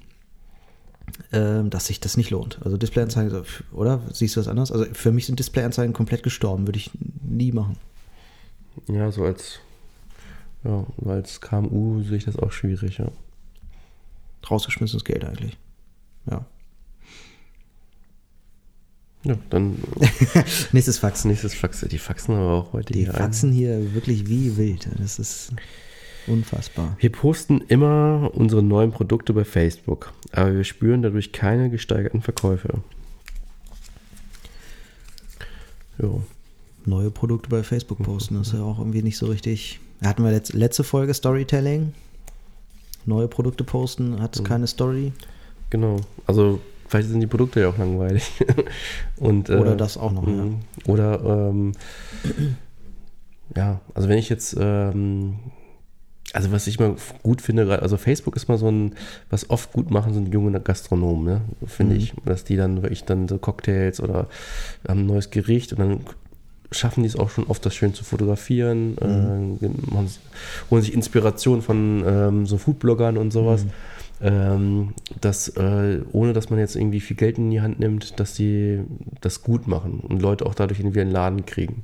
dass 1.31 1.87
sich 1.87 1.99
das 1.99 2.15
nicht 2.17 2.29
lohnt. 2.29 2.59
Also 2.63 2.77
Displayanzeigen, 2.77 3.43
oder? 3.71 4.01
Siehst 4.13 4.35
du 4.35 4.39
das 4.39 4.47
anders? 4.47 4.71
Also 4.71 4.85
für 4.93 5.11
mich 5.11 5.25
sind 5.25 5.39
Displayanzeigen 5.39 5.93
komplett 5.93 6.23
gestorben, 6.23 6.67
würde 6.67 6.77
ich 6.79 6.91
nie 7.21 7.51
machen. 7.51 7.77
Ja, 8.87 9.11
so 9.11 9.23
als, 9.23 9.59
ja, 10.63 10.85
als 11.05 11.41
KMU 11.41 12.03
sehe 12.03 12.17
ich 12.17 12.25
das 12.25 12.37
auch 12.37 12.51
schwierig, 12.51 12.97
ja. 12.99 13.07
Rausgeschmissenes 14.49 15.03
Geld 15.03 15.25
eigentlich. 15.25 15.57
Ja. 16.29 16.45
Ja, 19.23 19.35
dann 19.49 19.77
Nächstes 20.71 20.99
Fax. 20.99 21.25
nächstes 21.25 21.53
Fax. 21.53 21.81
Die 21.81 21.97
faxen 21.97 22.35
aber 22.35 22.51
auch 22.53 22.73
heute 22.73 22.93
Die 22.93 22.99
hier 22.99 23.13
ein. 23.13 23.17
faxen 23.17 23.51
hier 23.51 23.93
wirklich 23.93 24.27
wie 24.29 24.55
wild. 24.55 24.87
Das 24.99 25.19
ist 25.19 25.51
unfassbar. 26.27 26.95
Wir 26.99 27.11
posten 27.11 27.61
immer 27.67 28.31
unsere 28.33 28.63
neuen 28.63 28.91
Produkte 28.91 29.33
bei 29.33 29.43
Facebook, 29.43 30.13
aber 30.31 30.55
wir 30.55 30.63
spüren 30.63 31.01
dadurch 31.01 31.31
keine 31.31 31.69
gesteigerten 31.69 32.21
Verkäufe. 32.21 32.81
Jo. 36.01 36.21
Neue 36.85 37.11
Produkte 37.11 37.49
bei 37.49 37.63
Facebook 37.63 38.01
posten, 38.01 38.35
das 38.35 38.47
ist 38.47 38.53
ja 38.53 38.61
auch 38.61 38.79
irgendwie 38.79 39.01
nicht 39.01 39.17
so 39.17 39.25
richtig. 39.25 39.79
Hatten 40.03 40.23
wir 40.23 40.31
letz, 40.31 40.53
letzte 40.53 40.83
Folge 40.83 41.13
Storytelling. 41.13 41.93
Neue 43.05 43.27
Produkte 43.27 43.63
posten, 43.63 44.21
hat 44.21 44.35
es 44.35 44.43
keine 44.43 44.67
Story. 44.67 45.11
Genau. 45.69 45.97
Also 46.25 46.59
vielleicht 46.87 47.09
sind 47.09 47.19
die 47.21 47.27
Produkte 47.27 47.61
ja 47.61 47.69
auch 47.69 47.77
langweilig. 47.77 48.31
Und, 49.17 49.49
Oder 49.49 49.75
das 49.75 49.97
auch 49.97 50.11
noch, 50.11 50.27
ja. 50.27 50.33
mh, 50.33 50.55
Oder 50.85 51.49
ähm, 51.49 51.71
ja, 53.55 53.81
also 53.93 54.09
wenn 54.09 54.17
ich 54.17 54.29
jetzt 54.29 54.55
ähm, 54.59 55.39
also 56.37 56.51
was 56.51 56.67
ich 56.67 56.79
mal 56.79 56.95
gut 57.23 57.41
finde, 57.41 57.65
gerade- 57.65 57.81
also 57.81 57.97
Facebook 57.97 58.35
ist 58.35 58.47
mal 58.47 58.57
so 58.57 58.67
ein, 58.69 58.93
was 59.29 59.49
oft 59.49 59.73
gut 59.73 59.89
machen, 59.91 60.13
sind 60.13 60.33
junge 60.33 60.59
Gastronomen, 60.59 61.25
ne? 61.25 61.41
finde 61.65 61.95
Mhm. 61.95 61.99
ich, 62.01 62.13
dass 62.25 62.43
die 62.43 62.55
dann 62.55 62.81
wirklich 62.83 63.03
dann 63.03 63.27
so 63.27 63.37
Cocktails 63.37 63.99
oder 64.01 64.27
haben 64.87 65.01
ein 65.01 65.05
neues 65.07 65.29
Gericht 65.31 65.73
und 65.73 65.79
dann 65.79 65.99
schaffen 66.71 67.01
die 67.03 67.07
es 67.07 67.15
auch 67.15 67.29
schon 67.29 67.45
oft, 67.47 67.65
das 67.65 67.73
schön 67.75 67.93
zu 67.93 68.03
fotografieren, 68.03 68.91
Mhm. 69.01 69.57
äh, 69.61 69.93
machen, 69.93 70.11
holen 70.69 70.81
sich 70.83 70.93
Inspiration 70.93 71.61
von 71.61 72.03
ähm, 72.05 72.45
so 72.45 72.57
Foodbloggern 72.57 73.17
und 73.17 73.31
sowas. 73.31 73.63
Mhm. 73.65 73.69
Ähm, 74.19 74.93
dass, 75.21 75.47
äh, 75.49 75.99
ohne 76.11 76.33
dass 76.33 76.49
man 76.49 76.57
jetzt 76.57 76.75
irgendwie 76.75 77.01
viel 77.01 77.15
Geld 77.15 77.37
in 77.37 77.51
die 77.51 77.61
Hand 77.61 77.79
nimmt, 77.79 78.19
dass 78.19 78.33
die 78.33 78.79
das 79.21 79.43
gut 79.43 79.67
machen 79.67 79.99
und 79.99 80.23
Leute 80.23 80.45
auch 80.47 80.55
dadurch 80.55 80.79
irgendwie 80.79 81.01
einen 81.01 81.11
Laden 81.11 81.45
kriegen. 81.45 81.83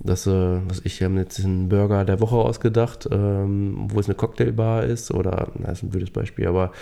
Das, 0.00 0.26
äh, 0.26 0.58
was 0.68 0.80
ich 0.84 1.02
habe 1.02 1.14
jetzt 1.14 1.44
einen 1.44 1.68
Burger 1.68 2.04
der 2.04 2.20
Woche 2.20 2.36
ausgedacht, 2.36 3.08
ähm, 3.10 3.88
wo 3.88 4.00
es 4.00 4.06
eine 4.06 4.14
Cocktailbar 4.14 4.84
ist, 4.84 5.12
oder, 5.12 5.48
na, 5.58 5.68
das 5.68 5.78
ist 5.78 5.84
ein 5.84 5.90
blödes 5.90 6.10
Beispiel, 6.10 6.46
aber 6.46 6.72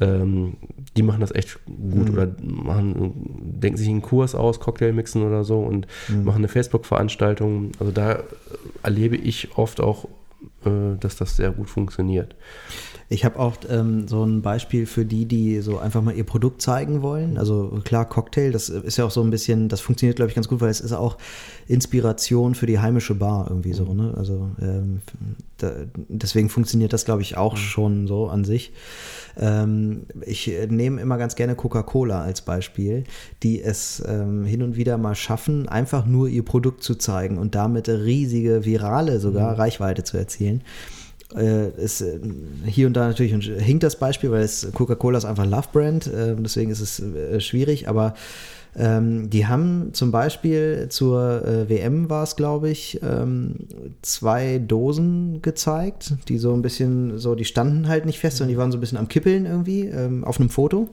ähm, 0.00 0.56
die 0.96 1.02
machen 1.02 1.20
das 1.20 1.32
echt 1.32 1.58
gut 1.66 2.10
oder 2.10 2.28
machen, 2.42 3.12
denken 3.60 3.76
sich 3.76 3.88
einen 3.88 4.02
Kurs 4.02 4.34
aus, 4.34 4.60
Cocktailmixen 4.60 5.22
oder 5.22 5.44
so 5.44 5.60
und 5.60 5.86
machen 6.08 6.38
eine 6.38 6.48
Facebook-Veranstaltung. 6.48 7.72
Also 7.78 7.92
da 7.92 8.20
erlebe 8.82 9.16
ich 9.16 9.56
oft 9.56 9.80
auch, 9.80 10.06
äh, 10.64 10.96
dass 10.98 11.16
das 11.16 11.36
sehr 11.36 11.50
gut 11.50 11.68
funktioniert. 11.70 12.34
Ich 13.14 13.24
habe 13.24 13.38
auch 13.38 13.54
ähm, 13.70 14.08
so 14.08 14.24
ein 14.24 14.42
Beispiel 14.42 14.86
für 14.86 15.04
die, 15.04 15.24
die 15.24 15.60
so 15.60 15.78
einfach 15.78 16.02
mal 16.02 16.16
ihr 16.16 16.24
Produkt 16.24 16.60
zeigen 16.60 17.00
wollen. 17.00 17.38
Also 17.38 17.80
klar, 17.84 18.08
Cocktail, 18.08 18.50
das 18.50 18.68
ist 18.68 18.96
ja 18.96 19.04
auch 19.04 19.12
so 19.12 19.22
ein 19.22 19.30
bisschen, 19.30 19.68
das 19.68 19.80
funktioniert, 19.80 20.16
glaube 20.16 20.30
ich, 20.30 20.34
ganz 20.34 20.48
gut, 20.48 20.60
weil 20.60 20.70
es 20.70 20.80
ist 20.80 20.92
auch 20.92 21.16
Inspiration 21.68 22.56
für 22.56 22.66
die 22.66 22.80
heimische 22.80 23.14
Bar 23.14 23.46
irgendwie 23.48 23.72
so. 23.72 23.94
Ne? 23.94 24.14
Also 24.16 24.50
ähm, 24.60 25.00
da, 25.58 25.70
deswegen 26.08 26.48
funktioniert 26.48 26.92
das, 26.92 27.04
glaube 27.04 27.22
ich, 27.22 27.36
auch 27.36 27.56
schon 27.56 28.08
so 28.08 28.26
an 28.26 28.42
sich. 28.42 28.72
Ähm, 29.38 30.06
ich 30.26 30.50
nehme 30.68 31.00
immer 31.00 31.16
ganz 31.16 31.36
gerne 31.36 31.54
Coca-Cola 31.54 32.20
als 32.20 32.42
Beispiel, 32.42 33.04
die 33.44 33.62
es 33.62 34.02
ähm, 34.08 34.44
hin 34.44 34.60
und 34.60 34.74
wieder 34.74 34.98
mal 34.98 35.14
schaffen, 35.14 35.68
einfach 35.68 36.04
nur 36.04 36.26
ihr 36.26 36.44
Produkt 36.44 36.82
zu 36.82 36.96
zeigen 36.96 37.38
und 37.38 37.54
damit 37.54 37.88
riesige, 37.88 38.64
virale 38.64 39.20
sogar 39.20 39.56
Reichweite 39.56 40.02
zu 40.02 40.16
erzielen 40.16 40.64
äh, 41.36 41.70
ist 41.70 42.00
äh, 42.00 42.20
hier 42.66 42.86
und 42.86 42.94
da 42.94 43.08
natürlich 43.08 43.34
und 43.34 43.42
hinkt 43.42 43.82
das 43.82 43.96
Beispiel, 43.96 44.30
weil 44.30 44.48
Coca-Cola 44.72 45.18
ist 45.18 45.24
einfach 45.24 45.46
Love 45.46 45.68
Brand, 45.72 46.06
äh, 46.06 46.34
deswegen 46.38 46.70
ist 46.70 46.80
es 46.80 47.00
äh, 47.00 47.40
schwierig, 47.40 47.88
aber 47.88 48.14
ähm, 48.76 49.30
die 49.30 49.46
haben 49.46 49.90
zum 49.92 50.10
Beispiel 50.10 50.88
zur 50.88 51.46
äh, 51.46 51.68
WM 51.68 52.10
war 52.10 52.24
es, 52.24 52.34
glaube 52.34 52.70
ich, 52.70 53.00
ähm, 53.02 53.54
zwei 54.02 54.58
Dosen 54.58 55.42
gezeigt, 55.42 56.14
die 56.28 56.38
so 56.38 56.52
ein 56.52 56.62
bisschen, 56.62 57.18
so, 57.18 57.34
die 57.34 57.44
standen 57.44 57.88
halt 57.88 58.04
nicht 58.04 58.18
fest, 58.18 58.38
sondern 58.38 58.52
die 58.52 58.58
waren 58.58 58.72
so 58.72 58.78
ein 58.78 58.80
bisschen 58.80 58.98
am 58.98 59.08
Kippeln 59.08 59.46
irgendwie 59.46 59.82
ähm, 59.82 60.24
auf 60.24 60.40
einem 60.40 60.50
Foto. 60.50 60.88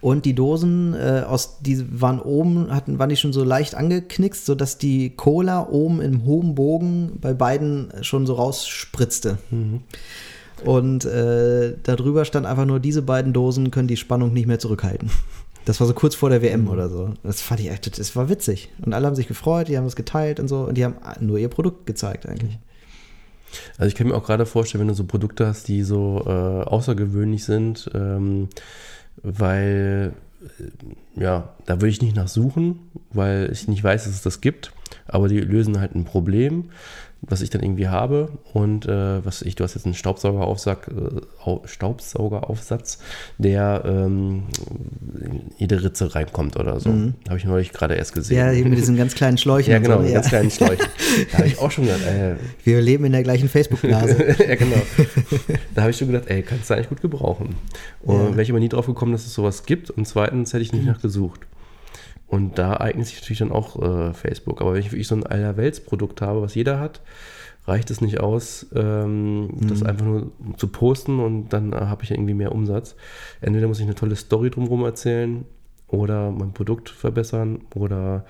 Und 0.00 0.24
die 0.24 0.34
Dosen 0.34 0.94
äh, 0.94 1.22
aus, 1.26 1.58
die 1.60 2.00
waren 2.00 2.20
oben, 2.20 2.74
hatten, 2.74 2.98
waren 2.98 3.08
die 3.08 3.16
schon 3.16 3.32
so 3.32 3.44
leicht 3.44 3.74
angeknickst, 3.74 4.46
sodass 4.46 4.78
die 4.78 5.10
Cola 5.10 5.68
oben 5.68 6.00
im 6.00 6.24
hohen 6.24 6.54
Bogen 6.54 7.18
bei 7.20 7.34
beiden 7.34 7.92
schon 8.02 8.26
so 8.26 8.34
rausspritzte. 8.34 9.38
Und 10.64 11.04
äh, 11.04 11.74
darüber 11.82 12.24
stand 12.24 12.46
einfach 12.46 12.64
nur, 12.64 12.80
diese 12.80 13.02
beiden 13.02 13.32
Dosen 13.32 13.70
können 13.70 13.88
die 13.88 13.96
Spannung 13.96 14.32
nicht 14.32 14.46
mehr 14.46 14.58
zurückhalten. 14.58 15.10
Das 15.64 15.80
war 15.80 15.86
so 15.86 15.94
kurz 15.94 16.14
vor 16.14 16.28
der 16.28 16.42
WM 16.42 16.68
oder 16.68 16.88
so. 16.90 17.14
Das 17.22 17.40
fand 17.40 17.60
ich 17.60 17.70
echt, 17.70 17.98
das 17.98 18.14
war 18.16 18.28
witzig. 18.28 18.70
Und 18.84 18.92
alle 18.92 19.06
haben 19.06 19.14
sich 19.14 19.28
gefreut, 19.28 19.68
die 19.68 19.78
haben 19.78 19.86
es 19.86 19.96
geteilt 19.96 20.38
und 20.38 20.48
so. 20.48 20.60
Und 20.60 20.74
die 20.74 20.84
haben 20.84 20.96
nur 21.20 21.38
ihr 21.38 21.48
Produkt 21.48 21.86
gezeigt 21.86 22.26
eigentlich. 22.26 22.58
Also 23.78 23.88
ich 23.88 23.94
kann 23.94 24.08
mir 24.08 24.14
auch 24.14 24.24
gerade 24.24 24.46
vorstellen, 24.46 24.80
wenn 24.80 24.88
du 24.88 24.94
so 24.94 25.04
Produkte 25.04 25.46
hast, 25.46 25.68
die 25.68 25.82
so 25.82 26.22
äh, 26.26 26.30
außergewöhnlich 26.30 27.44
sind, 27.44 27.90
ähm, 27.94 28.48
weil 29.22 30.12
äh, 30.58 31.20
ja, 31.20 31.54
da 31.66 31.76
würde 31.76 31.88
ich 31.88 32.02
nicht 32.02 32.16
nach 32.16 32.28
suchen, 32.28 32.90
weil 33.10 33.50
ich 33.52 33.68
nicht 33.68 33.82
weiß, 33.84 34.04
dass 34.04 34.14
es 34.14 34.22
das 34.22 34.40
gibt. 34.40 34.72
Aber 35.06 35.28
die 35.28 35.40
lösen 35.40 35.80
halt 35.80 35.94
ein 35.94 36.04
Problem, 36.04 36.70
was 37.28 37.40
ich 37.40 37.50
dann 37.50 37.62
irgendwie 37.62 37.88
habe 37.88 38.30
und 38.52 38.86
äh, 38.86 39.24
was 39.24 39.42
ich, 39.42 39.54
du 39.54 39.64
hast 39.64 39.74
jetzt 39.74 39.86
einen 39.86 39.94
Staubsaugeraufsatz, 39.94 40.88
äh, 40.88 41.66
Staubsaugeraufsatz, 41.66 42.98
der 43.38 43.82
ähm, 43.86 44.44
in 45.20 45.40
jede 45.56 45.82
Ritze 45.82 46.14
reinkommt 46.14 46.56
oder 46.56 46.80
so. 46.80 46.90
Mhm. 46.90 47.14
Habe 47.28 47.38
ich 47.38 47.44
neulich 47.44 47.72
gerade 47.72 47.94
erst 47.94 48.14
gesehen. 48.14 48.36
Ja, 48.36 48.52
mit 48.52 48.76
diesen 48.76 48.96
ganz 48.96 49.14
kleinen 49.14 49.38
Schläuchen. 49.38 49.72
Ja, 49.72 49.78
genau, 49.78 49.96
so, 49.96 50.02
mit 50.02 50.10
ja. 50.10 50.16
ganz 50.16 50.28
kleinen 50.28 50.50
Schläuchen. 50.50 50.86
Da 51.32 51.38
habe 51.38 51.46
ich 51.46 51.58
auch 51.58 51.70
schon 51.70 51.84
gedacht, 51.84 52.02
äh, 52.06 52.34
Wir 52.64 52.80
leben 52.80 53.04
in 53.04 53.12
der 53.12 53.22
gleichen 53.22 53.48
Facebook-Blase. 53.48 54.36
ja, 54.48 54.54
genau. 54.56 54.82
Da 55.74 55.82
habe 55.82 55.90
ich 55.90 55.96
schon 55.96 56.08
gedacht, 56.08 56.28
ey, 56.28 56.42
kannst 56.42 56.70
du 56.70 56.74
eigentlich 56.74 56.88
gut 56.88 57.00
gebrauchen. 57.00 57.54
Und 58.02 58.16
Ja. 58.16 58.30
wäre 58.32 58.42
ich 58.42 58.50
aber 58.50 58.60
nie 58.60 58.68
drauf 58.68 58.86
gekommen, 58.86 59.12
dass 59.12 59.26
es 59.26 59.34
sowas 59.34 59.64
gibt. 59.64 59.90
Und 59.90 60.06
zweitens 60.06 60.52
hätte 60.52 60.62
ich 60.62 60.72
nicht 60.72 60.84
nachgesucht. 60.84 61.40
Und 62.26 62.58
da 62.58 62.78
eignet 62.78 63.06
sich 63.06 63.20
natürlich 63.20 63.38
dann 63.38 63.52
auch 63.52 63.80
äh, 63.80 64.12
Facebook. 64.12 64.60
Aber 64.60 64.72
wenn 64.72 64.80
ich 64.80 64.90
wirklich 64.90 65.08
so 65.08 65.14
ein 65.14 65.26
Allerweltsprodukt 65.26 66.20
habe, 66.20 66.42
was 66.42 66.54
jeder 66.54 66.80
hat, 66.80 67.00
reicht 67.66 67.90
es 67.90 68.00
nicht 68.00 68.20
aus, 68.20 68.66
ähm, 68.74 69.48
das 69.60 69.82
einfach 69.82 70.04
nur 70.04 70.32
zu 70.56 70.68
posten 70.68 71.20
und 71.20 71.50
dann 71.50 71.72
äh, 71.72 71.76
habe 71.76 72.02
ich 72.04 72.10
irgendwie 72.10 72.34
mehr 72.34 72.52
Umsatz. 72.52 72.94
Entweder 73.40 73.68
muss 73.68 73.78
ich 73.78 73.86
eine 73.86 73.94
tolle 73.94 74.16
Story 74.16 74.50
drumherum 74.50 74.84
erzählen 74.84 75.44
oder 75.88 76.30
mein 76.30 76.52
Produkt 76.52 76.90
verbessern 76.90 77.62
oder 77.74 78.24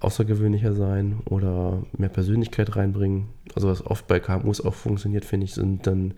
außergewöhnlicher 0.00 0.74
sein 0.74 1.20
oder 1.24 1.82
mehr 1.96 2.08
Persönlichkeit 2.08 2.76
reinbringen. 2.76 3.28
Also 3.54 3.68
was 3.68 3.84
oft 3.84 4.06
bei 4.06 4.20
KMUs 4.20 4.60
auch 4.60 4.74
funktioniert, 4.74 5.24
finde 5.24 5.44
ich, 5.44 5.54
sind 5.54 5.86
dann 5.86 6.14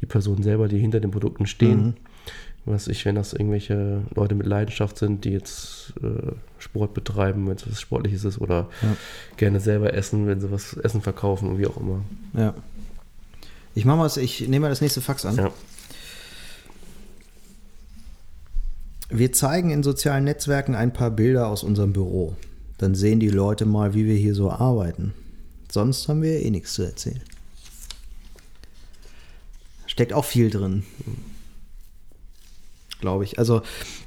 die 0.00 0.06
Personen 0.06 0.42
selber, 0.42 0.68
die 0.68 0.78
hinter 0.78 1.00
den 1.00 1.12
Produkten 1.12 1.46
stehen. 1.46 1.94
Was 2.64 2.86
ich, 2.86 3.04
wenn 3.04 3.16
das 3.16 3.32
irgendwelche 3.32 4.02
Leute 4.14 4.36
mit 4.36 4.46
Leidenschaft 4.46 4.96
sind, 4.96 5.24
die 5.24 5.30
jetzt 5.30 5.94
äh, 6.00 6.32
Sport 6.58 6.94
betreiben, 6.94 7.48
wenn 7.48 7.56
es 7.56 7.68
was 7.68 7.80
Sportliches 7.80 8.24
ist 8.24 8.40
oder 8.40 8.68
Ja. 8.82 8.96
gerne 9.36 9.58
selber 9.58 9.94
essen, 9.94 10.28
wenn 10.28 10.40
sie 10.40 10.50
was 10.52 10.74
Essen 10.74 11.02
verkaufen 11.02 11.48
und 11.48 11.58
wie 11.58 11.66
auch 11.66 11.76
immer. 11.76 12.02
Ja. 12.34 12.54
Ich 13.74 13.84
mach 13.84 13.96
mal, 13.96 14.10
ich 14.16 14.40
nehme 14.42 14.60
mal 14.60 14.68
das 14.68 14.80
nächste 14.80 15.00
Fax 15.00 15.26
an. 15.26 15.36
Ja. 15.36 15.50
Wir 19.10 19.32
zeigen 19.32 19.70
in 19.70 19.82
sozialen 19.82 20.24
Netzwerken 20.24 20.74
ein 20.74 20.92
paar 20.92 21.10
Bilder 21.10 21.48
aus 21.48 21.64
unserem 21.64 21.92
Büro. 21.92 22.36
Dann 22.78 22.94
sehen 22.94 23.18
die 23.20 23.28
Leute 23.28 23.66
mal, 23.66 23.92
wie 23.94 24.06
wir 24.06 24.14
hier 24.16 24.34
so 24.34 24.50
arbeiten. 24.50 25.14
Sonst 25.70 26.08
haben 26.08 26.22
wir 26.22 26.40
eh 26.42 26.50
nichts 26.50 26.74
zu 26.74 26.82
erzählen. 26.82 27.20
Steckt 29.86 30.12
auch 30.12 30.24
viel 30.24 30.48
drin. 30.48 30.84
Glaube 33.02 33.24
ich. 33.24 33.38
Also 33.38 33.62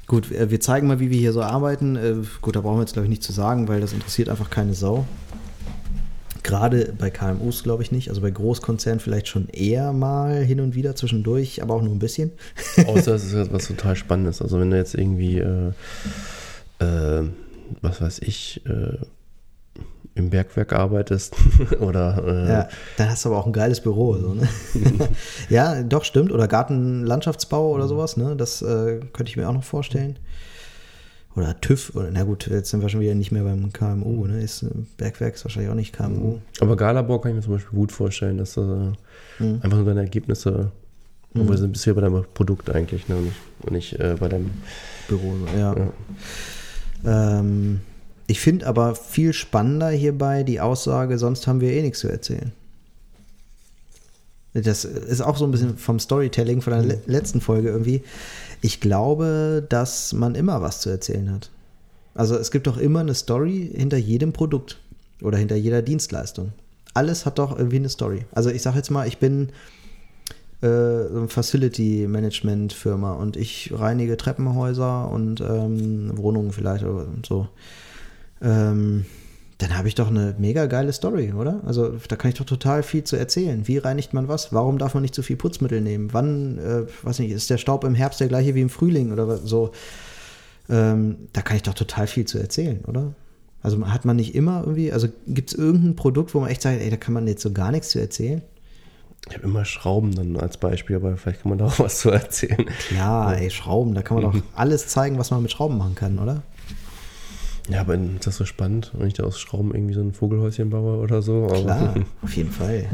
gut, 0.06 0.32
äh, 0.32 0.50
wir 0.50 0.58
zeigen 0.58 0.88
mal, 0.88 0.98
wie 0.98 1.10
wir 1.10 1.18
hier 1.18 1.32
so 1.34 1.42
arbeiten. 1.42 1.96
Äh, 1.96 2.14
Gut, 2.40 2.56
da 2.56 2.62
brauchen 2.62 2.78
wir 2.78 2.80
jetzt, 2.80 2.94
glaube 2.94 3.04
ich, 3.04 3.10
nicht 3.10 3.22
zu 3.22 3.32
sagen, 3.32 3.68
weil 3.68 3.80
das 3.80 3.92
interessiert 3.92 4.30
einfach 4.30 4.50
keine 4.50 4.74
Sau. 4.74 5.06
Gerade 6.42 6.94
bei 6.96 7.10
KMUs 7.10 7.62
glaube 7.62 7.82
ich 7.82 7.92
nicht. 7.92 8.08
Also 8.08 8.22
bei 8.22 8.30
Großkonzernen 8.30 9.00
vielleicht 9.00 9.28
schon 9.28 9.48
eher 9.48 9.92
mal 9.92 10.42
hin 10.42 10.60
und 10.60 10.74
wieder 10.74 10.96
zwischendurch, 10.96 11.62
aber 11.62 11.74
auch 11.74 11.82
nur 11.82 11.94
ein 11.94 11.98
bisschen. 11.98 12.32
Außer 12.86 13.14
es 13.14 13.24
ist 13.24 13.34
jetzt 13.34 13.52
was 13.52 13.68
total 13.68 13.96
Spannendes. 13.96 14.40
Also 14.40 14.58
wenn 14.58 14.70
du 14.70 14.78
jetzt 14.78 14.94
irgendwie, 14.94 15.38
äh, 15.38 15.72
äh, 16.78 17.24
was 17.82 18.00
weiß 18.00 18.20
ich, 18.20 18.62
äh, 18.64 18.96
im 20.16 20.30
Bergwerk 20.30 20.72
arbeitest 20.72 21.36
oder 21.80 22.22
äh, 22.26 22.48
Ja, 22.52 22.68
dann 22.96 23.10
hast 23.10 23.24
du 23.24 23.28
aber 23.28 23.38
auch 23.38 23.46
ein 23.46 23.52
geiles 23.52 23.80
Büro. 23.80 24.16
So, 24.16 24.34
ne? 24.34 24.48
ja, 25.48 25.82
doch, 25.82 26.04
stimmt. 26.04 26.32
Oder 26.32 26.48
Gartenlandschaftsbau 26.48 27.70
oder 27.72 27.86
sowas, 27.86 28.16
ne? 28.16 28.34
Das 28.36 28.62
äh, 28.62 28.98
könnte 29.12 29.30
ich 29.30 29.36
mir 29.36 29.48
auch 29.48 29.52
noch 29.54 29.62
vorstellen. 29.64 30.18
Oder 31.36 31.60
TÜV, 31.60 31.94
oder 31.94 32.08
na 32.10 32.24
gut, 32.24 32.46
jetzt 32.46 32.70
sind 32.70 32.80
wir 32.80 32.88
schon 32.88 33.00
wieder 33.00 33.14
nicht 33.14 33.30
mehr 33.30 33.44
beim 33.44 33.70
KMU, 33.70 34.26
ne? 34.26 34.40
Ist 34.42 34.62
äh, 34.62 34.70
Bergwerk 34.96 35.34
ist 35.34 35.44
wahrscheinlich 35.44 35.70
auch 35.70 35.74
nicht 35.76 35.94
KMU. 35.94 36.38
Aber 36.60 36.76
Galabor 36.76 37.20
kann 37.20 37.32
ich 37.32 37.36
mir 37.36 37.42
zum 37.42 37.52
Beispiel 37.52 37.78
gut 37.78 37.92
vorstellen, 37.92 38.38
dass 38.38 38.54
du 38.54 38.92
Mhm. 39.38 39.60
einfach 39.60 39.76
nur 39.76 39.84
deine 39.84 40.00
Ergebnisse, 40.00 40.72
obwohl 41.38 41.58
sind 41.58 41.72
bisher 41.72 41.92
bei 41.92 42.00
deinem 42.00 42.24
Produkt 42.32 42.70
eigentlich, 42.74 43.06
ne? 43.08 43.16
und 43.16 43.24
nicht, 43.26 43.36
und 43.60 43.72
nicht 43.72 43.92
äh, 44.00 44.16
bei 44.18 44.28
deinem 44.28 44.50
Büro, 45.08 45.34
ja. 45.58 45.76
Ja. 45.76 47.38
Ähm, 47.38 47.80
ich 48.26 48.40
finde 48.40 48.66
aber 48.66 48.94
viel 48.94 49.32
spannender 49.32 49.90
hierbei 49.90 50.42
die 50.42 50.60
Aussage, 50.60 51.18
sonst 51.18 51.46
haben 51.46 51.60
wir 51.60 51.72
eh 51.72 51.82
nichts 51.82 52.00
zu 52.00 52.08
erzählen. 52.08 52.52
Das 54.52 54.84
ist 54.84 55.20
auch 55.20 55.36
so 55.36 55.44
ein 55.44 55.50
bisschen 55.50 55.76
vom 55.76 55.98
Storytelling 55.98 56.62
von 56.62 56.72
der 56.72 56.82
le 56.82 57.00
letzten 57.06 57.40
Folge 57.40 57.68
irgendwie. 57.68 58.02
Ich 58.62 58.80
glaube, 58.80 59.64
dass 59.68 60.14
man 60.14 60.34
immer 60.34 60.62
was 60.62 60.80
zu 60.80 60.88
erzählen 60.88 61.30
hat. 61.30 61.50
Also 62.14 62.36
es 62.36 62.50
gibt 62.50 62.66
doch 62.66 62.78
immer 62.78 63.00
eine 63.00 63.14
Story 63.14 63.70
hinter 63.74 63.98
jedem 63.98 64.32
Produkt 64.32 64.78
oder 65.20 65.36
hinter 65.36 65.56
jeder 65.56 65.82
Dienstleistung. 65.82 66.52
Alles 66.94 67.26
hat 67.26 67.38
doch 67.38 67.56
irgendwie 67.58 67.76
eine 67.76 67.90
Story. 67.90 68.24
Also 68.32 68.48
ich 68.48 68.62
sage 68.62 68.78
jetzt 68.78 68.90
mal, 68.90 69.06
ich 69.06 69.18
bin 69.18 69.50
äh, 70.62 70.66
so 70.66 71.18
eine 71.18 71.28
Facility 71.28 72.06
Management 72.08 72.72
Firma 72.72 73.12
und 73.12 73.36
ich 73.36 73.70
reinige 73.74 74.16
Treppenhäuser 74.16 75.10
und 75.10 75.42
ähm, 75.42 76.16
Wohnungen 76.16 76.52
vielleicht 76.52 76.84
oder 76.84 77.06
so. 77.26 77.48
Ähm, 78.42 79.06
dann 79.58 79.76
habe 79.78 79.88
ich 79.88 79.94
doch 79.94 80.08
eine 80.08 80.34
mega 80.38 80.66
geile 80.66 80.92
Story, 80.92 81.32
oder? 81.32 81.62
Also 81.64 81.96
da 82.08 82.16
kann 82.16 82.30
ich 82.30 82.36
doch 82.36 82.44
total 82.44 82.82
viel 82.82 83.04
zu 83.04 83.16
erzählen. 83.16 83.66
Wie 83.66 83.78
reinigt 83.78 84.12
man 84.12 84.28
was? 84.28 84.52
Warum 84.52 84.76
darf 84.76 84.92
man 84.92 85.02
nicht 85.02 85.14
zu 85.14 85.22
viel 85.22 85.36
Putzmittel 85.36 85.80
nehmen? 85.80 86.12
Wann, 86.12 86.58
äh, 86.58 86.82
weiß 87.02 87.20
nicht, 87.20 87.30
ist 87.30 87.48
der 87.48 87.56
Staub 87.56 87.84
im 87.84 87.94
Herbst 87.94 88.20
der 88.20 88.28
gleiche 88.28 88.54
wie 88.54 88.60
im 88.60 88.68
Frühling 88.68 89.12
oder 89.12 89.38
so? 89.38 89.72
Ähm, 90.68 91.28
da 91.32 91.40
kann 91.40 91.56
ich 91.56 91.62
doch 91.62 91.74
total 91.74 92.06
viel 92.06 92.26
zu 92.26 92.38
erzählen, 92.38 92.84
oder? 92.86 93.14
Also 93.62 93.84
hat 93.88 94.04
man 94.04 94.16
nicht 94.16 94.34
immer 94.34 94.60
irgendwie, 94.60 94.92
also 94.92 95.08
gibt 95.26 95.50
es 95.50 95.58
irgendein 95.58 95.96
Produkt, 95.96 96.34
wo 96.34 96.40
man 96.40 96.50
echt 96.50 96.62
sagt, 96.62 96.80
ey, 96.80 96.90
da 96.90 96.96
kann 96.96 97.14
man 97.14 97.26
jetzt 97.26 97.42
so 97.42 97.52
gar 97.52 97.70
nichts 97.70 97.88
zu 97.88 97.98
erzählen? 97.98 98.42
Ich 99.28 99.34
habe 99.34 99.44
immer 99.44 99.64
Schrauben 99.64 100.14
dann 100.14 100.36
als 100.36 100.58
Beispiel, 100.58 100.96
aber 100.96 101.16
vielleicht 101.16 101.42
kann 101.42 101.50
man 101.50 101.58
da 101.58 101.66
auch 101.66 101.78
was 101.78 101.98
zu 102.00 102.10
erzählen. 102.10 102.66
Klar, 102.88 103.38
ey, 103.38 103.50
Schrauben, 103.50 103.94
da 103.94 104.02
kann 104.02 104.20
man 104.20 104.32
doch 104.32 104.42
alles 104.54 104.86
zeigen, 104.88 105.18
was 105.18 105.30
man 105.30 105.42
mit 105.42 105.50
Schrauben 105.50 105.78
machen 105.78 105.94
kann, 105.94 106.18
oder? 106.18 106.42
Ja, 107.68 107.80
aber 107.80 107.94
ist 107.94 108.26
das 108.26 108.36
so 108.36 108.44
spannend, 108.44 108.92
wenn 108.96 109.08
ich 109.08 109.14
da 109.14 109.24
aus 109.24 109.40
Schrauben 109.40 109.74
irgendwie 109.74 109.94
so 109.94 110.00
ein 110.00 110.12
Vogelhäuschen 110.12 110.70
baue 110.70 110.98
oder 110.98 111.22
so? 111.22 111.46
Klar, 111.46 111.94
auf 112.22 112.36
jeden 112.36 112.52
Fall. 112.52 112.86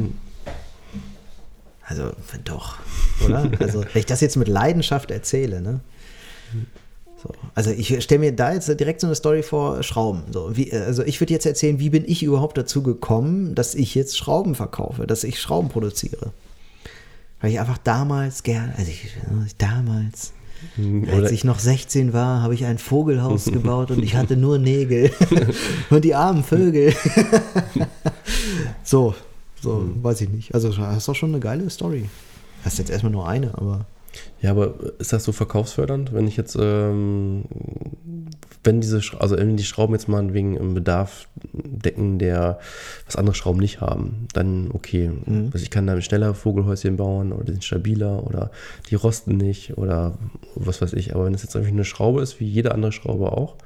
Also, 1.85 2.11
doch, 2.43 2.77
oder? 3.25 3.51
Also, 3.59 3.81
wenn 3.81 3.99
ich 3.99 4.05
das 4.05 4.21
jetzt 4.21 4.37
mit 4.37 4.47
Leidenschaft 4.47 5.11
erzähle, 5.11 5.61
ne? 5.61 5.81
So. 7.21 7.29
Also, 7.55 7.71
ich 7.71 8.03
stelle 8.03 8.19
mir 8.19 8.35
da 8.35 8.53
jetzt 8.53 8.67
direkt 8.79 9.01
so 9.01 9.07
eine 9.07 9.15
Story 9.15 9.43
vor, 9.43 9.83
Schrauben. 9.83 10.23
So, 10.31 10.55
wie, 10.55 10.71
also, 10.73 11.03
ich 11.03 11.19
würde 11.21 11.33
jetzt 11.33 11.45
erzählen, 11.45 11.79
wie 11.79 11.89
bin 11.89 12.03
ich 12.05 12.23
überhaupt 12.23 12.57
dazu 12.57 12.83
gekommen, 12.83 13.53
dass 13.53 13.75
ich 13.75 13.95
jetzt 13.95 14.17
Schrauben 14.17 14.55
verkaufe, 14.55 15.05
dass 15.07 15.23
ich 15.23 15.39
Schrauben 15.39 15.69
produziere. 15.69 16.31
Weil 17.41 17.51
ich 17.51 17.59
einfach 17.59 17.77
damals 17.77 18.43
gerne, 18.43 18.73
also 18.77 18.89
ich, 18.89 19.13
damals, 19.57 20.33
Oder, 20.77 21.13
als 21.13 21.31
ich 21.31 21.43
noch 21.43 21.59
16 21.59 22.13
war, 22.13 22.41
habe 22.41 22.53
ich 22.53 22.65
ein 22.65 22.77
Vogelhaus 22.77 23.45
gebaut 23.51 23.91
und 23.91 24.03
ich 24.03 24.15
hatte 24.15 24.37
nur 24.37 24.57
Nägel. 24.57 25.11
und 25.89 26.03
die 26.03 26.15
armen 26.15 26.43
Vögel. 26.43 26.93
so, 28.83 29.15
so, 29.61 29.89
weiß 30.01 30.21
ich 30.21 30.29
nicht. 30.29 30.53
Also 30.53 30.75
hast 30.77 31.07
doch 31.07 31.15
schon 31.15 31.29
eine 31.29 31.39
geile 31.39 31.69
Story. 31.69 32.09
Hast 32.63 32.79
jetzt 32.79 32.89
erstmal 32.89 33.11
nur 33.11 33.27
eine, 33.27 33.57
aber. 33.57 33.85
Ja, 34.41 34.51
aber 34.51 34.75
ist 34.99 35.13
das 35.13 35.23
so 35.23 35.31
verkaufsfördernd, 35.31 36.13
wenn 36.13 36.27
ich 36.27 36.37
jetzt, 36.37 36.57
ähm, 36.59 37.45
wenn 38.63 38.81
diese, 38.81 39.01
also 39.19 39.37
wenn 39.37 39.57
die 39.57 39.63
Schrauben 39.63 39.93
jetzt 39.93 40.07
mal 40.07 40.33
wegen 40.33 40.57
einem 40.57 40.73
Bedarf 40.73 41.27
decken, 41.53 42.19
der 42.19 42.59
was 43.05 43.15
andere 43.15 43.35
Schrauben 43.35 43.59
nicht 43.59 43.81
haben, 43.81 44.27
dann 44.33 44.69
okay. 44.73 45.11
Also 45.51 45.63
ich 45.63 45.69
kann 45.69 45.87
da 45.87 45.99
schneller 46.01 46.33
Vogelhäuschen 46.33 46.97
bauen 46.97 47.31
oder 47.31 47.45
die 47.45 47.51
sind 47.53 47.63
stabiler 47.63 48.25
oder 48.25 48.51
die 48.89 48.95
rosten 48.95 49.37
nicht 49.37 49.77
oder 49.77 50.17
was 50.55 50.81
weiß 50.81 50.93
ich. 50.93 51.15
Aber 51.15 51.25
wenn 51.25 51.33
es 51.33 51.43
jetzt 51.43 51.55
einfach 51.55 51.71
eine 51.71 51.85
Schraube 51.85 52.21
ist, 52.21 52.39
wie 52.39 52.47
jede 52.47 52.73
andere 52.73 52.91
Schraube 52.91 53.31
auch, 53.31 53.57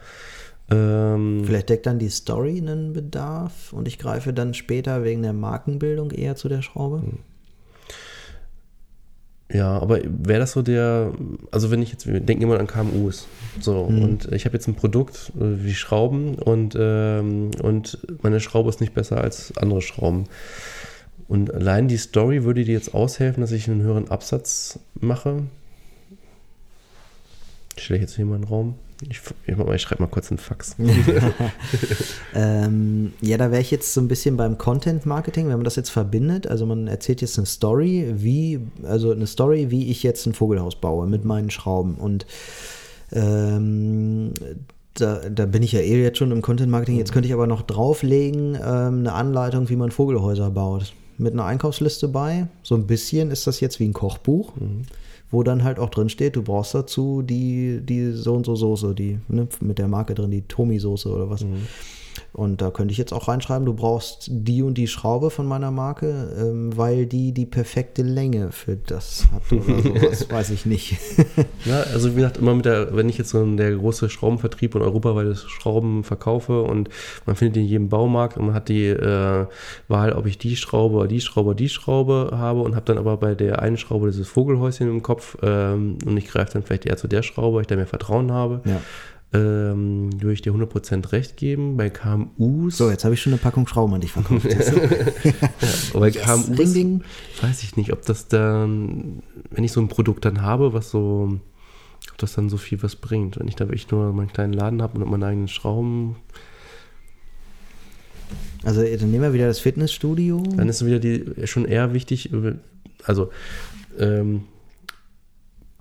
ähm, 0.69 1.43
Vielleicht 1.45 1.69
deckt 1.69 1.85
dann 1.85 1.99
die 1.99 2.09
Story 2.09 2.57
einen 2.57 2.93
Bedarf 2.93 3.71
und 3.71 3.87
ich 3.87 3.97
greife 3.97 4.33
dann 4.33 4.53
später 4.53 5.03
wegen 5.03 5.21
der 5.21 5.33
Markenbildung 5.33 6.11
eher 6.11 6.35
zu 6.35 6.49
der 6.49 6.61
Schraube. 6.61 7.03
Ja, 9.51 9.79
aber 9.79 10.01
wäre 10.03 10.39
das 10.39 10.51
so 10.51 10.61
der, 10.61 11.13
also 11.51 11.71
wenn 11.71 11.81
ich 11.81 11.91
jetzt, 11.91 12.05
wir 12.05 12.19
denken 12.19 12.43
immer 12.43 12.59
an 12.59 12.67
KMUs, 12.67 13.27
so, 13.61 13.79
und 13.79 14.31
ich 14.33 14.45
habe 14.45 14.57
jetzt 14.57 14.67
ein 14.67 14.75
Produkt 14.75 15.31
äh, 15.37 15.63
wie 15.63 15.73
Schrauben 15.73 16.35
und, 16.35 16.75
ähm, 16.77 17.51
und 17.61 17.97
meine 18.23 18.41
Schraube 18.41 18.69
ist 18.69 18.81
nicht 18.81 18.93
besser 18.93 19.21
als 19.21 19.55
andere 19.57 19.81
Schrauben. 19.81 20.25
Und 21.29 21.53
allein 21.53 21.87
die 21.87 21.97
Story 21.97 22.43
würde 22.43 22.65
dir 22.65 22.73
jetzt 22.73 22.93
aushelfen, 22.93 23.41
dass 23.41 23.51
ich 23.51 23.69
einen 23.69 23.81
höheren 23.81 24.09
Absatz 24.09 24.79
mache. 24.99 25.43
Stelle 27.77 27.97
ich 27.97 28.01
jetzt 28.01 28.15
hier 28.15 28.25
mal 28.25 28.35
einen 28.35 28.43
Raum. 28.45 28.75
Ich, 29.01 29.21
ich, 29.45 29.81
schreibe 29.81 30.01
mal 30.01 30.07
kurz 30.07 30.31
einen 30.31 30.39
Fax. 30.39 30.75
Ähm, 32.35 33.13
ja, 33.21 33.37
da 33.37 33.51
wäre 33.51 33.61
ich 33.61 33.71
jetzt 33.71 33.93
so 33.93 34.01
ein 34.01 34.07
bisschen 34.07 34.37
beim 34.37 34.59
Content 34.59 35.07
Marketing, 35.07 35.47
wenn 35.47 35.55
man 35.55 35.63
das 35.63 35.75
jetzt 35.75 35.89
verbindet. 35.89 36.45
Also 36.45 36.67
man 36.67 36.87
erzählt 36.87 37.21
jetzt 37.21 37.37
eine 37.37 37.47
Story, 37.47 38.13
wie, 38.15 38.59
also 38.83 39.11
eine 39.11 39.25
Story, 39.25 39.71
wie 39.71 39.89
ich 39.89 40.03
jetzt 40.03 40.27
ein 40.27 40.33
Vogelhaus 40.33 40.75
baue 40.75 41.07
mit 41.07 41.25
meinen 41.25 41.49
Schrauben. 41.49 41.95
Und 41.95 42.27
ähm, 43.11 44.33
da, 44.93 45.29
da 45.29 45.45
bin 45.45 45.63
ich 45.63 45.71
ja 45.71 45.79
eh 45.79 46.01
jetzt 46.01 46.17
schon 46.17 46.31
im 46.31 46.41
Content 46.41 46.69
Marketing. 46.69 46.97
Jetzt 46.97 47.11
könnte 47.11 47.27
ich 47.27 47.33
aber 47.33 47.47
noch 47.47 47.63
drauflegen, 47.63 48.55
ähm, 48.55 48.99
eine 48.99 49.13
Anleitung, 49.13 49.69
wie 49.69 49.75
man 49.75 49.91
Vogelhäuser 49.91 50.51
baut. 50.51 50.93
Mit 51.17 51.33
einer 51.33 51.45
Einkaufsliste 51.45 52.07
bei. 52.07 52.47
So 52.61 52.75
ein 52.75 52.85
bisschen 52.85 53.31
ist 53.31 53.47
das 53.47 53.59
jetzt 53.59 53.79
wie 53.79 53.87
ein 53.87 53.93
Kochbuch, 53.93 54.55
mhm. 54.55 54.83
Wo 55.29 55.43
dann 55.43 55.63
halt 55.63 55.79
auch 55.79 55.89
drin 55.89 56.09
steht, 56.09 56.35
du 56.35 56.43
brauchst 56.43 56.73
dazu 56.73 57.21
die, 57.21 57.81
die 57.81 58.11
so 58.11 58.35
und 58.35 58.45
so 58.45 58.55
Soße, 58.55 58.95
die 58.95 59.19
ne, 59.27 59.47
mit 59.59 59.77
der 59.77 59.87
Marke 59.87 60.15
drin, 60.15 60.31
die 60.31 60.43
Tomi-Soße 60.43 61.09
oder 61.09 61.29
was. 61.29 61.43
Mhm. 61.43 61.67
Und 62.33 62.61
da 62.61 62.71
könnte 62.71 62.91
ich 62.91 62.97
jetzt 62.97 63.13
auch 63.13 63.27
reinschreiben, 63.27 63.65
du 63.65 63.73
brauchst 63.73 64.27
die 64.29 64.61
und 64.61 64.75
die 64.75 64.87
Schraube 64.87 65.29
von 65.29 65.45
meiner 65.45 65.71
Marke, 65.71 66.35
ähm, 66.39 66.75
weil 66.75 67.05
die 67.05 67.31
die 67.31 67.45
perfekte 67.45 68.03
Länge 68.03 68.51
für 68.51 68.75
das 68.75 69.27
hat 69.31 69.51
oder 69.51 69.81
sowas, 69.81 70.29
weiß 70.29 70.49
ich 70.51 70.65
nicht. 70.65 70.97
ja, 71.65 71.81
also 71.93 72.11
wie 72.11 72.15
gesagt, 72.15 72.37
immer 72.37 72.55
mit 72.55 72.65
der, 72.65 72.95
wenn 72.95 73.09
ich 73.09 73.17
jetzt 73.17 73.29
so 73.29 73.45
der 73.55 73.75
große 73.75 74.09
Schraubenvertrieb 74.09 74.75
und 74.75 74.81
europaweit 74.81 75.37
Schrauben 75.37 76.03
verkaufe 76.03 76.61
und 76.61 76.89
man 77.25 77.35
findet 77.35 77.57
in 77.57 77.65
jedem 77.65 77.89
Baumarkt 77.89 78.37
und 78.37 78.47
man 78.47 78.55
hat 78.55 78.69
die 78.69 78.87
äh, 78.87 79.45
Wahl, 79.87 80.13
ob 80.13 80.25
ich 80.25 80.37
die 80.37 80.55
Schraube 80.55 80.97
oder 80.97 81.07
die 81.07 81.21
Schraube 81.21 81.55
die 81.55 81.69
Schraube 81.69 82.31
habe 82.33 82.61
und 82.61 82.75
habe 82.75 82.85
dann 82.85 82.97
aber 82.97 83.17
bei 83.17 83.35
der 83.35 83.61
einen 83.61 83.77
Schraube 83.77 84.07
dieses 84.07 84.27
Vogelhäuschen 84.27 84.89
im 84.89 85.01
Kopf 85.01 85.37
ähm, 85.41 85.97
und 86.05 86.17
ich 86.17 86.27
greife 86.27 86.53
dann 86.53 86.63
vielleicht 86.63 86.85
eher 86.85 86.97
zu 86.97 87.07
der 87.07 87.23
Schraube, 87.23 87.55
weil 87.55 87.61
ich 87.61 87.67
da 87.67 87.75
mehr 87.75 87.87
Vertrauen 87.87 88.31
habe. 88.31 88.61
Ja 88.65 88.81
ähm, 89.33 90.09
würde 90.21 90.33
ich 90.33 90.41
dir 90.41 90.53
100% 90.53 91.11
recht 91.11 91.35
geben. 91.35 91.75
Bei 91.75 91.89
KMUs. 91.89 92.77
So, 92.77 92.89
jetzt 92.89 93.03
habe 93.03 93.13
ich 93.13 93.21
schon 93.21 93.33
eine 93.33 93.41
Packung 93.41 93.67
Schrauben 93.67 93.93
an 93.93 94.01
dich 94.01 94.13
verkauft. 94.13 94.45
ja, 94.49 94.59
bei 95.99 96.09
yes. 96.09 96.23
KMUs 96.23 96.55
ding, 96.55 96.73
ding. 96.73 97.03
weiß 97.41 97.63
ich 97.63 97.75
nicht, 97.75 97.91
ob 97.91 98.05
das 98.05 98.27
dann, 98.27 99.21
wenn 99.51 99.63
ich 99.63 99.71
so 99.71 99.81
ein 99.81 99.89
Produkt 99.89 100.23
dann 100.25 100.41
habe, 100.41 100.71
was 100.73 100.91
so, 100.91 101.39
ob 102.11 102.17
das 102.17 102.33
dann 102.33 102.49
so 102.49 102.57
viel 102.57 102.81
was 102.83 102.95
bringt. 102.95 103.37
Wenn 103.37 103.47
ich 103.47 103.55
da 103.55 103.65
wirklich 103.65 103.91
nur 103.91 104.13
meinen 104.13 104.31
kleinen 104.31 104.53
Laden 104.53 104.81
habe 104.81 104.99
und 104.99 105.11
meine 105.11 105.25
eigenen 105.25 105.49
Schrauben. 105.49 106.15
Also 108.63 108.81
dann 108.81 109.11
nehmen 109.11 109.23
wir 109.23 109.33
wieder 109.33 109.47
das 109.47 109.59
Fitnessstudio. 109.59 110.41
Dann 110.55 110.69
ist 110.69 110.85
wieder 110.85 110.99
die 110.99 111.47
schon 111.47 111.65
eher 111.65 111.93
wichtig, 111.93 112.29
also 113.03 113.29
ähm, 113.99 114.43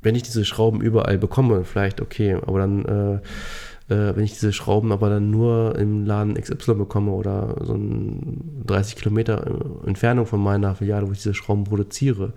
wenn 0.07 0.15
ich 0.15 0.23
diese 0.23 0.45
Schrauben 0.45 0.81
überall 0.81 1.19
bekomme, 1.19 1.65
vielleicht 1.65 2.01
okay, 2.01 2.39
aber 2.47 2.61
dann, 2.61 2.85
äh, 2.85 3.93
äh, 3.93 4.17
wenn 4.17 4.23
ich 4.23 4.35
diese 4.35 4.53
Schrauben 4.53 4.93
aber 4.93 5.11
dann 5.11 5.33
nur 5.33 5.77
im 5.77 6.07
Laden 6.07 6.35
XY 6.35 6.75
bekomme 6.75 7.11
oder 7.11 7.57
so 7.65 7.75
ein 7.75 8.63
30 8.67 8.95
Kilometer 8.95 9.45
Entfernung 9.85 10.27
von 10.27 10.41
meiner 10.41 10.77
Filiale, 10.77 11.09
wo 11.09 11.13
ich 11.13 11.19
diese 11.19 11.35
Schrauben 11.35 11.65
produziere, 11.65 12.35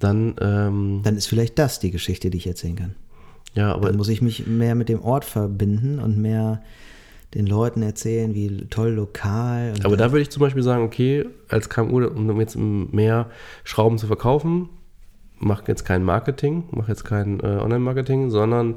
dann. 0.00 0.34
Ähm, 0.38 1.00
dann 1.02 1.16
ist 1.16 1.28
vielleicht 1.28 1.58
das 1.58 1.80
die 1.80 1.90
Geschichte, 1.90 2.28
die 2.28 2.36
ich 2.36 2.46
erzählen 2.46 2.76
kann. 2.76 2.94
Ja, 3.54 3.72
aber. 3.72 3.88
Dann 3.88 3.96
muss 3.96 4.08
ich 4.08 4.20
mich 4.20 4.46
mehr 4.46 4.74
mit 4.74 4.90
dem 4.90 5.02
Ort 5.02 5.24
verbinden 5.24 5.98
und 5.98 6.18
mehr 6.18 6.62
den 7.32 7.46
Leuten 7.46 7.80
erzählen, 7.80 8.34
wie 8.34 8.66
toll 8.68 8.90
lokal. 8.90 9.72
aber 9.82 9.96
da 9.96 10.12
würde 10.12 10.20
ich 10.20 10.28
zum 10.28 10.40
Beispiel 10.40 10.62
sagen, 10.62 10.84
okay, 10.84 11.24
als 11.48 11.70
KMU, 11.70 12.04
um 12.04 12.38
jetzt 12.38 12.58
mehr 12.58 13.30
Schrauben 13.64 13.96
zu 13.96 14.06
verkaufen, 14.06 14.68
mach 15.42 15.66
jetzt 15.66 15.84
kein 15.84 16.04
Marketing, 16.04 16.64
mach 16.70 16.88
jetzt 16.88 17.04
kein 17.04 17.40
äh, 17.40 17.46
Online-Marketing, 17.46 18.30
sondern 18.30 18.76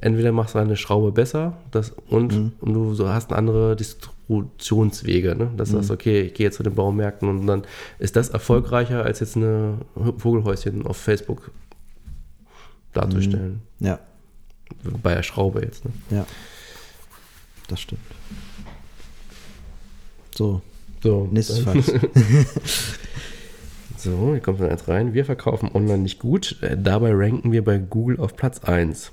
entweder 0.00 0.32
machst 0.32 0.54
du 0.54 0.60
eine 0.60 0.76
Schraube 0.76 1.12
besser 1.12 1.58
das, 1.72 1.90
und, 2.08 2.32
mhm. 2.32 2.52
und 2.60 2.72
du 2.72 2.94
so 2.94 3.08
hast 3.08 3.32
andere 3.32 3.74
Distributionswege. 3.74 5.34
Ne? 5.34 5.50
Dass 5.56 5.70
mhm. 5.70 5.72
du 5.72 5.78
sagst, 5.78 5.90
okay, 5.90 6.22
ich 6.22 6.34
gehe 6.34 6.46
jetzt 6.46 6.56
zu 6.56 6.62
den 6.62 6.74
Baumärkten 6.74 7.28
und 7.28 7.46
dann 7.46 7.62
ist 7.98 8.16
das 8.16 8.28
erfolgreicher, 8.28 9.04
als 9.04 9.20
jetzt 9.20 9.36
eine 9.36 9.78
Vogelhäuschen 10.18 10.86
auf 10.86 10.96
Facebook 10.96 11.50
darzustellen. 12.92 13.62
Mhm. 13.80 13.86
Ja. 13.86 13.98
Bei 15.02 15.14
der 15.14 15.22
Schraube 15.22 15.62
jetzt. 15.62 15.84
Ne? 15.84 15.90
Ja. 16.10 16.26
Das 17.68 17.80
stimmt. 17.80 18.00
So. 20.34 20.62
So. 21.02 21.28
Nächstes. 21.30 21.64
So, 24.04 24.32
hier 24.32 24.40
kommt 24.40 24.60
dann 24.60 24.68
eins 24.68 24.86
rein. 24.86 25.14
Wir 25.14 25.24
verkaufen 25.24 25.70
online 25.72 26.02
nicht 26.02 26.18
gut. 26.18 26.58
Äh, 26.60 26.76
dabei 26.76 27.12
ranken 27.14 27.52
wir 27.52 27.64
bei 27.64 27.78
Google 27.78 28.20
auf 28.20 28.36
Platz 28.36 28.62
1 28.62 29.12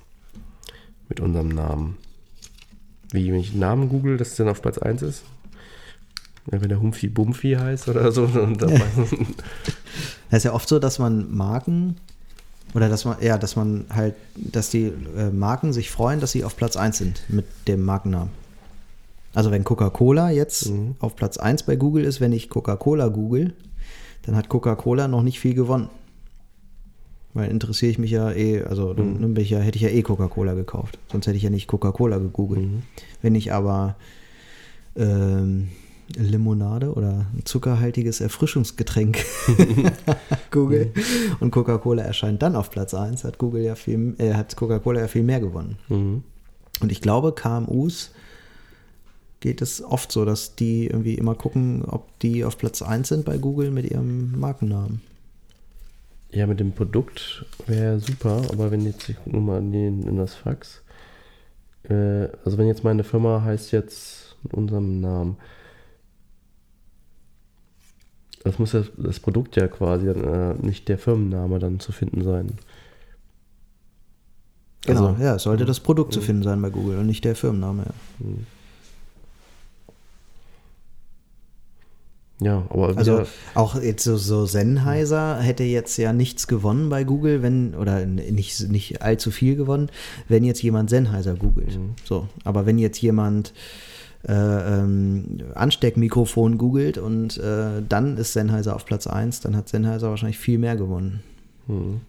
mit 1.07 1.21
unserem 1.21 1.47
Namen. 1.47 1.97
Wie, 3.11 3.31
wenn 3.31 3.39
ich 3.39 3.55
Namen 3.55 3.87
google, 3.87 4.17
dass 4.17 4.31
es 4.31 4.35
dann 4.35 4.49
auf 4.49 4.61
Platz 4.61 4.77
1 4.77 5.01
ist? 5.01 5.23
Wenn 6.45 6.67
der 6.67 6.81
Humpfi 6.81 7.07
Bumpfi 7.07 7.53
heißt 7.53 7.87
oder 7.87 8.11
so. 8.11 8.27
Das 10.29 10.37
ist 10.39 10.43
ja 10.43 10.53
oft 10.53 10.67
so, 10.67 10.79
dass 10.79 10.97
man 10.97 11.33
Marken 11.33 11.97
oder 12.73 12.87
dass 12.87 13.03
man, 13.03 13.17
ja, 13.21 13.37
dass 13.37 13.57
man 13.57 13.85
halt, 13.93 14.15
dass 14.35 14.69
die 14.69 14.91
äh, 15.17 15.29
Marken 15.29 15.73
sich 15.73 15.91
freuen, 15.91 16.21
dass 16.21 16.31
sie 16.31 16.45
auf 16.45 16.55
Platz 16.55 16.77
1 16.77 16.97
sind 16.97 17.21
mit 17.27 17.45
dem 17.67 17.83
Markennamen. 17.83 18.29
Also 19.33 19.51
wenn 19.51 19.65
Coca-Cola 19.65 20.31
jetzt 20.31 20.69
mhm. 20.69 20.95
auf 20.99 21.15
Platz 21.17 21.37
1 21.37 21.63
bei 21.63 21.75
Google 21.75 22.05
ist, 22.05 22.21
wenn 22.21 22.31
ich 22.31 22.49
Coca-Cola 22.49 23.09
google, 23.09 23.53
dann 24.23 24.35
hat 24.35 24.49
Coca-Cola 24.49 25.07
noch 25.07 25.23
nicht 25.23 25.39
viel 25.39 25.53
gewonnen. 25.53 25.89
Weil 27.33 27.49
interessiere 27.49 27.91
ich 27.91 27.97
mich 27.97 28.11
ja 28.11 28.31
eh, 28.31 28.63
also 28.63 28.93
dann 28.93 29.21
mhm. 29.21 29.37
ich 29.37 29.49
ja, 29.49 29.59
hätte 29.59 29.77
ich 29.77 29.83
ja 29.83 29.89
eh 29.89 30.01
Coca-Cola 30.01 30.53
gekauft. 30.53 30.99
Sonst 31.11 31.27
hätte 31.27 31.37
ich 31.37 31.43
ja 31.43 31.49
nicht 31.49 31.67
Coca-Cola 31.67 32.17
gegoogelt. 32.17 32.61
Mhm. 32.61 32.83
Wenn 33.21 33.35
ich 33.35 33.53
aber 33.53 33.95
ähm, 34.97 35.69
Limonade 36.17 36.93
oder 36.93 37.25
ein 37.33 37.45
zuckerhaltiges 37.45 38.19
Erfrischungsgetränk 38.19 39.23
Google 40.51 40.91
mhm. 40.93 41.35
und 41.39 41.51
Coca-Cola 41.51 42.03
erscheint 42.03 42.41
dann 42.41 42.55
auf 42.55 42.69
Platz 42.69 42.93
1, 42.93 43.23
hat 43.23 43.37
Google 43.37 43.63
ja 43.63 43.75
viel, 43.75 44.15
äh, 44.17 44.33
hat 44.33 44.55
Coca-Cola 44.55 44.99
ja 44.99 45.07
viel 45.07 45.23
mehr 45.23 45.39
gewonnen. 45.39 45.77
Mhm. 45.87 46.23
Und 46.81 46.91
ich 46.91 47.01
glaube, 47.01 47.33
KMUs 47.33 48.11
geht 49.41 49.61
es 49.61 49.83
oft 49.83 50.11
so, 50.11 50.23
dass 50.23 50.55
die 50.55 50.87
irgendwie 50.87 51.15
immer 51.15 51.35
gucken, 51.35 51.83
ob 51.83 52.17
die 52.19 52.45
auf 52.45 52.57
Platz 52.57 52.81
1 52.81 53.09
sind 53.09 53.25
bei 53.25 53.37
Google 53.37 53.71
mit 53.71 53.89
ihrem 53.91 54.39
Markennamen. 54.39 55.01
Ja, 56.31 56.47
mit 56.47 56.61
dem 56.61 56.71
Produkt 56.71 57.45
wäre 57.67 57.99
super, 57.99 58.43
aber 58.51 58.71
wenn 58.71 58.85
jetzt, 58.85 59.09
ich 59.09 59.17
gucke 59.17 59.37
mal 59.37 59.57
in, 59.57 60.03
in 60.07 60.15
das 60.15 60.35
Fax. 60.35 60.81
Äh, 61.83 62.29
also 62.45 62.57
wenn 62.57 62.67
jetzt 62.67 62.85
meine 62.85 63.03
Firma 63.03 63.41
heißt 63.43 63.71
jetzt 63.73 64.37
mit 64.43 64.53
unserem 64.53 65.01
Namen. 65.01 65.37
Das 68.43 68.59
muss 68.59 68.73
ja 68.73 68.83
das 68.97 69.19
Produkt 69.19 69.55
ja 69.55 69.67
quasi 69.67 70.07
äh, 70.07 70.53
nicht 70.61 70.87
der 70.87 70.97
Firmenname 70.97 71.59
dann 71.59 71.79
zu 71.79 71.91
finden 71.91 72.23
sein. 72.23 72.53
Genau, 74.85 75.07
also, 75.07 75.23
ja, 75.23 75.35
es 75.35 75.43
sollte 75.43 75.65
das 75.65 75.79
Produkt 75.79 76.13
zu 76.13 76.21
finden 76.21 76.43
sein 76.43 76.61
bei 76.61 76.69
Google 76.69 76.97
und 76.99 77.07
nicht 77.07 77.25
der 77.25 77.35
Firmenname. 77.35 77.83
Ja. 78.19 78.25
Ja, 82.43 82.65
aber 82.69 82.97
also 82.97 83.21
auch 83.53 83.79
jetzt 83.79 84.03
so, 84.03 84.17
so 84.17 84.47
Sennheiser 84.47 85.39
hätte 85.39 85.63
jetzt 85.63 85.95
ja 85.97 86.11
nichts 86.11 86.47
gewonnen 86.47 86.89
bei 86.89 87.03
Google, 87.03 87.43
wenn 87.43 87.75
oder 87.75 88.03
nicht 88.07 88.67
nicht 88.67 89.03
allzu 89.03 89.29
viel 89.29 89.55
gewonnen, 89.55 89.89
wenn 90.27 90.43
jetzt 90.43 90.63
jemand 90.63 90.89
Sennheiser 90.89 91.35
googelt. 91.35 91.77
Mhm. 91.77 91.91
So, 92.03 92.27
aber 92.43 92.65
wenn 92.65 92.79
jetzt 92.79 92.99
jemand 92.99 93.53
äh, 94.27 94.33
ähm, 94.33 95.37
Ansteckmikrofon 95.53 96.57
googelt 96.57 96.97
und 96.97 97.37
äh, 97.37 97.83
dann 97.87 98.17
ist 98.17 98.33
Sennheiser 98.33 98.75
auf 98.75 98.85
Platz 98.85 99.05
1, 99.05 99.41
dann 99.41 99.55
hat 99.55 99.69
Sennheiser 99.69 100.09
wahrscheinlich 100.09 100.39
viel 100.39 100.57
mehr 100.57 100.75
gewonnen. 100.75 101.21
Mhm. 101.67 102.01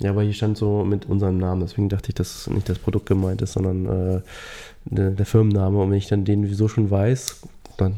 Ja, 0.00 0.10
aber 0.10 0.22
hier 0.22 0.34
stand 0.34 0.58
so 0.58 0.84
mit 0.84 1.06
unserem 1.06 1.38
Namen, 1.38 1.62
deswegen 1.62 1.88
dachte 1.88 2.10
ich, 2.10 2.14
dass 2.14 2.48
nicht 2.48 2.68
das 2.68 2.78
Produkt 2.78 3.06
gemeint 3.06 3.42
ist, 3.42 3.54
sondern 3.54 3.86
äh, 3.86 4.20
der, 4.84 5.10
der 5.10 5.26
Firmenname. 5.26 5.78
Und 5.78 5.90
wenn 5.90 5.98
ich 5.98 6.06
dann 6.06 6.24
den 6.24 6.52
so 6.54 6.68
schon 6.68 6.88
weiß, 6.88 7.40
dann 7.78 7.94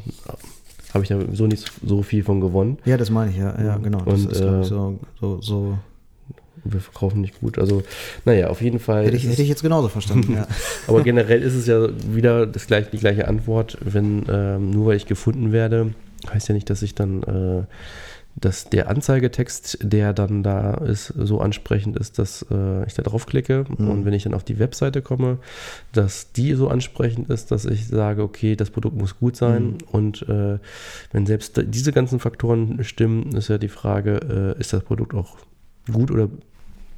habe 0.95 1.05
ich 1.05 1.11
ja 1.11 1.19
so 1.33 1.47
nicht 1.47 1.71
so 1.85 2.03
viel 2.03 2.25
von 2.25 2.41
gewonnen. 2.41 2.79
Ja, 2.85 2.97
das 2.97 3.11
meine 3.11 3.31
ich, 3.31 3.37
ja, 3.37 3.55
ja 3.63 3.77
genau. 3.77 4.01
Das 4.01 4.25
und, 4.25 4.33
ist, 4.33 4.41
äh, 4.41 4.65
so, 4.65 4.99
so, 5.21 5.41
so. 5.41 5.79
Wir 6.65 6.81
verkaufen 6.81 7.21
nicht 7.21 7.41
gut. 7.41 7.59
Also, 7.59 7.83
naja, 8.25 8.49
auf 8.49 8.61
jeden 8.61 8.79
Fall. 8.81 9.07
Hätte 9.07 9.17
ich, 9.17 9.27
hätte 9.27 9.43
ich 9.43 9.49
jetzt 9.49 9.63
genauso 9.63 9.89
verstanden, 9.89 10.35
ja. 10.35 10.47
Aber 10.87 11.03
generell 11.03 11.43
ist 11.43 11.55
es 11.55 11.67
ja 11.67 11.89
wieder 12.13 12.47
das 12.47 12.67
gleich, 12.67 12.91
die 12.91 12.99
gleiche 12.99 13.29
Antwort. 13.29 13.79
Wenn 13.81 14.25
ähm, 14.29 14.71
nur 14.71 14.87
weil 14.87 14.97
ich 14.97 15.07
gefunden 15.07 15.53
werde, 15.53 15.95
heißt 16.29 16.49
ja 16.49 16.55
nicht, 16.55 16.69
dass 16.69 16.83
ich 16.83 16.95
dann 16.95 17.23
äh, 17.23 17.63
dass 18.41 18.65
der 18.71 18.89
Anzeigetext, 18.89 19.79
der 19.83 20.13
dann 20.13 20.43
da 20.43 20.75
ist, 20.75 21.07
so 21.17 21.41
ansprechend 21.41 21.97
ist, 21.97 22.19
dass 22.19 22.47
äh, 22.51 22.87
ich 22.87 22.95
da 22.95 23.03
draufklicke. 23.03 23.65
Mhm. 23.77 23.91
Und 23.91 24.05
wenn 24.05 24.13
ich 24.13 24.25
dann 24.25 24.35
auf 24.35 24.45
die 24.45 24.59
Webseite 24.59 25.03
komme, 25.03 25.39
dass 25.93 26.33
die 26.33 26.55
so 26.55 26.69
ansprechend 26.69 27.31
ist, 27.31 27.51
dass 27.51 27.65
ich 27.65 27.89
sage, 27.89 28.23
okay, 28.23 28.57
das 28.57 28.71
Produkt 28.71 28.97
muss 28.97 29.19
gut 29.19 29.37
sein. 29.37 29.65
Mhm. 29.65 29.79
Und 29.91 30.29
äh, 30.29 30.59
wenn 31.13 31.27
selbst 31.27 31.61
diese 31.67 31.93
ganzen 31.93 32.21
Faktoren 32.21 32.85
stimmen, 32.85 33.35
ist 33.35 33.49
ja 33.49 33.59
die 33.59 33.69
Frage, 33.69 34.55
äh, 34.57 34.61
ist 34.61 34.73
das 34.73 34.83
Produkt 34.83 35.15
auch 35.15 35.39
gut 35.93 36.11
oder 36.11 36.29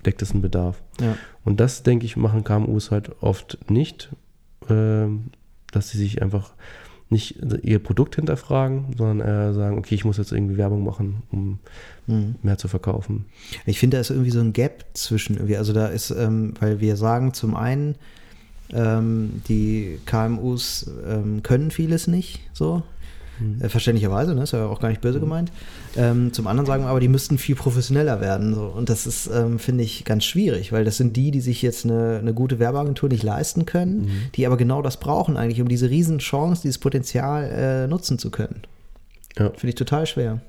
deckt 0.05 0.22
es 0.22 0.32
einen 0.32 0.43
Bedarf? 0.43 0.82
Ja. 1.01 1.16
Und 1.45 1.61
das, 1.61 1.82
denke 1.82 2.05
ich, 2.05 2.16
machen 2.16 2.45
KMUs 2.45 2.91
halt 2.91 3.11
oft 3.22 3.59
nicht, 3.70 4.11
ähm, 4.68 5.30
dass 5.72 5.91
sie 5.91 5.99
sich 5.99 6.20
einfach 6.20 6.53
nicht 7.11 7.37
ihr 7.63 7.79
Produkt 7.81 8.17
hinterfragen, 8.17 8.95
sondern 8.97 9.27
eher 9.27 9.53
sagen, 9.53 9.79
okay, 9.79 9.95
ich 9.95 10.05
muss 10.05 10.17
jetzt 10.17 10.33
irgendwie 10.33 10.57
Werbung 10.57 10.85
machen, 10.85 11.23
um 11.31 11.59
mhm. 12.07 12.37
mehr 12.43 12.57
zu 12.57 12.69
verkaufen. 12.69 13.27
Ich 13.67 13.79
finde, 13.79 13.97
da 13.97 14.01
ist 14.01 14.11
irgendwie 14.11 14.31
so 14.31 14.41
ein 14.41 14.53
Gap 14.53 14.85
zwischen, 14.95 15.39
also 15.55 15.73
da 15.73 15.87
ist, 15.87 16.11
ähm, 16.11 16.55
weil 16.61 16.81
wir 16.81 16.97
sagen 16.97 17.35
zum 17.35 17.55
einen, 17.55 17.97
Ähm, 18.73 19.43
die 19.49 19.99
KMUs 20.07 20.89
ähm, 21.05 21.43
können 21.43 21.73
vieles 21.73 22.07
nicht 22.07 22.41
so. 22.53 22.85
Mhm. 23.41 23.62
Äh, 23.62 23.68
verständlicherweise, 23.68 24.34
ne? 24.34 24.43
ist 24.43 24.53
ja 24.53 24.66
auch 24.66 24.80
gar 24.80 24.88
nicht 24.88 25.01
böse 25.01 25.18
mhm. 25.18 25.22
gemeint. 25.22 25.53
Ähm, 25.97 26.32
zum 26.32 26.47
anderen 26.47 26.66
sagen 26.66 26.84
wir 26.84 26.88
aber, 26.88 27.01
die 27.01 27.09
müssten 27.09 27.38
viel 27.38 27.57
professioneller 27.57 28.20
werden. 28.20 28.55
So. 28.55 28.66
Und 28.66 28.88
das 28.88 29.07
ist, 29.07 29.28
ähm, 29.28 29.59
finde 29.59 29.84
ich, 29.84 30.05
ganz 30.05 30.24
schwierig, 30.24 30.72
weil 30.72 30.84
das 30.84 30.97
sind 30.97 31.16
die, 31.16 31.30
die 31.30 31.41
sich 31.41 31.62
jetzt 31.62 31.84
eine, 31.84 32.18
eine 32.18 32.34
gute 32.34 32.59
Werbeagentur 32.59 33.09
nicht 33.09 33.22
leisten 33.22 33.66
können, 33.66 34.03
mhm. 34.03 34.22
die 34.34 34.47
aber 34.47 34.57
genau 34.57 34.82
das 34.82 34.99
brauchen 34.99 35.36
eigentlich, 35.36 35.61
um 35.61 35.68
diese 35.68 35.91
Riesenchance, 35.91 36.62
dieses 36.62 36.78
Potenzial 36.78 37.45
äh, 37.51 37.86
nutzen 37.86 38.18
zu 38.18 38.30
können. 38.30 38.62
Ja. 39.38 39.51
Finde 39.51 39.68
ich 39.68 39.74
total 39.74 40.07
schwer. 40.07 40.41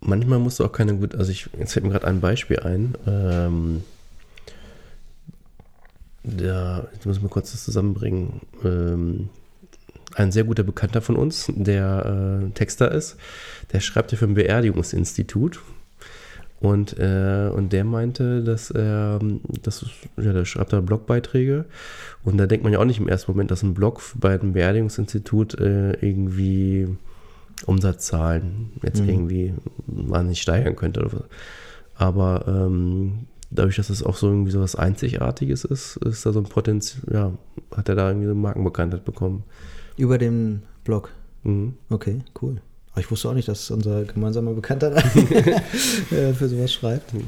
Manchmal 0.00 0.38
musst 0.38 0.60
du 0.60 0.64
auch 0.64 0.72
keine 0.72 0.94
gut, 0.94 1.14
also 1.16 1.32
ich, 1.32 1.48
jetzt 1.58 1.72
fällt 1.72 1.84
mir 1.84 1.90
gerade 1.90 2.06
ein 2.06 2.20
Beispiel 2.20 2.60
ein. 2.60 2.94
Ähm, 3.06 3.82
der, 6.22 6.88
ich 6.98 7.06
muss 7.06 7.20
mal 7.20 7.28
kurz 7.28 7.52
das 7.52 7.64
zusammenbringen. 7.64 8.40
Ähm, 8.64 9.28
ein 10.18 10.32
sehr 10.32 10.44
guter 10.44 10.64
Bekannter 10.64 11.00
von 11.00 11.16
uns, 11.16 11.50
der 11.54 12.42
äh, 12.42 12.50
Texter 12.50 12.90
ist, 12.90 13.16
der 13.72 13.80
schreibt 13.80 14.12
ja 14.12 14.18
für 14.18 14.26
ein 14.26 14.34
Beerdigungsinstitut. 14.34 15.60
Und, 16.60 16.98
äh, 16.98 17.50
und 17.54 17.72
der 17.72 17.84
meinte, 17.84 18.42
dass 18.42 18.72
er, 18.72 19.20
das, 19.62 19.86
ja, 20.16 20.32
der 20.32 20.44
schreibt 20.44 20.72
da 20.72 20.80
Blogbeiträge. 20.80 21.66
Und 22.24 22.36
da 22.36 22.46
denkt 22.46 22.64
man 22.64 22.72
ja 22.72 22.80
auch 22.80 22.84
nicht 22.84 22.98
im 22.98 23.06
ersten 23.06 23.30
Moment, 23.30 23.52
dass 23.52 23.62
ein 23.62 23.74
Blog 23.74 24.02
bei 24.16 24.34
einem 24.34 24.54
Beerdigungsinstitut 24.54 25.60
äh, 25.60 25.92
irgendwie 25.92 26.88
Umsatzzahlen 27.66 28.72
jetzt 28.82 29.02
mhm. 29.02 29.08
irgendwie 29.08 29.54
wahnsinnig 29.86 30.42
steigern 30.42 30.74
könnte. 30.74 31.08
Aber 31.94 32.44
ähm, 32.48 33.26
dadurch, 33.50 33.76
dass 33.76 33.88
es 33.88 34.02
auch 34.02 34.16
so 34.16 34.26
irgendwie 34.26 34.50
so 34.50 34.60
was 34.60 34.74
Einzigartiges 34.74 35.64
ist, 35.64 35.96
ist 35.98 36.26
da 36.26 36.32
so 36.32 36.40
ein 36.40 36.46
Potenzial, 36.46 37.02
ja, 37.12 37.32
hat 37.76 37.88
er 37.88 37.94
da 37.94 38.08
irgendwie 38.08 38.26
so 38.26 38.32
eine 38.32 38.40
Markenbekanntheit 38.40 39.04
bekommen. 39.04 39.44
Über 39.98 40.16
den 40.16 40.62
Blog. 40.84 41.12
Mhm. 41.42 41.74
Okay, 41.90 42.22
cool. 42.40 42.62
Aber 42.92 43.00
ich 43.00 43.10
wusste 43.10 43.28
auch 43.28 43.34
nicht, 43.34 43.48
dass 43.48 43.70
unser 43.70 44.04
gemeinsamer 44.04 44.54
Bekannter 44.54 44.96
äh, 46.10 46.32
für 46.32 46.48
sowas 46.48 46.72
schreibt. 46.72 47.12
Mhm. 47.12 47.26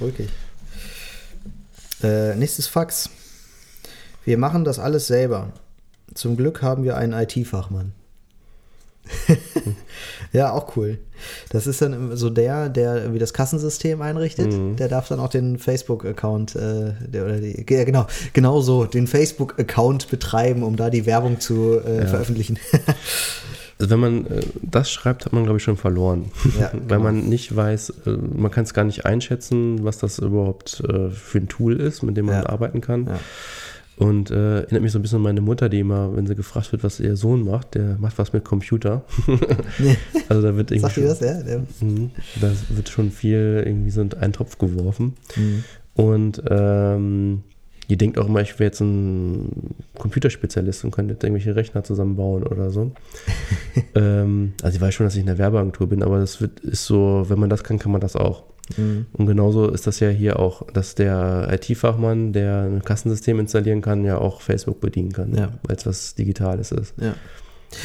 Okay. 0.00 0.28
Äh, 2.02 2.34
nächstes 2.36 2.66
Fax. 2.66 3.08
Wir 4.24 4.36
machen 4.36 4.64
das 4.64 4.78
alles 4.78 5.06
selber. 5.06 5.52
Zum 6.14 6.36
Glück 6.36 6.60
haben 6.60 6.84
wir 6.84 6.96
einen 6.96 7.12
IT-Fachmann. 7.12 7.92
ja, 10.32 10.52
auch 10.52 10.76
cool. 10.76 10.98
Das 11.50 11.66
ist 11.66 11.82
dann 11.82 12.16
so 12.16 12.30
der, 12.30 12.68
der 12.68 12.96
irgendwie 12.96 13.18
das 13.18 13.32
Kassensystem 13.32 14.00
einrichtet. 14.02 14.52
Mhm. 14.52 14.76
Der 14.76 14.88
darf 14.88 15.08
dann 15.08 15.20
auch 15.20 15.28
den 15.28 15.58
Facebook-Account, 15.58 16.56
äh, 16.56 16.92
oder 17.10 17.38
die, 17.38 17.64
ja, 17.68 17.84
genau, 17.84 18.06
genau 18.32 18.60
so, 18.60 18.84
den 18.84 19.06
Facebook-Account 19.06 20.08
betreiben, 20.10 20.62
um 20.62 20.76
da 20.76 20.90
die 20.90 21.06
Werbung 21.06 21.40
zu 21.40 21.80
äh, 21.84 22.00
ja. 22.00 22.06
veröffentlichen. 22.06 22.58
also 23.78 23.90
wenn 23.90 24.00
man 24.00 24.26
äh, 24.26 24.42
das 24.62 24.90
schreibt, 24.90 25.24
hat 25.24 25.32
man, 25.32 25.44
glaube 25.44 25.58
ich, 25.58 25.64
schon 25.64 25.76
verloren. 25.76 26.30
Ja, 26.58 26.68
genau. 26.72 26.84
Weil 26.88 26.98
man 27.00 27.28
nicht 27.28 27.54
weiß, 27.54 27.90
äh, 28.06 28.10
man 28.10 28.50
kann 28.50 28.64
es 28.64 28.74
gar 28.74 28.84
nicht 28.84 29.06
einschätzen, 29.06 29.84
was 29.84 29.98
das 29.98 30.18
überhaupt 30.18 30.82
äh, 30.88 31.10
für 31.10 31.38
ein 31.38 31.48
Tool 31.48 31.78
ist, 31.80 32.02
mit 32.02 32.16
dem 32.16 32.26
man 32.26 32.42
ja. 32.42 32.48
arbeiten 32.48 32.80
kann. 32.80 33.06
Ja. 33.06 33.20
Und 34.00 34.30
äh, 34.30 34.62
erinnert 34.62 34.80
mich 34.80 34.92
so 34.92 34.98
ein 34.98 35.02
bisschen 35.02 35.16
an 35.16 35.24
meine 35.24 35.42
Mutter, 35.42 35.68
die 35.68 35.80
immer, 35.80 36.16
wenn 36.16 36.26
sie 36.26 36.34
gefragt 36.34 36.72
wird, 36.72 36.82
was 36.82 37.00
ihr 37.00 37.16
Sohn 37.16 37.44
macht, 37.44 37.74
der 37.74 37.98
macht 37.98 38.16
was 38.16 38.32
mit 38.32 38.44
Computer. 38.44 39.04
also 40.30 40.40
da 40.40 40.56
wird 40.56 40.70
irgendwie. 40.70 40.80
Sagt 40.80 40.94
schon, 40.94 41.04
das, 41.04 41.20
ja? 41.20 41.58
Mhm. 41.82 42.10
Da 42.40 42.50
wird 42.70 42.88
schon 42.88 43.10
viel 43.10 43.62
irgendwie 43.66 43.90
so 43.90 44.00
in 44.00 44.14
einen 44.14 44.32
Topf 44.32 44.56
geworfen. 44.56 45.16
Mhm. 45.36 45.64
Und 45.92 46.42
ähm, 46.48 47.42
die 47.90 47.98
denkt 47.98 48.18
auch 48.18 48.26
immer, 48.26 48.40
ich 48.40 48.58
wäre 48.58 48.68
jetzt 48.68 48.80
ein 48.80 49.74
Computerspezialist 49.98 50.82
und 50.84 50.92
könnte 50.92 51.12
jetzt 51.12 51.22
irgendwelche 51.22 51.54
Rechner 51.54 51.84
zusammenbauen 51.84 52.44
oder 52.44 52.70
so. 52.70 52.92
ähm, 53.94 54.54
also 54.62 54.76
ich 54.76 54.80
weiß 54.80 54.94
schon, 54.94 55.04
dass 55.04 55.14
ich 55.14 55.20
in 55.20 55.26
der 55.26 55.36
Werbeagentur 55.36 55.88
bin, 55.90 56.02
aber 56.02 56.20
das 56.20 56.40
wird, 56.40 56.60
ist 56.60 56.86
so, 56.86 57.26
wenn 57.28 57.38
man 57.38 57.50
das 57.50 57.64
kann, 57.64 57.78
kann 57.78 57.92
man 57.92 58.00
das 58.00 58.16
auch. 58.16 58.44
Mhm. 58.76 59.06
Und 59.12 59.26
genauso 59.26 59.68
ist 59.68 59.86
das 59.86 60.00
ja 60.00 60.08
hier 60.08 60.38
auch, 60.38 60.66
dass 60.72 60.94
der 60.94 61.48
IT-Fachmann, 61.52 62.32
der 62.32 62.62
ein 62.62 62.82
Kassensystem 62.82 63.38
installieren 63.40 63.80
kann, 63.80 64.04
ja 64.04 64.18
auch 64.18 64.40
Facebook 64.40 64.80
bedienen 64.80 65.12
kann, 65.12 65.34
ja. 65.34 65.52
weil 65.66 65.76
es 65.76 65.86
was 65.86 66.14
Digitales 66.14 66.72
ist. 66.72 66.94
Ja. 67.00 67.14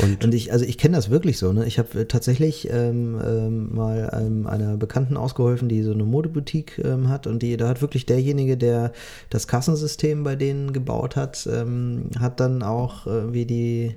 Und, 0.02 0.24
und, 0.24 0.34
ich, 0.34 0.52
also 0.52 0.66
ich 0.66 0.80
kenne 0.80 0.96
das 0.96 1.12
wirklich 1.12 1.38
so, 1.38 1.54
ne? 1.54 1.66
Ich 1.66 1.78
habe 1.78 2.02
äh, 2.02 2.06
tatsächlich 2.06 2.70
ähm, 2.72 3.22
ähm, 3.24 3.76
mal 3.76 4.10
ähm, 4.20 4.48
einer 4.48 4.78
Bekannten 4.78 5.16
ausgeholfen, 5.16 5.70
die 5.70 5.84
so 5.84 5.92
eine 5.92 6.04
Modeboutique 6.04 6.80
ähm, 6.84 7.08
hat 7.08 7.28
und 7.28 7.44
die, 7.44 7.56
da 7.56 7.68
hat 7.68 7.84
wirklich 7.84 8.08
derjenige, 8.08 8.58
der 8.58 8.94
das 9.30 9.48
Kassensystem 9.48 10.24
bei 10.24 10.36
denen 10.36 10.74
gebaut 10.74 11.16
hat, 11.16 11.48
ähm, 11.52 12.10
hat 12.20 12.40
dann 12.40 12.64
auch 12.64 13.06
äh, 13.06 13.32
wie 13.32 13.46
die, 13.46 13.96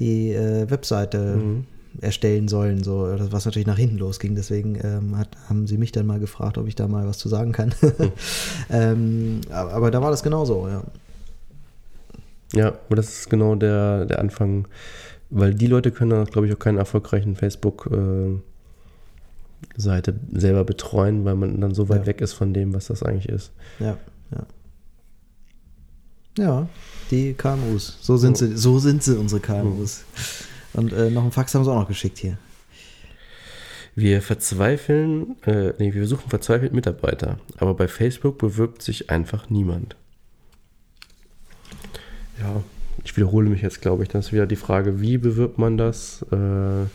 die 0.00 0.32
äh, 0.32 0.68
Webseite 0.68 1.36
mhm 1.36 1.66
erstellen 2.00 2.48
sollen, 2.48 2.82
so, 2.82 3.08
was 3.30 3.44
natürlich 3.44 3.66
nach 3.66 3.78
hinten 3.78 3.98
losging. 3.98 4.34
Deswegen 4.34 4.78
ähm, 4.82 5.16
hat, 5.16 5.28
haben 5.48 5.66
sie 5.66 5.78
mich 5.78 5.92
dann 5.92 6.06
mal 6.06 6.18
gefragt, 6.18 6.58
ob 6.58 6.66
ich 6.66 6.74
da 6.74 6.88
mal 6.88 7.06
was 7.06 7.18
zu 7.18 7.28
sagen 7.28 7.52
kann. 7.52 7.74
Hm. 7.80 8.12
ähm, 8.70 9.40
aber, 9.50 9.72
aber, 9.72 9.90
da 9.90 10.02
war 10.02 10.10
das 10.10 10.22
genauso, 10.22 10.68
ja. 10.68 10.82
Ja, 12.54 12.68
aber 12.68 12.96
das 12.96 13.20
ist 13.20 13.30
genau 13.30 13.54
der, 13.54 14.06
der 14.06 14.20
Anfang, 14.20 14.68
weil 15.30 15.54
die 15.54 15.66
Leute 15.66 15.90
können, 15.90 16.24
glaube 16.26 16.46
ich, 16.46 16.54
auch 16.54 16.58
keinen 16.58 16.78
erfolgreichen 16.78 17.36
Facebook- 17.36 17.90
äh, 17.90 18.38
Seite 19.76 20.14
selber 20.32 20.64
betreuen, 20.64 21.24
weil 21.24 21.36
man 21.36 21.60
dann 21.60 21.74
so 21.74 21.88
weit 21.88 22.02
ja. 22.02 22.06
weg 22.06 22.20
ist 22.20 22.32
von 22.32 22.52
dem, 22.52 22.74
was 22.74 22.86
das 22.86 23.02
eigentlich 23.02 23.28
ist. 23.28 23.50
Ja, 23.80 23.96
ja. 24.30 24.46
Ja, 26.36 26.68
die 27.10 27.34
KMUs. 27.34 27.98
So 28.00 28.16
sind 28.16 28.36
sie, 28.36 28.56
so 28.56 28.78
sind 28.78 29.02
sie, 29.02 29.16
unsere 29.16 29.40
KMUs. 29.40 30.02
Mhm. 30.02 30.53
Und 30.74 30.92
äh, 30.92 31.10
noch 31.10 31.22
einen 31.22 31.32
Fax 31.32 31.54
haben 31.54 31.64
sie 31.64 31.70
auch 31.70 31.80
noch 31.80 31.88
geschickt 31.88 32.18
hier. 32.18 32.36
Wir 33.96 34.20
verzweifeln, 34.22 35.36
äh, 35.46 35.72
nee, 35.78 35.94
wir 35.94 36.06
suchen 36.06 36.28
verzweifelt 36.28 36.72
Mitarbeiter, 36.72 37.38
aber 37.58 37.74
bei 37.74 37.86
Facebook 37.86 38.38
bewirbt 38.38 38.82
sich 38.82 39.08
einfach 39.08 39.50
niemand. 39.50 39.94
Ja, 42.40 42.62
ich 43.04 43.16
wiederhole 43.16 43.48
mich 43.48 43.62
jetzt, 43.62 43.80
glaube 43.80 44.02
ich. 44.02 44.08
Das 44.08 44.26
ist 44.26 44.32
wieder 44.32 44.46
die 44.46 44.56
Frage, 44.56 45.00
wie 45.00 45.16
bewirbt 45.18 45.58
man 45.58 45.76
das? 45.76 46.24
Äh, 46.32 46.86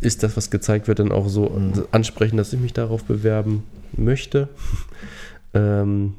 ist 0.00 0.22
das, 0.22 0.36
was 0.36 0.50
gezeigt 0.50 0.88
wird, 0.88 0.98
dann 0.98 1.12
auch 1.12 1.28
so 1.28 1.54
ansprechend, 1.90 2.38
dass 2.38 2.52
ich 2.52 2.60
mich 2.60 2.72
darauf 2.72 3.04
bewerben 3.04 3.64
möchte? 3.92 4.48
ähm, 5.54 6.14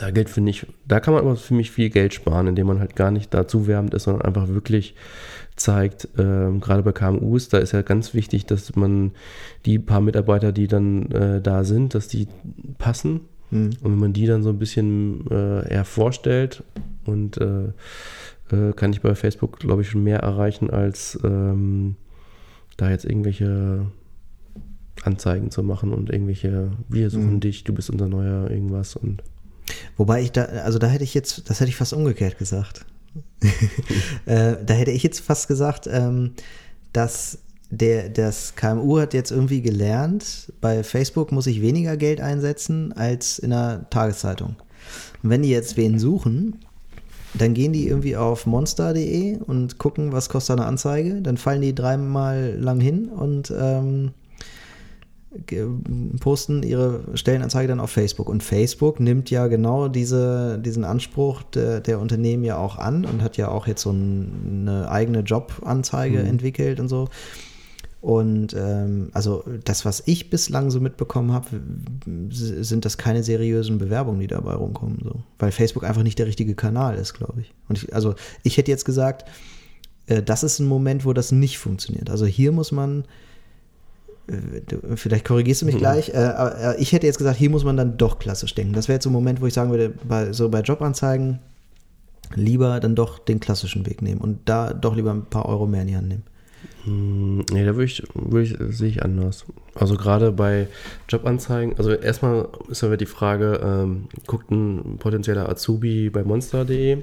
da 0.00 0.10
gilt, 0.10 0.30
finde 0.30 0.50
ich, 0.50 0.66
da 0.88 0.98
kann 0.98 1.12
man 1.12 1.22
aber 1.22 1.36
für 1.36 1.52
mich 1.52 1.70
viel 1.70 1.90
Geld 1.90 2.14
sparen, 2.14 2.46
indem 2.46 2.68
man 2.68 2.80
halt 2.80 2.96
gar 2.96 3.10
nicht 3.10 3.34
dazu 3.34 3.66
werbend 3.66 3.92
ist, 3.92 4.04
sondern 4.04 4.22
einfach 4.22 4.48
wirklich 4.48 4.94
zeigt, 5.56 6.08
äh, 6.16 6.50
gerade 6.58 6.82
bei 6.82 6.92
KMUs, 6.92 7.50
da 7.50 7.58
ist 7.58 7.72
ja 7.72 7.82
ganz 7.82 8.14
wichtig, 8.14 8.46
dass 8.46 8.74
man 8.76 9.12
die 9.66 9.78
paar 9.78 10.00
Mitarbeiter, 10.00 10.52
die 10.52 10.68
dann 10.68 11.10
äh, 11.10 11.42
da 11.42 11.64
sind, 11.64 11.94
dass 11.94 12.08
die 12.08 12.28
passen. 12.78 13.20
Mhm. 13.50 13.72
Und 13.82 13.92
wenn 13.92 13.98
man 13.98 14.12
die 14.14 14.24
dann 14.24 14.42
so 14.42 14.48
ein 14.48 14.58
bisschen 14.58 15.30
äh, 15.30 15.70
eher 15.70 15.84
vorstellt 15.84 16.62
und 17.04 17.36
äh, 17.36 17.64
äh, 18.52 18.72
kann 18.74 18.94
ich 18.94 19.02
bei 19.02 19.14
Facebook, 19.14 19.58
glaube 19.58 19.82
ich, 19.82 19.90
schon 19.90 20.02
mehr 20.02 20.20
erreichen, 20.20 20.70
als 20.70 21.18
ähm, 21.22 21.96
da 22.78 22.88
jetzt 22.88 23.04
irgendwelche 23.04 23.84
Anzeigen 25.02 25.50
zu 25.50 25.62
machen 25.62 25.92
und 25.92 26.08
irgendwelche, 26.08 26.70
wir 26.88 27.10
suchen 27.10 27.34
mhm. 27.34 27.40
dich, 27.40 27.64
du 27.64 27.74
bist 27.74 27.90
unser 27.90 28.08
neuer 28.08 28.50
irgendwas 28.50 28.96
und 28.96 29.22
Wobei 29.96 30.22
ich 30.22 30.32
da, 30.32 30.44
also 30.44 30.78
da 30.78 30.86
hätte 30.86 31.04
ich 31.04 31.14
jetzt, 31.14 31.48
das 31.48 31.60
hätte 31.60 31.70
ich 31.70 31.76
fast 31.76 31.92
umgekehrt 31.92 32.38
gesagt. 32.38 32.84
äh, 34.26 34.56
da 34.64 34.74
hätte 34.74 34.90
ich 34.90 35.02
jetzt 35.02 35.20
fast 35.20 35.48
gesagt, 35.48 35.88
ähm, 35.90 36.32
dass 36.92 37.38
der, 37.70 38.08
das 38.08 38.56
KMU 38.56 38.98
hat 38.98 39.14
jetzt 39.14 39.30
irgendwie 39.30 39.62
gelernt, 39.62 40.52
bei 40.60 40.82
Facebook 40.82 41.32
muss 41.32 41.46
ich 41.46 41.62
weniger 41.62 41.96
Geld 41.96 42.20
einsetzen 42.20 42.92
als 42.92 43.38
in 43.38 43.52
einer 43.52 43.88
Tageszeitung. 43.90 44.56
Und 45.22 45.30
wenn 45.30 45.42
die 45.42 45.50
jetzt 45.50 45.76
wen 45.76 45.98
suchen, 45.98 46.58
dann 47.34 47.54
gehen 47.54 47.72
die 47.72 47.86
irgendwie 47.86 48.16
auf 48.16 48.46
monster.de 48.46 49.38
und 49.38 49.78
gucken, 49.78 50.12
was 50.12 50.28
kostet 50.28 50.58
eine 50.58 50.66
Anzeige. 50.66 51.22
Dann 51.22 51.36
fallen 51.36 51.62
die 51.62 51.74
dreimal 51.74 52.56
lang 52.58 52.80
hin 52.80 53.08
und 53.08 53.52
ähm, 53.56 54.10
posten 56.18 56.64
ihre 56.64 57.04
Stellenanzeige 57.14 57.68
dann 57.68 57.80
auf 57.80 57.90
Facebook. 57.90 58.28
Und 58.28 58.42
Facebook 58.42 58.98
nimmt 58.98 59.30
ja 59.30 59.46
genau 59.46 59.86
diese, 59.88 60.58
diesen 60.58 60.84
Anspruch 60.84 61.42
der, 61.42 61.80
der 61.80 62.00
Unternehmen 62.00 62.42
ja 62.42 62.58
auch 62.58 62.78
an 62.78 63.04
und 63.04 63.22
hat 63.22 63.36
ja 63.36 63.48
auch 63.48 63.68
jetzt 63.68 63.82
so 63.82 63.90
ein, 63.90 64.66
eine 64.66 64.90
eigene 64.90 65.20
Jobanzeige 65.20 66.18
mhm. 66.18 66.26
entwickelt 66.26 66.80
und 66.80 66.88
so. 66.88 67.08
Und 68.00 68.56
ähm, 68.58 69.10
also 69.12 69.44
das, 69.64 69.84
was 69.84 70.02
ich 70.06 70.30
bislang 70.30 70.70
so 70.70 70.80
mitbekommen 70.80 71.32
habe, 71.32 71.60
sind 72.30 72.84
das 72.84 72.96
keine 72.96 73.22
seriösen 73.22 73.78
Bewerbungen, 73.78 74.20
die 74.20 74.26
dabei 74.26 74.54
rumkommen. 74.54 75.00
So. 75.04 75.22
Weil 75.38 75.52
Facebook 75.52 75.84
einfach 75.84 76.02
nicht 76.02 76.18
der 76.18 76.26
richtige 76.26 76.54
Kanal 76.54 76.96
ist, 76.96 77.12
glaube 77.12 77.42
ich. 77.42 77.52
Und 77.68 77.78
ich, 77.78 77.94
also 77.94 78.14
ich 78.42 78.56
hätte 78.56 78.70
jetzt 78.70 78.86
gesagt, 78.86 79.28
äh, 80.06 80.22
das 80.22 80.42
ist 80.42 80.58
ein 80.58 80.66
Moment, 80.66 81.04
wo 81.04 81.12
das 81.12 81.30
nicht 81.30 81.58
funktioniert. 81.58 82.10
Also 82.10 82.24
hier 82.24 82.52
muss 82.52 82.72
man 82.72 83.04
vielleicht 84.94 85.24
korrigierst 85.24 85.62
du 85.62 85.66
mich 85.66 85.74
mhm. 85.76 85.80
gleich, 85.80 86.08
äh, 86.10 86.16
aber 86.16 86.78
ich 86.78 86.92
hätte 86.92 87.06
jetzt 87.06 87.18
gesagt, 87.18 87.38
hier 87.38 87.50
muss 87.50 87.64
man 87.64 87.76
dann 87.76 87.96
doch 87.96 88.18
klassisch 88.18 88.54
denken. 88.54 88.72
Das 88.72 88.88
wäre 88.88 88.96
jetzt 88.96 89.04
so 89.04 89.10
ein 89.10 89.14
Moment, 89.14 89.40
wo 89.40 89.46
ich 89.46 89.54
sagen 89.54 89.70
würde, 89.70 89.92
bei, 90.04 90.32
so 90.32 90.48
bei 90.48 90.60
Jobanzeigen 90.60 91.40
lieber 92.34 92.80
dann 92.80 92.94
doch 92.94 93.18
den 93.18 93.40
klassischen 93.40 93.86
Weg 93.86 94.02
nehmen 94.02 94.20
und 94.20 94.40
da 94.48 94.72
doch 94.72 94.94
lieber 94.94 95.10
ein 95.10 95.26
paar 95.26 95.46
Euro 95.46 95.66
mehr 95.66 95.82
in 95.82 95.88
die 95.88 95.96
Hand 95.96 96.08
nehmen. 96.08 96.24
Hm, 96.84 97.44
nee, 97.52 97.64
da 97.64 97.74
würde 97.74 97.84
ich, 97.84 98.02
würd 98.14 98.46
ich, 98.46 98.56
sehe 98.76 98.88
ich 98.88 99.02
anders. 99.02 99.44
Also 99.74 99.96
gerade 99.96 100.32
bei 100.32 100.66
Jobanzeigen, 101.08 101.76
also 101.76 101.90
erstmal 101.90 102.48
ist 102.68 102.82
aber 102.82 102.96
die 102.96 103.06
Frage, 103.06 103.60
ähm, 103.62 104.08
guckt 104.26 104.50
ein 104.50 104.96
potenzieller 104.98 105.48
Azubi 105.48 106.10
bei 106.10 106.24
monster.de 106.24 106.96
mhm. 106.96 107.02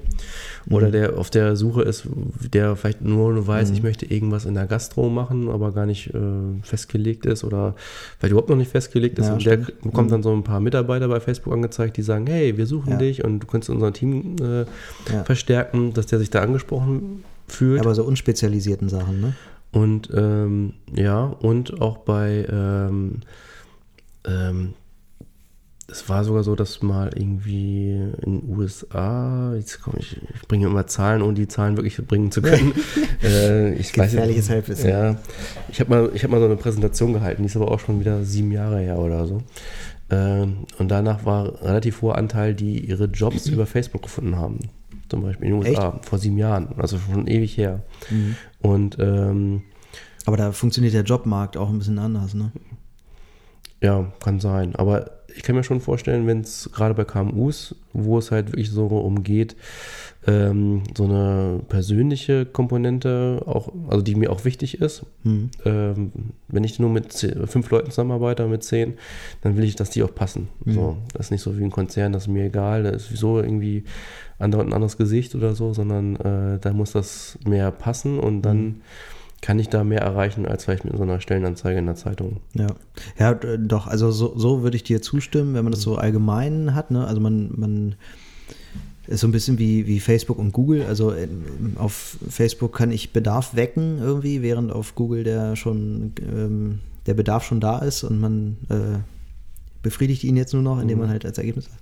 oder 0.74 0.90
der 0.90 1.16
auf 1.16 1.30
der 1.30 1.56
Suche 1.56 1.82
ist, 1.82 2.08
der 2.52 2.76
vielleicht 2.76 3.02
nur 3.02 3.46
weiß, 3.46 3.68
mhm. 3.70 3.74
ich 3.74 3.82
möchte 3.82 4.06
irgendwas 4.06 4.44
in 4.44 4.54
der 4.54 4.66
Gastro 4.66 5.08
machen, 5.08 5.48
aber 5.48 5.72
gar 5.72 5.86
nicht 5.86 6.12
äh, 6.12 6.18
festgelegt 6.62 7.24
ist 7.24 7.44
oder 7.44 7.74
vielleicht 8.18 8.32
überhaupt 8.32 8.50
noch 8.50 8.56
nicht 8.56 8.70
festgelegt 8.70 9.18
ist 9.18 9.26
ja, 9.26 9.34
und 9.34 9.42
stimmt. 9.42 9.68
der 9.68 9.74
bekommt 9.88 10.08
mhm. 10.08 10.12
dann 10.12 10.22
so 10.22 10.32
ein 10.32 10.44
paar 10.44 10.60
Mitarbeiter 10.60 11.08
bei 11.08 11.20
Facebook 11.20 11.52
angezeigt, 11.52 11.96
die 11.96 12.02
sagen, 12.02 12.26
hey, 12.26 12.56
wir 12.56 12.66
suchen 12.66 12.92
ja. 12.92 12.98
dich 12.98 13.24
und 13.24 13.40
du 13.40 13.46
kannst 13.46 13.70
unser 13.70 13.92
Team 13.92 14.36
äh, 14.42 14.60
ja. 15.12 15.24
verstärken, 15.24 15.94
dass 15.94 16.06
der 16.06 16.18
sich 16.18 16.30
da 16.30 16.40
angesprochen 16.40 17.24
fühlt. 17.52 17.80
Aber 17.80 17.94
so 17.94 18.04
unspezialisierten 18.04 18.88
Sachen, 18.88 19.20
ne? 19.20 19.34
Und 19.70 20.10
ähm, 20.14 20.74
ja, 20.94 21.24
und 21.24 21.80
auch 21.80 21.98
bei, 21.98 22.46
ähm, 22.50 23.20
ähm, 24.26 24.74
es 25.90 26.08
war 26.08 26.24
sogar 26.24 26.42
so, 26.42 26.54
dass 26.54 26.82
mal 26.82 27.10
irgendwie 27.14 27.92
in 28.22 28.40
den 28.40 28.56
USA, 28.56 29.54
jetzt 29.54 29.82
komme 29.82 29.98
ich, 29.98 30.20
ich 30.34 30.48
bringe 30.48 30.66
immer 30.66 30.86
Zahlen, 30.86 31.22
ohne 31.22 31.34
die 31.34 31.48
Zahlen 31.48 31.76
wirklich 31.76 31.96
bringen 32.06 32.30
zu 32.30 32.40
können. 32.40 32.72
äh, 33.22 33.74
ich 33.74 33.92
Gefährliches 33.92 34.48
weiß, 34.48 34.54
Halbwissen. 34.54 34.88
Ja, 34.88 35.16
ich 35.70 35.80
habe 35.80 35.90
mal, 35.90 36.10
hab 36.14 36.30
mal 36.30 36.40
so 36.40 36.46
eine 36.46 36.56
Präsentation 36.56 37.12
gehalten, 37.12 37.42
die 37.42 37.46
ist 37.46 37.56
aber 37.56 37.70
auch 37.70 37.80
schon 37.80 38.00
wieder 38.00 38.24
sieben 38.24 38.52
Jahre 38.52 38.80
her 38.80 38.98
oder 38.98 39.26
so. 39.26 39.42
Ähm, 40.10 40.66
und 40.78 40.88
danach 40.88 41.26
war 41.26 41.62
relativ 41.62 42.00
hoher 42.00 42.16
Anteil, 42.16 42.54
die 42.54 42.86
ihre 42.86 43.04
Jobs 43.04 43.46
über 43.48 43.66
Facebook 43.66 44.02
gefunden 44.02 44.36
haben 44.36 44.60
zum 45.08 45.22
Beispiel 45.22 45.48
in 45.48 45.54
den 45.54 45.60
USA, 45.60 45.94
Echt? 45.94 46.06
vor 46.06 46.18
sieben 46.18 46.38
Jahren, 46.38 46.68
also 46.76 46.98
schon 46.98 47.26
ewig 47.26 47.56
her. 47.56 47.82
Mhm. 48.10 48.36
Und 48.60 48.96
ähm, 48.98 49.62
aber 50.26 50.36
da 50.36 50.52
funktioniert 50.52 50.94
der 50.94 51.04
Jobmarkt 51.04 51.56
auch 51.56 51.70
ein 51.70 51.78
bisschen 51.78 51.98
anders, 51.98 52.34
ne? 52.34 52.52
Ja, 53.80 54.12
kann 54.20 54.40
sein. 54.40 54.74
Aber 54.74 55.10
ich 55.34 55.42
kann 55.42 55.54
mir 55.54 55.64
schon 55.64 55.80
vorstellen, 55.80 56.26
wenn 56.26 56.40
es 56.40 56.68
gerade 56.72 56.94
bei 56.94 57.04
KMUs, 57.04 57.74
wo 57.92 58.18
es 58.18 58.30
halt 58.30 58.48
wirklich 58.48 58.70
so 58.70 58.86
umgeht, 58.86 59.56
ähm, 60.26 60.82
so 60.96 61.04
eine 61.04 61.60
persönliche 61.68 62.44
Komponente, 62.44 63.42
auch, 63.46 63.72
also 63.88 64.02
die 64.02 64.16
mir 64.16 64.30
auch 64.30 64.44
wichtig 64.44 64.80
ist. 64.80 65.06
Mhm. 65.22 65.50
Ähm, 65.64 66.12
wenn 66.48 66.64
ich 66.64 66.78
nur 66.78 66.90
mit 66.90 67.12
zehn, 67.12 67.46
fünf 67.46 67.70
Leuten 67.70 67.90
zusammenarbeite, 67.90 68.46
mit 68.48 68.64
zehn, 68.64 68.94
dann 69.42 69.56
will 69.56 69.64
ich, 69.64 69.76
dass 69.76 69.90
die 69.90 70.02
auch 70.02 70.14
passen. 70.14 70.48
Mhm. 70.64 70.72
So, 70.72 70.96
das 71.12 71.26
ist 71.26 71.30
nicht 71.30 71.42
so 71.42 71.56
wie 71.58 71.64
ein 71.64 71.70
Konzern, 71.70 72.12
das 72.12 72.24
ist 72.24 72.28
mir 72.28 72.46
egal, 72.46 72.82
da 72.82 72.90
ist 72.90 73.08
so 73.16 73.38
irgendwie 73.38 73.84
ein 74.38 74.54
anderes 74.54 74.96
Gesicht 74.96 75.34
oder 75.34 75.54
so, 75.54 75.72
sondern 75.72 76.16
äh, 76.16 76.58
da 76.60 76.72
muss 76.72 76.92
das 76.92 77.38
mehr 77.44 77.70
passen 77.70 78.18
und 78.18 78.42
dann 78.42 78.58
mhm. 78.58 78.74
kann 79.40 79.58
ich 79.58 79.68
da 79.68 79.84
mehr 79.84 80.00
erreichen 80.00 80.46
als 80.46 80.64
vielleicht 80.64 80.84
mit 80.84 80.96
so 80.96 81.02
einer 81.02 81.20
Stellenanzeige 81.20 81.78
in 81.78 81.86
der 81.86 81.96
Zeitung. 81.96 82.38
Ja, 82.54 82.68
ja 83.18 83.34
doch, 83.34 83.86
also 83.86 84.10
so, 84.10 84.36
so 84.36 84.62
würde 84.62 84.76
ich 84.76 84.84
dir 84.84 85.02
zustimmen, 85.02 85.54
wenn 85.54 85.64
man 85.64 85.72
das 85.72 85.82
so 85.82 85.96
allgemein 85.96 86.74
hat. 86.74 86.90
Ne? 86.90 87.06
Also 87.06 87.20
man, 87.20 87.50
man 87.56 87.94
ist 89.08 89.20
so 89.20 89.26
ein 89.26 89.32
bisschen 89.32 89.58
wie, 89.58 89.86
wie 89.86 90.00
Facebook 90.00 90.38
und 90.38 90.52
Google. 90.52 90.84
Also 90.86 91.12
äh, 91.12 91.28
auf 91.76 92.18
Facebook 92.28 92.76
kann 92.76 92.92
ich 92.92 93.12
Bedarf 93.12 93.56
wecken 93.56 93.98
irgendwie, 93.98 94.42
während 94.42 94.70
auf 94.70 94.94
Google 94.94 95.24
der 95.24 95.56
schon 95.56 96.12
ähm, 96.20 96.80
der 97.06 97.14
Bedarf 97.14 97.42
schon 97.42 97.58
da 97.58 97.78
ist 97.78 98.04
und 98.04 98.20
man 98.20 98.58
äh, 98.68 98.98
befriedigt 99.82 100.24
ihn 100.24 100.36
jetzt 100.36 100.54
nur 100.54 100.62
noch, 100.62 100.80
indem 100.80 100.98
man 100.98 101.08
mhm. 101.08 101.12
halt 101.12 101.24
als 101.24 101.38
Ergebnis 101.38 101.66
hat. 101.66 101.78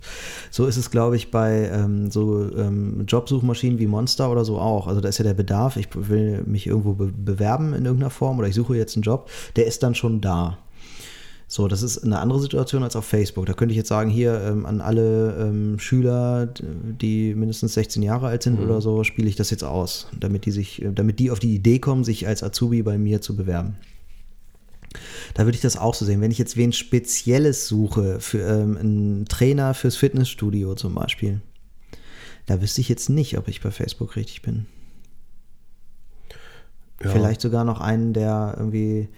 So 0.51 0.65
ist 0.65 0.77
es, 0.77 0.91
glaube 0.91 1.15
ich, 1.15 1.31
bei 1.31 1.69
ähm, 1.73 2.11
so 2.11 2.49
ähm, 2.55 3.05
Jobsuchmaschinen 3.07 3.79
wie 3.79 3.87
Monster 3.87 4.31
oder 4.31 4.45
so 4.45 4.59
auch. 4.59 4.87
Also 4.87 5.01
da 5.01 5.09
ist 5.09 5.17
ja 5.17 5.23
der 5.23 5.33
Bedarf, 5.33 5.77
ich 5.77 5.87
will 5.93 6.43
mich 6.45 6.67
irgendwo 6.67 6.93
be 6.93 7.07
bewerben 7.17 7.73
in 7.73 7.85
irgendeiner 7.85 8.09
Form 8.09 8.39
oder 8.39 8.47
ich 8.47 8.55
suche 8.55 8.75
jetzt 8.75 8.95
einen 8.95 9.03
Job, 9.03 9.29
der 9.55 9.65
ist 9.65 9.83
dann 9.83 9.95
schon 9.95 10.21
da. 10.21 10.57
So, 11.49 11.69
das 11.69 11.81
ist 11.81 12.03
eine 12.03 12.19
andere 12.19 12.41
Situation 12.41 12.83
als 12.83 12.97
auf 12.97 13.05
Facebook. 13.05 13.45
Da 13.45 13.53
könnte 13.53 13.71
ich 13.71 13.77
jetzt 13.77 13.87
sagen, 13.87 14.09
hier 14.09 14.41
ähm, 14.41 14.65
an 14.65 14.81
alle 14.81 15.37
ähm, 15.39 15.79
Schüler, 15.79 16.45
die 16.45 17.33
mindestens 17.35 17.73
16 17.73 18.03
Jahre 18.03 18.27
alt 18.27 18.43
sind 18.43 18.59
mhm. 18.59 18.65
oder 18.65 18.81
so, 18.81 19.05
spiele 19.05 19.29
ich 19.29 19.37
das 19.37 19.49
jetzt 19.49 19.63
aus, 19.63 20.07
damit 20.19 20.45
die 20.45 20.51
sich, 20.51 20.85
damit 20.93 21.19
die 21.19 21.31
auf 21.31 21.39
die 21.39 21.55
Idee 21.55 21.79
kommen, 21.79 22.03
sich 22.03 22.27
als 22.27 22.43
Azubi 22.43 22.83
bei 22.83 22.97
mir 22.97 23.21
zu 23.21 23.37
bewerben. 23.37 23.77
Da 25.33 25.45
würde 25.45 25.55
ich 25.55 25.61
das 25.61 25.77
auch 25.77 25.93
so 25.93 26.05
sehen. 26.05 26.21
Wenn 26.21 26.31
ich 26.31 26.37
jetzt 26.37 26.57
wen 26.57 26.73
Spezielles 26.73 27.67
suche, 27.67 28.19
für 28.19 28.39
ähm, 28.39 28.77
einen 28.77 29.25
Trainer 29.25 29.73
fürs 29.73 29.97
Fitnessstudio 29.97 30.75
zum 30.75 30.95
Beispiel, 30.95 31.41
da 32.45 32.61
wüsste 32.61 32.81
ich 32.81 32.89
jetzt 32.89 33.09
nicht, 33.09 33.37
ob 33.37 33.47
ich 33.47 33.61
bei 33.61 33.71
Facebook 33.71 34.15
richtig 34.15 34.41
bin. 34.41 34.65
Ja. 37.03 37.11
Vielleicht 37.11 37.41
sogar 37.41 37.63
noch 37.63 37.79
einen, 37.79 38.13
der 38.13 38.55
irgendwie 38.57 39.09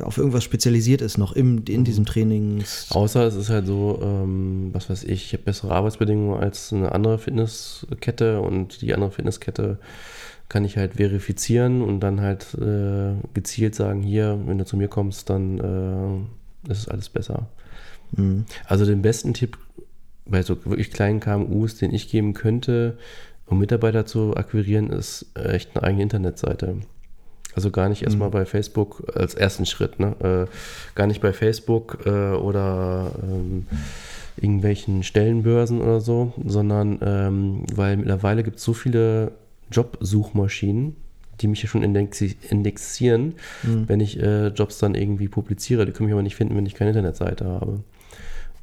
auf 0.00 0.16
irgendwas 0.16 0.44
spezialisiert 0.44 1.00
ist, 1.00 1.18
noch 1.18 1.32
im, 1.32 1.64
in 1.68 1.84
diesem 1.84 2.04
Training. 2.04 2.62
Außer 2.90 3.26
es 3.26 3.34
ist 3.34 3.50
halt 3.50 3.66
so, 3.66 3.98
ähm, 4.00 4.70
was 4.72 4.88
weiß 4.88 5.02
ich, 5.04 5.26
ich 5.26 5.32
habe 5.32 5.42
bessere 5.42 5.74
Arbeitsbedingungen 5.74 6.40
als 6.40 6.72
eine 6.72 6.92
andere 6.92 7.18
Fitnesskette 7.18 8.40
und 8.40 8.80
die 8.80 8.94
andere 8.94 9.10
Fitnesskette 9.10 9.78
kann 10.52 10.66
ich 10.66 10.76
halt 10.76 10.96
verifizieren 10.96 11.80
und 11.80 12.00
dann 12.00 12.20
halt 12.20 12.54
äh, 12.60 13.14
gezielt 13.32 13.74
sagen, 13.74 14.02
hier, 14.02 14.38
wenn 14.44 14.58
du 14.58 14.66
zu 14.66 14.76
mir 14.76 14.88
kommst, 14.88 15.30
dann 15.30 16.28
äh, 16.68 16.70
ist 16.70 16.90
alles 16.90 17.08
besser. 17.08 17.46
Mhm. 18.10 18.44
Also 18.66 18.84
den 18.84 19.00
besten 19.00 19.32
Tipp 19.32 19.56
bei 20.26 20.42
so 20.42 20.62
wirklich 20.66 20.90
kleinen 20.90 21.20
KMUs, 21.20 21.78
den 21.78 21.94
ich 21.94 22.10
geben 22.10 22.34
könnte, 22.34 22.98
um 23.46 23.60
Mitarbeiter 23.60 24.04
zu 24.04 24.36
akquirieren, 24.36 24.90
ist 24.90 25.24
echt 25.34 25.74
eine 25.74 25.84
eigene 25.84 26.02
Internetseite. 26.02 26.76
Also 27.54 27.70
gar 27.70 27.88
nicht 27.88 28.02
erstmal 28.02 28.28
mhm. 28.28 28.32
bei 28.32 28.44
Facebook 28.44 29.10
als 29.16 29.32
ersten 29.32 29.64
Schritt, 29.64 30.00
ne? 30.00 30.48
Äh, 30.50 30.94
gar 30.94 31.06
nicht 31.06 31.22
bei 31.22 31.32
Facebook 31.32 32.00
äh, 32.04 32.32
oder 32.32 33.12
ähm, 33.22 33.66
irgendwelchen 34.36 35.02
Stellenbörsen 35.02 35.80
oder 35.80 36.02
so, 36.02 36.34
sondern 36.46 36.98
ähm, 37.00 37.64
weil 37.74 37.96
mittlerweile 37.96 38.42
gibt 38.42 38.58
es 38.58 38.64
so 38.64 38.74
viele 38.74 39.32
Jobsuchmaschinen, 39.72 40.96
die 41.40 41.48
mich 41.48 41.62
ja 41.62 41.68
schon 41.68 41.82
indexieren, 41.82 43.34
mhm. 43.62 43.88
wenn 43.88 44.00
ich 44.00 44.20
äh, 44.20 44.48
Jobs 44.48 44.78
dann 44.78 44.94
irgendwie 44.94 45.28
publiziere. 45.28 45.86
Die 45.86 45.92
können 45.92 46.06
mich 46.06 46.12
aber 46.12 46.22
nicht 46.22 46.36
finden, 46.36 46.56
wenn 46.56 46.66
ich 46.66 46.74
keine 46.74 46.90
Internetseite 46.90 47.44
habe. 47.46 47.80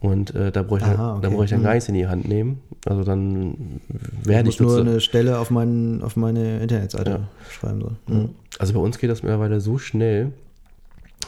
Und 0.01 0.33
äh, 0.33 0.51
da 0.51 0.63
brauche 0.63 0.79
ich, 0.79 0.85
Aha, 0.85 1.17
okay. 1.17 1.21
da 1.23 1.29
brauch 1.29 1.43
ich 1.43 1.49
dann 1.49 1.59
mhm. 1.59 1.63
gar 1.63 1.73
nichts 1.73 1.89
in 1.89 1.95
die 1.95 2.07
Hand 2.07 2.27
nehmen. 2.27 2.61
Also 2.85 3.03
dann 3.03 3.81
werde 4.23 4.47
ich. 4.47 4.55
Ich 4.55 4.61
muss 4.61 4.73
nur 4.73 4.81
eine 4.81 5.01
Stelle 5.01 5.39
auf, 5.39 5.51
mein, 5.51 6.01
auf 6.01 6.15
meine 6.15 6.61
Internetseite 6.61 7.09
ja. 7.09 7.29
schreiben. 7.49 7.81
So. 7.81 8.13
Mhm. 8.13 8.29
Also 8.59 8.73
bei 8.73 8.79
uns 8.79 8.97
geht 8.97 9.09
das 9.09 9.23
mittlerweile 9.23 9.59
so 9.59 9.77
schnell. 9.77 10.31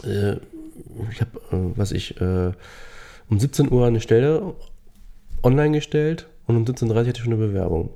Äh, 0.05 0.38
ich 1.11 1.19
habe, 1.19 1.38
äh, 1.51 1.77
was 1.77 1.91
ich, 1.91 2.19
äh, 2.21 2.51
um 3.29 3.39
17 3.39 3.71
Uhr 3.71 3.86
eine 3.86 3.99
Stelle 3.99 4.53
online 5.43 5.71
gestellt 5.71 6.27
und 6.47 6.55
um 6.55 6.63
17.30 6.63 6.89
Uhr 6.89 6.95
hatte 6.95 7.09
ich 7.09 7.17
schon 7.17 7.34
eine 7.34 7.45
Bewerbung. 7.45 7.89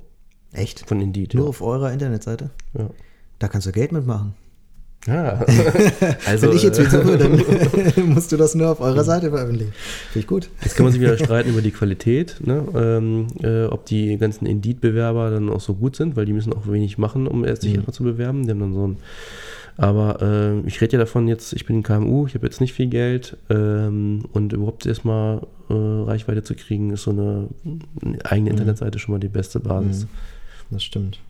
Echt? 0.56 0.88
Von 0.88 1.00
Indeed. 1.00 1.34
Nur 1.34 1.44
ja. 1.44 1.48
auf 1.50 1.62
eurer 1.62 1.92
Internetseite? 1.92 2.50
Ja. 2.76 2.90
Da 3.38 3.48
kannst 3.48 3.66
du 3.66 3.72
Geld 3.72 3.92
mitmachen. 3.92 4.34
Ja. 5.06 5.44
also, 6.26 6.48
Wenn 6.48 6.56
ich 6.56 6.62
jetzt 6.62 6.76
suche, 6.76 7.18
dann 7.18 8.08
musst 8.08 8.32
du 8.32 8.36
das 8.36 8.54
nur 8.54 8.70
auf 8.70 8.80
eurer 8.80 9.04
Seite 9.04 9.30
veröffentlichen. 9.30 9.72
Finde 10.10 10.18
ich 10.18 10.26
gut. 10.26 10.48
Jetzt 10.62 10.74
kann 10.74 10.84
man 10.84 10.92
sich 10.92 11.00
wieder 11.00 11.16
streiten 11.16 11.50
über 11.50 11.62
die 11.62 11.70
Qualität, 11.70 12.40
ne? 12.44 12.66
ähm, 12.74 13.26
äh, 13.42 13.66
ob 13.66 13.86
die 13.86 14.16
ganzen 14.16 14.46
Indeed-Bewerber 14.46 15.30
dann 15.30 15.48
auch 15.50 15.60
so 15.60 15.74
gut 15.74 15.94
sind, 15.94 16.16
weil 16.16 16.24
die 16.24 16.32
müssen 16.32 16.52
auch 16.52 16.66
wenig 16.66 16.98
machen, 16.98 17.28
um 17.28 17.44
erst 17.44 17.62
sich 17.62 17.72
mhm. 17.72 17.76
erstmal 17.76 17.94
zu 17.94 18.02
bewerben. 18.02 18.44
Die 18.44 18.50
haben 18.50 18.60
dann 18.60 18.74
so 18.74 18.88
ein 18.88 18.96
aber 19.78 20.22
äh, 20.22 20.66
ich 20.66 20.80
rede 20.80 20.94
ja 20.94 20.98
davon 20.98 21.28
jetzt, 21.28 21.52
ich 21.52 21.66
bin 21.66 21.78
ein 21.78 21.82
KMU, 21.82 22.26
ich 22.26 22.34
habe 22.34 22.46
jetzt 22.46 22.60
nicht 22.60 22.72
viel 22.72 22.86
Geld 22.86 23.36
ähm, 23.50 24.24
und 24.32 24.52
überhaupt 24.54 24.86
erstmal 24.86 25.42
äh, 25.68 25.74
Reichweite 25.74 26.42
zu 26.42 26.54
kriegen, 26.54 26.90
ist 26.92 27.02
so 27.02 27.10
eine, 27.10 27.48
eine 28.02 28.24
eigene 28.24 28.50
mhm. 28.50 28.56
Internetseite 28.56 28.98
schon 28.98 29.12
mal 29.12 29.18
die 29.18 29.28
beste 29.28 29.60
Basis. 29.60 30.04
Mhm. 30.04 30.08
Das 30.70 30.82
stimmt. 30.82 31.20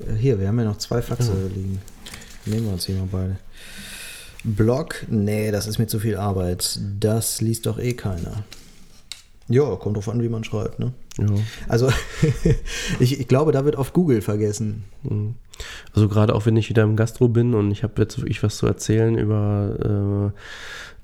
Äh, 0.00 0.14
hier, 0.14 0.38
wir 0.40 0.48
haben 0.48 0.58
ja 0.58 0.64
noch 0.64 0.78
zwei 0.78 1.02
Faxe 1.02 1.32
ja. 1.32 1.54
liegen. 1.54 1.80
Nehmen 2.46 2.66
wir 2.66 2.72
uns 2.72 2.86
hier 2.86 2.96
mal 2.96 3.08
beide. 3.10 3.36
Blog, 4.44 5.04
nee, 5.08 5.50
das 5.50 5.66
ist 5.66 5.78
mir 5.78 5.88
zu 5.88 5.98
viel 5.98 6.16
Arbeit. 6.16 6.78
Das 7.00 7.40
liest 7.40 7.66
doch 7.66 7.78
eh 7.78 7.94
keiner. 7.94 8.44
Ja, 9.48 9.76
kommt 9.76 9.96
drauf 9.96 10.08
an, 10.08 10.22
wie 10.22 10.28
man 10.28 10.44
schreibt, 10.44 10.78
ne? 10.78 10.92
Ja. 11.18 11.26
Also, 11.68 11.88
ich, 13.00 13.20
ich, 13.20 13.28
glaube, 13.28 13.52
da 13.52 13.64
wird 13.64 13.76
auf 13.76 13.92
Google 13.92 14.20
vergessen. 14.20 14.84
Mhm. 15.02 15.34
Also 15.94 16.08
gerade 16.08 16.34
auch 16.34 16.44
wenn 16.46 16.56
ich 16.56 16.68
wieder 16.68 16.82
im 16.82 16.96
Gastro 16.96 17.28
bin 17.28 17.54
und 17.54 17.70
ich 17.70 17.82
habe 17.82 18.02
jetzt 18.02 18.18
wirklich 18.18 18.42
was 18.42 18.58
zu 18.58 18.66
erzählen 18.66 19.16
über 19.16 20.32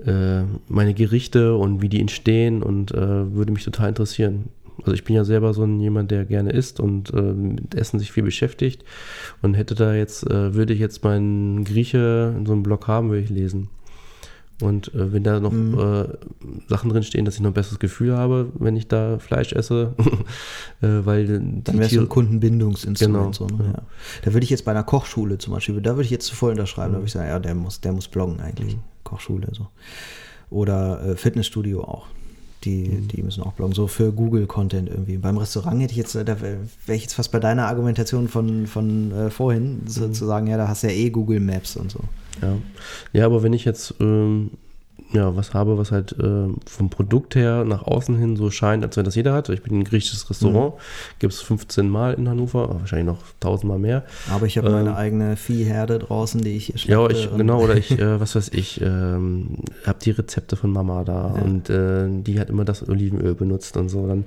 äh, 0.05 0.11
äh, 0.11 0.45
meine 0.69 0.93
Gerichte 0.93 1.55
und 1.57 1.81
wie 1.81 1.89
die 1.89 2.01
entstehen 2.01 2.63
und 2.63 2.93
äh, 2.93 3.35
würde 3.35 3.53
mich 3.53 3.65
total 3.65 3.89
interessieren. 3.89 4.51
Also 4.79 4.93
ich 4.93 5.05
bin 5.05 5.15
ja 5.15 5.25
selber 5.25 5.55
so 5.55 5.65
ein 5.65 5.81
jemand, 5.81 6.11
der 6.11 6.25
gerne 6.25 6.51
isst 6.51 6.81
und 6.81 7.13
äh, 7.13 7.21
mit 7.21 7.75
Essen 7.75 7.99
sich 7.99 8.13
viel 8.13 8.23
beschäftigt 8.23 8.85
und 9.43 9.55
hätte 9.55 9.75
da 9.75 9.95
jetzt, 9.95 10.29
äh, 10.29 10.55
würde 10.55 10.73
ich 10.73 10.81
jetzt 10.81 11.05
meinen 11.05 11.65
Grieche 11.65 12.35
in 12.37 12.47
so 12.47 12.53
einem 12.53 12.63
Blog 12.63 12.89
haben, 12.89 13.11
würde 13.11 13.23
ich 13.23 13.31
lesen. 13.31 13.69
Und 14.63 14.95
äh, 14.95 15.13
wenn 15.13 15.25
da 15.25 15.41
noch 15.41 15.53
mhm. 15.53 15.79
äh, 15.79 16.05
Sachen 16.69 16.91
drin 16.91 17.03
stehen, 17.03 17.25
dass 17.25 17.35
ich 17.35 17.41
noch 17.41 17.51
ein 17.51 17.55
besseres 17.55 17.81
Gefühl 17.81 18.17
habe, 18.17 18.53
wenn 18.55 18.77
ich 18.77 18.87
da 18.87 19.19
Fleisch 19.19 19.53
esse, 19.53 19.95
äh, 20.81 20.87
weil 21.05 21.27
dann 21.27 21.65
wäre 21.67 21.87
es 21.87 21.99
ein 21.99 22.09
Kundenbindungsinstrument. 22.09 23.39
Genau. 23.39 23.49
So, 23.49 23.57
ne? 23.57 23.73
ja. 23.75 23.83
Da 24.23 24.33
würde 24.33 24.45
ich 24.45 24.51
jetzt 24.51 24.65
bei 24.65 24.71
einer 24.71 24.85
Kochschule 24.85 25.39
zum 25.39 25.53
Beispiel, 25.53 25.81
da 25.81 25.93
würde 25.93 26.05
ich 26.05 26.11
jetzt 26.11 26.31
voll 26.31 26.53
unterschreiben, 26.53 26.91
mhm. 26.91 26.95
da 26.95 26.99
würde 27.01 27.07
ich 27.07 27.13
sagen, 27.13 27.29
ja, 27.29 27.39
der 27.39 27.55
muss, 27.55 27.81
der 27.81 27.93
muss 27.93 28.09
bloggen 28.09 28.41
eigentlich, 28.41 28.77
mhm. 28.77 28.83
Kochschule 29.03 29.49
so. 29.53 29.67
Oder 30.51 31.05
äh, 31.05 31.17
Fitnessstudio 31.17 31.83
auch. 31.83 32.07
Die, 32.65 32.89
mhm. 32.89 33.09
die 33.09 33.23
müssen 33.23 33.43
auch 33.43 33.53
bloggen, 33.53 33.75
so 33.75 33.87
für 33.87 34.13
Google-Content 34.13 34.89
irgendwie. 34.89 35.17
Beim 35.17 35.37
Restaurant 35.37 35.81
hätte 35.81 35.93
ich 35.93 35.99
jetzt, 35.99 36.15
da 36.15 36.41
wäre 36.41 36.59
ich 36.87 37.03
jetzt 37.03 37.15
fast 37.15 37.33
bei 37.33 37.41
deiner 37.41 37.67
Argumentation 37.67 38.29
von, 38.29 38.67
von 38.67 39.13
äh, 39.13 39.31
vorhin, 39.31 39.83
sozusagen, 39.87 40.47
mhm. 40.47 40.53
ja, 40.53 40.57
da 40.59 40.69
hast 40.69 40.83
du 40.83 40.89
ja 40.89 40.93
eh 40.93 41.11
Google 41.11 41.41
Maps 41.41 41.77
und 41.77 41.91
so. 41.91 42.01
Ja, 42.41 42.57
ja 43.13 43.27
aber 43.27 43.43
wenn 43.43 43.53
ich 43.53 43.65
jetzt 43.65 43.95
ähm, 44.01 44.53
ja, 45.13 45.37
was 45.37 45.55
habe, 45.55 45.79
was 45.79 45.93
halt 45.93 46.13
äh, 46.19 46.49
vom 46.67 46.91
Produkt 46.91 47.35
her 47.35 47.65
nach 47.65 47.83
außen 47.83 48.17
hin 48.17 48.37
so 48.37 48.51
scheint, 48.51 48.83
als 48.85 48.97
wenn 48.97 49.05
das 49.05 49.15
jeder 49.15 49.33
hat. 49.35 49.49
Ich 49.49 49.63
bin 49.63 49.79
ein 49.79 49.85
griechisches 49.85 50.29
Restaurant, 50.31 50.75
mhm. 50.75 50.79
gibt 51.19 51.33
es 51.33 51.41
15 51.43 51.89
Mal 51.89 52.15
in 52.15 52.29
Hannover, 52.29 52.81
wahrscheinlich 52.81 53.07
noch 53.07 53.23
1000 53.35 53.69
Mal 53.69 53.79
mehr. 53.79 54.05
Aber 54.31 54.47
ich 54.47 54.57
habe 54.59 54.69
ähm, 54.69 54.75
meine 54.75 54.97
eigene 54.97 55.37
Viehherde 55.37 55.99
draußen, 55.99 56.41
die 56.41 56.57
ich 56.57 56.67
hier 56.67 56.79
schleppe. 56.79 57.03
Ja, 57.03 57.11
ich, 57.11 57.37
genau, 57.37 57.63
oder 57.63 57.77
ich, 57.77 57.91
äh, 57.99 58.21
was 58.21 58.35
weiß 58.35 58.51
ich, 58.51 58.81
ähm, 58.81 59.59
habe 59.87 59.99
die 60.03 60.11
Rezepte 60.11 60.57
von 60.57 60.71
Mama 60.71 61.05
da 61.05 61.35
ja. 61.37 61.43
und 61.43 61.71
äh, 61.71 62.09
die 62.09 62.41
hat 62.41 62.51
immer 62.51 62.65
das 62.65 62.89
Olivenöl 62.89 63.35
benutzt 63.35 63.77
und 63.77 63.89
so. 63.89 64.07
Dann 64.07 64.25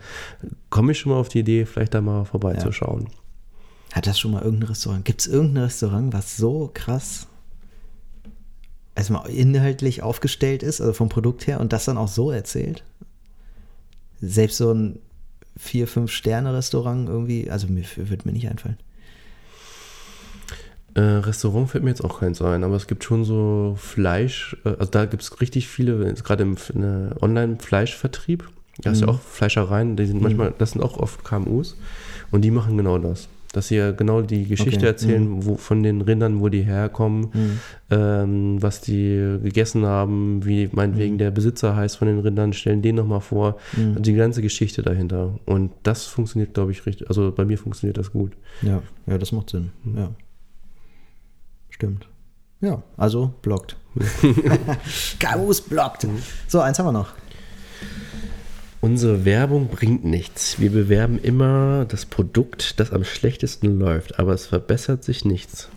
komme 0.70 0.92
ich 0.92 1.00
schon 1.00 1.12
mal 1.12 1.20
auf 1.20 1.30
die 1.30 1.40
Idee, 1.40 1.66
vielleicht 1.66 1.94
da 1.94 2.02
mal 2.02 2.26
vorbeizuschauen. 2.26 3.08
Ja. 3.10 3.96
Hat 3.96 4.08
das 4.08 4.20
schon 4.20 4.32
mal 4.32 4.42
irgendein 4.42 4.70
Restaurant? 4.70 5.06
Gibt 5.06 5.22
es 5.22 5.28
irgendein 5.28 5.64
Restaurant, 5.64 6.14
was 6.14 6.36
so 6.36 6.70
krass 6.74 7.28
erstmal 8.96 9.30
inhaltlich 9.30 10.02
aufgestellt 10.02 10.64
ist, 10.64 10.82
also 10.82 10.94
vom 10.94 11.10
Produkt 11.10 11.48
her, 11.48 11.60
und 11.60 11.74
das 11.74 11.86
dann 11.86 11.98
auch 11.98 12.08
so 12.08 12.32
erzählt. 12.32 12.84
Selbst 14.22 14.58
so 14.58 14.74
ein 14.74 15.00
vier, 15.58 15.88
fünf 15.88 16.12
Sterne-Restaurant 16.12 17.08
irgendwie, 17.08 17.50
also 17.50 17.68
mir 17.68 17.84
wird 17.96 18.26
mir 18.26 18.32
nicht 18.32 18.50
einfallen. 18.50 18.78
Äh, 20.96 21.02
Restaurant 21.02 21.70
fällt 21.70 21.84
mir 21.84 21.90
jetzt 21.90 22.04
auch 22.04 22.22
keins 22.22 22.42
ein, 22.42 22.64
aber 22.64 22.76
es 22.76 22.88
gibt 22.88 23.04
schon 23.04 23.26
so 23.26 23.76
Fleisch, 23.78 24.56
äh, 24.64 24.70
also 24.70 24.92
da 24.92 25.06
gibt 25.06 25.24
es 25.24 25.42
richtig 25.42 25.68
viele, 25.68 26.14
gerade 26.14 26.44
im 26.44 26.56
Online-Fleischvertrieb, 27.22 28.50
da 28.80 28.92
ist 28.92 29.02
mhm. 29.02 29.08
ja 29.08 29.14
auch 29.14 29.20
Fleischereien, 29.20 29.98
die 29.98 30.06
sind 30.06 30.18
mhm. 30.18 30.24
manchmal, 30.24 30.54
das 30.58 30.72
sind 30.72 30.82
auch 30.82 30.98
oft 30.98 31.24
KMUs 31.26 31.76
und 32.32 32.42
die 32.42 32.52
machen 32.52 32.78
genau 32.78 32.98
das 32.98 33.28
dass 33.56 33.70
sie 33.70 33.78
ja 33.78 33.92
genau 33.92 34.22
die 34.22 34.46
Geschichte 34.46 34.80
okay. 34.80 34.88
erzählen, 34.88 35.28
mhm. 35.28 35.46
wo, 35.46 35.56
von 35.56 35.82
den 35.82 36.02
Rindern, 36.02 36.42
wo 36.42 36.50
die 36.50 36.64
herkommen, 36.64 37.30
mhm. 37.34 37.60
ähm, 37.90 38.62
was 38.62 38.82
die 38.82 39.40
gegessen 39.42 39.86
haben, 39.86 40.46
wie 40.46 40.70
meinetwegen 40.74 41.14
mhm. 41.14 41.20
der 41.20 41.32
Besitzer 41.32 41.76
heißt 41.76 41.98
von 41.98 42.08
den 42.08 42.20
Rindern, 42.20 42.52
stellen 42.52 42.82
den 42.82 42.96
nochmal 42.96 43.22
vor. 43.22 43.58
Mhm. 43.78 43.90
Also 43.90 44.02
die 44.02 44.14
ganze 44.14 44.42
Geschichte 44.42 44.82
dahinter. 44.82 45.40
Und 45.46 45.72
das 45.84 46.06
funktioniert, 46.06 46.54
glaube 46.54 46.72
ich, 46.72 46.86
richtig. 46.86 47.08
Also 47.08 47.32
bei 47.32 47.46
mir 47.46 47.58
funktioniert 47.58 47.98
das 47.98 48.12
gut. 48.12 48.34
Ja, 48.62 48.82
ja, 49.08 49.18
das 49.18 49.32
macht 49.32 49.52
Sinn. 49.52 49.72
Mhm. 49.84 49.98
Ja. 49.98 50.10
Stimmt. 51.70 52.10
Ja, 52.60 52.84
also 52.98 53.34
blockt. 53.42 53.78
Kabus 55.20 55.62
blockt. 55.62 56.04
Mhm. 56.04 56.22
So, 56.48 56.60
eins 56.60 56.78
haben 56.78 56.88
wir 56.88 56.92
noch. 56.92 57.14
Unsere 58.86 59.26
Werbung 59.26 59.70
bringt 59.70 60.06
nichts. 60.06 60.60
Wir 60.60 60.70
bewerben 60.70 61.18
immer 61.18 61.86
das 61.86 62.06
Produkt, 62.06 62.80
das 62.80 62.92
am 62.94 63.04
schlechtesten 63.04 63.80
läuft, 63.80 64.20
aber 64.20 64.32
es 64.34 64.46
verbessert 64.46 65.04
sich 65.04 65.26
nichts. 65.26 65.70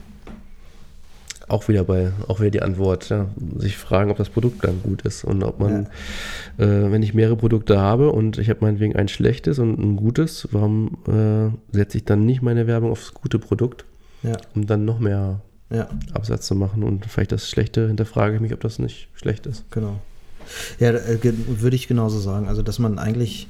Auch 1.48 1.68
wieder 1.68 1.84
bei, 1.84 2.12
auch 2.26 2.40
wieder 2.40 2.50
die 2.50 2.60
Antwort, 2.60 3.08
ja, 3.08 3.28
sich 3.56 3.78
fragen, 3.78 4.10
ob 4.10 4.18
das 4.18 4.28
Produkt 4.28 4.62
dann 4.62 4.82
gut 4.82 5.06
ist 5.06 5.24
und 5.24 5.42
ob 5.42 5.58
man, 5.58 5.88
ja. 6.58 6.66
äh, 6.66 6.92
wenn 6.92 7.02
ich 7.02 7.14
mehrere 7.14 7.36
Produkte 7.36 7.78
habe 7.78 8.12
und 8.12 8.36
ich 8.36 8.50
habe 8.50 8.58
meinetwegen 8.60 8.94
ein 8.94 9.08
schlechtes 9.08 9.58
und 9.58 9.78
ein 9.78 9.96
gutes, 9.96 10.46
warum 10.52 10.98
äh, 11.06 11.74
setze 11.74 11.96
ich 11.96 12.04
dann 12.04 12.26
nicht 12.26 12.42
meine 12.42 12.66
Werbung 12.66 12.90
aufs 12.90 13.14
gute 13.14 13.38
Produkt, 13.38 13.86
ja. 14.22 14.36
um 14.54 14.66
dann 14.66 14.84
noch 14.84 14.98
mehr. 14.98 15.40
Absatz 16.12 16.46
zu 16.46 16.54
machen 16.54 16.82
und 16.82 17.06
vielleicht 17.06 17.32
das 17.32 17.48
Schlechte 17.48 17.88
hinterfrage 17.88 18.34
ich 18.34 18.40
mich, 18.42 18.52
ob 18.52 18.60
das 18.60 18.78
nicht 18.78 19.08
schlecht 19.14 19.46
ist. 19.46 19.64
Genau. 19.70 19.98
Ja, 20.78 20.90
äh, 20.90 21.18
würde 21.22 21.76
ich 21.76 21.88
genauso 21.88 22.18
sagen. 22.18 22.48
Also, 22.48 22.62
dass 22.62 22.78
man 22.78 22.98
eigentlich 22.98 23.48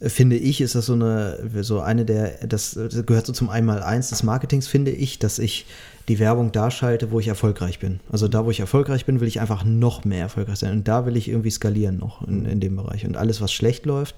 äh, 0.00 0.08
finde 0.08 0.36
ich, 0.36 0.60
ist 0.60 0.74
das 0.74 0.86
so 0.86 0.94
eine, 0.94 1.38
so 1.62 1.80
eine 1.80 2.04
der, 2.04 2.46
das, 2.46 2.78
gehört 3.06 3.26
so 3.26 3.32
zum 3.32 3.50
Einmaleins 3.50 4.10
des 4.10 4.22
Marketings, 4.22 4.66
finde 4.66 4.90
ich, 4.90 5.18
dass 5.18 5.38
ich 5.38 5.66
die 6.08 6.18
Werbung 6.18 6.52
da 6.52 6.70
schalte, 6.70 7.10
wo 7.10 7.20
ich 7.20 7.28
erfolgreich 7.28 7.78
bin. 7.78 8.00
Also 8.10 8.28
da, 8.28 8.44
wo 8.44 8.50
ich 8.50 8.60
erfolgreich 8.60 9.06
bin, 9.06 9.20
will 9.20 9.28
ich 9.28 9.40
einfach 9.40 9.64
noch 9.64 10.04
mehr 10.04 10.20
erfolgreich 10.20 10.58
sein. 10.58 10.72
Und 10.72 10.88
da 10.88 11.06
will 11.06 11.16
ich 11.16 11.28
irgendwie 11.28 11.50
skalieren 11.50 11.96
noch 11.96 12.26
in, 12.26 12.44
in 12.44 12.60
dem 12.60 12.76
Bereich. 12.76 13.06
Und 13.06 13.16
alles, 13.16 13.40
was 13.40 13.52
schlecht 13.52 13.86
läuft, 13.86 14.16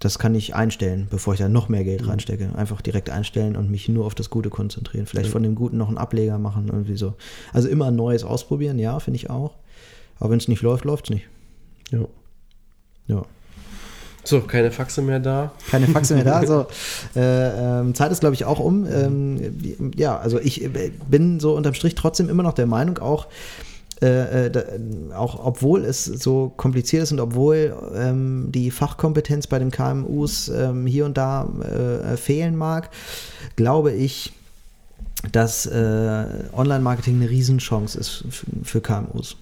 das 0.00 0.18
kann 0.18 0.34
ich 0.34 0.54
einstellen, 0.54 1.08
bevor 1.10 1.32
ich 1.32 1.40
da 1.40 1.48
noch 1.48 1.68
mehr 1.68 1.82
Geld 1.82 2.02
mhm. 2.02 2.10
reinstecke. 2.10 2.50
Einfach 2.54 2.82
direkt 2.82 3.08
einstellen 3.10 3.56
und 3.56 3.70
mich 3.70 3.88
nur 3.88 4.04
auf 4.04 4.14
das 4.14 4.28
Gute 4.28 4.50
konzentrieren. 4.50 5.06
Vielleicht 5.06 5.30
von 5.30 5.42
dem 5.42 5.54
Guten 5.54 5.78
noch 5.78 5.88
einen 5.88 5.98
Ableger 5.98 6.38
machen, 6.38 6.68
irgendwie 6.68 6.96
so. 6.96 7.14
Also 7.52 7.68
immer 7.68 7.86
ein 7.86 7.96
Neues 7.96 8.22
ausprobieren, 8.22 8.78
ja, 8.78 9.00
finde 9.00 9.16
ich 9.16 9.30
auch. 9.30 9.54
Aber 10.18 10.30
wenn 10.30 10.38
es 10.38 10.48
nicht 10.48 10.62
läuft, 10.62 10.84
läuft 10.84 11.04
es 11.04 11.10
nicht. 11.10 11.26
Ja. 11.90 12.06
Ja. 13.06 13.24
So, 14.24 14.42
keine 14.42 14.70
Faxe 14.70 15.00
mehr 15.00 15.20
da. 15.20 15.52
Keine 15.70 15.86
Faxe 15.86 16.14
mehr 16.14 16.24
da. 16.24 16.42
So, 16.46 16.66
äh, 17.16 17.80
ähm, 17.80 17.94
Zeit 17.94 18.12
ist, 18.12 18.20
glaube 18.20 18.34
ich, 18.34 18.44
auch 18.44 18.60
um. 18.60 18.86
Ähm, 18.86 19.92
ja, 19.96 20.18
also 20.18 20.38
ich 20.38 20.62
äh, 20.62 20.92
bin 21.08 21.40
so 21.40 21.54
unterm 21.54 21.72
Strich 21.72 21.94
trotzdem 21.94 22.28
immer 22.28 22.42
noch 22.42 22.52
der 22.52 22.66
Meinung, 22.66 22.98
auch, 22.98 23.26
äh, 24.02 24.46
äh, 24.46 24.50
da, 24.50 24.64
auch 25.16 25.44
obwohl 25.44 25.84
es 25.84 26.04
so 26.04 26.52
kompliziert 26.56 27.04
ist 27.04 27.12
und 27.12 27.20
obwohl 27.20 27.74
ähm, 27.96 28.48
die 28.52 28.70
Fachkompetenz 28.70 29.46
bei 29.46 29.58
den 29.58 29.70
KMUs 29.70 30.48
ähm, 30.48 30.86
hier 30.86 31.06
und 31.06 31.16
da 31.16 31.48
äh, 31.62 32.16
fehlen 32.18 32.54
mag, 32.54 32.90
glaube 33.56 33.92
ich, 33.92 34.32
dass 35.32 35.66
äh, 35.66 36.24
Online-Marketing 36.52 37.16
eine 37.16 37.30
Riesenchance 37.30 37.98
ist 37.98 38.24
für 38.62 38.80
KMUs. 38.80 39.36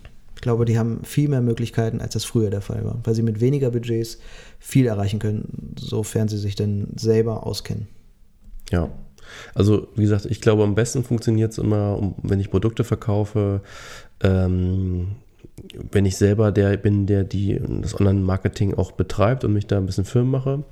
Ich 0.46 0.48
glaube, 0.48 0.64
die 0.64 0.78
haben 0.78 1.02
viel 1.02 1.28
mehr 1.28 1.40
Möglichkeiten, 1.40 2.00
als 2.00 2.12
das 2.12 2.24
früher 2.24 2.50
der 2.50 2.60
Fall 2.60 2.84
war, 2.84 3.00
weil 3.02 3.16
sie 3.16 3.22
mit 3.22 3.40
weniger 3.40 3.72
Budgets 3.72 4.20
viel 4.60 4.86
erreichen 4.86 5.18
können, 5.18 5.74
sofern 5.76 6.28
sie 6.28 6.38
sich 6.38 6.54
denn 6.54 6.86
selber 6.94 7.44
auskennen. 7.44 7.88
Ja. 8.70 8.88
Also, 9.56 9.88
wie 9.96 10.02
gesagt, 10.02 10.26
ich 10.26 10.40
glaube, 10.40 10.62
am 10.62 10.76
besten 10.76 11.02
funktioniert 11.02 11.50
es 11.50 11.58
immer, 11.58 12.14
wenn 12.22 12.38
ich 12.38 12.52
Produkte 12.52 12.84
verkaufe, 12.84 13.60
ähm, 14.20 15.16
wenn 15.90 16.06
ich 16.06 16.16
selber 16.16 16.52
der 16.52 16.76
bin, 16.76 17.06
der 17.06 17.24
die, 17.24 17.60
das 17.82 17.98
Online-Marketing 17.98 18.74
auch 18.74 18.92
betreibt 18.92 19.42
und 19.42 19.52
mich 19.52 19.66
da 19.66 19.78
ein 19.78 19.86
bisschen 19.86 20.04
firm 20.04 20.30
mache. 20.30 20.62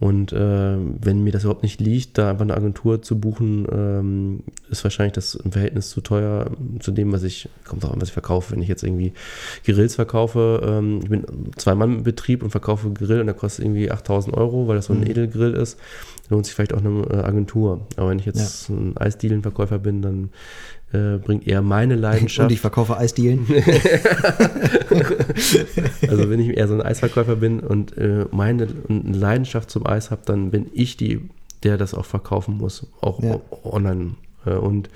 Und 0.00 0.32
äh, 0.32 0.76
wenn 0.78 1.24
mir 1.24 1.32
das 1.32 1.42
überhaupt 1.42 1.64
nicht 1.64 1.80
liegt, 1.80 2.18
da 2.18 2.30
einfach 2.30 2.44
eine 2.44 2.56
Agentur 2.56 3.02
zu 3.02 3.18
buchen, 3.18 3.66
ähm, 3.72 4.40
ist 4.70 4.84
wahrscheinlich 4.84 5.14
das 5.14 5.34
im 5.34 5.50
Verhältnis 5.50 5.90
zu 5.90 6.00
teuer 6.00 6.52
zu 6.78 6.92
dem, 6.92 7.12
was 7.12 7.24
ich, 7.24 7.48
kommt 7.66 7.84
auch 7.84 7.92
an, 7.92 8.00
was 8.00 8.08
ich 8.08 8.12
verkaufe. 8.12 8.52
Wenn 8.52 8.62
ich 8.62 8.68
jetzt 8.68 8.84
irgendwie 8.84 9.12
Grills 9.64 9.96
verkaufe, 9.96 10.62
ähm, 10.64 11.00
ich 11.02 11.08
bin 11.08 11.26
zwei 11.56 11.74
Mann 11.74 11.96
im 11.96 12.02
Betrieb 12.04 12.44
und 12.44 12.50
verkaufe 12.50 12.92
Grill 12.92 13.18
und 13.18 13.26
der 13.26 13.34
kostet 13.34 13.64
irgendwie 13.64 13.90
8000 13.90 14.36
Euro, 14.36 14.68
weil 14.68 14.76
das 14.76 14.86
so 14.86 14.92
ein 14.92 15.00
mhm. 15.00 15.08
Edelgrill 15.08 15.54
ist, 15.54 15.80
lohnt 16.28 16.46
sich 16.46 16.54
vielleicht 16.54 16.74
auch 16.74 16.84
eine 16.84 17.02
äh, 17.10 17.24
Agentur. 17.24 17.80
Aber 17.96 18.10
wenn 18.10 18.20
ich 18.20 18.26
jetzt 18.26 18.68
ja. 18.68 18.76
ein 18.76 18.96
Eisdielenverkäufer 18.96 19.80
bin, 19.80 20.00
dann 20.02 20.30
äh, 20.92 21.18
bringt 21.18 21.46
eher 21.46 21.62
meine 21.62 21.96
Leidenschaft. 21.96 22.48
Und 22.48 22.52
ich 22.52 22.60
verkaufe 22.60 22.96
Eisdielen. 22.96 23.46
also 26.08 26.30
wenn 26.30 26.40
ich 26.40 26.56
eher 26.56 26.66
so 26.68 26.74
ein 26.74 26.82
Eisverkäufer 26.82 27.36
bin 27.36 27.60
und 27.60 27.96
äh, 27.98 28.24
meine 28.30 28.68
Leidenschaft 28.88 29.70
zum 29.70 29.86
Eis 29.86 30.10
habe, 30.10 30.22
dann 30.24 30.50
bin 30.50 30.66
ich 30.72 30.96
die, 30.96 31.28
der 31.62 31.76
das 31.76 31.94
auch 31.94 32.06
verkaufen 32.06 32.56
muss, 32.56 32.86
auch 33.00 33.22
ja. 33.22 33.38
online. 33.64 34.14
Äh, 34.46 34.54
und 34.54 34.88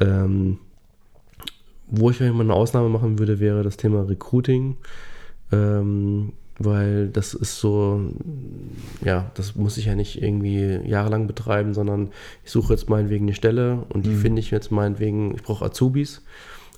ähm, 0.00 0.58
wo 1.86 2.10
ich 2.10 2.16
vielleicht 2.16 2.34
mal 2.34 2.42
eine 2.42 2.54
Ausnahme 2.54 2.88
machen 2.88 3.18
würde, 3.18 3.40
wäre 3.40 3.62
das 3.62 3.76
Thema 3.76 4.02
Recruiting. 4.02 4.76
Ähm, 5.52 6.32
weil 6.58 7.08
das 7.08 7.34
ist 7.34 7.58
so, 7.58 8.00
ja, 9.04 9.30
das 9.34 9.56
muss 9.56 9.76
ich 9.76 9.86
ja 9.86 9.94
nicht 9.94 10.22
irgendwie 10.22 10.80
jahrelang 10.84 11.26
betreiben, 11.26 11.74
sondern 11.74 12.10
ich 12.44 12.50
suche 12.52 12.72
jetzt 12.74 12.88
meinetwegen 12.88 13.24
eine 13.24 13.34
Stelle 13.34 13.84
und 13.88 14.06
die 14.06 14.10
mhm. 14.10 14.20
finde 14.20 14.40
ich 14.40 14.50
jetzt 14.50 14.70
meinetwegen, 14.70 15.34
ich 15.34 15.42
brauche 15.42 15.64
Azubis 15.64 16.22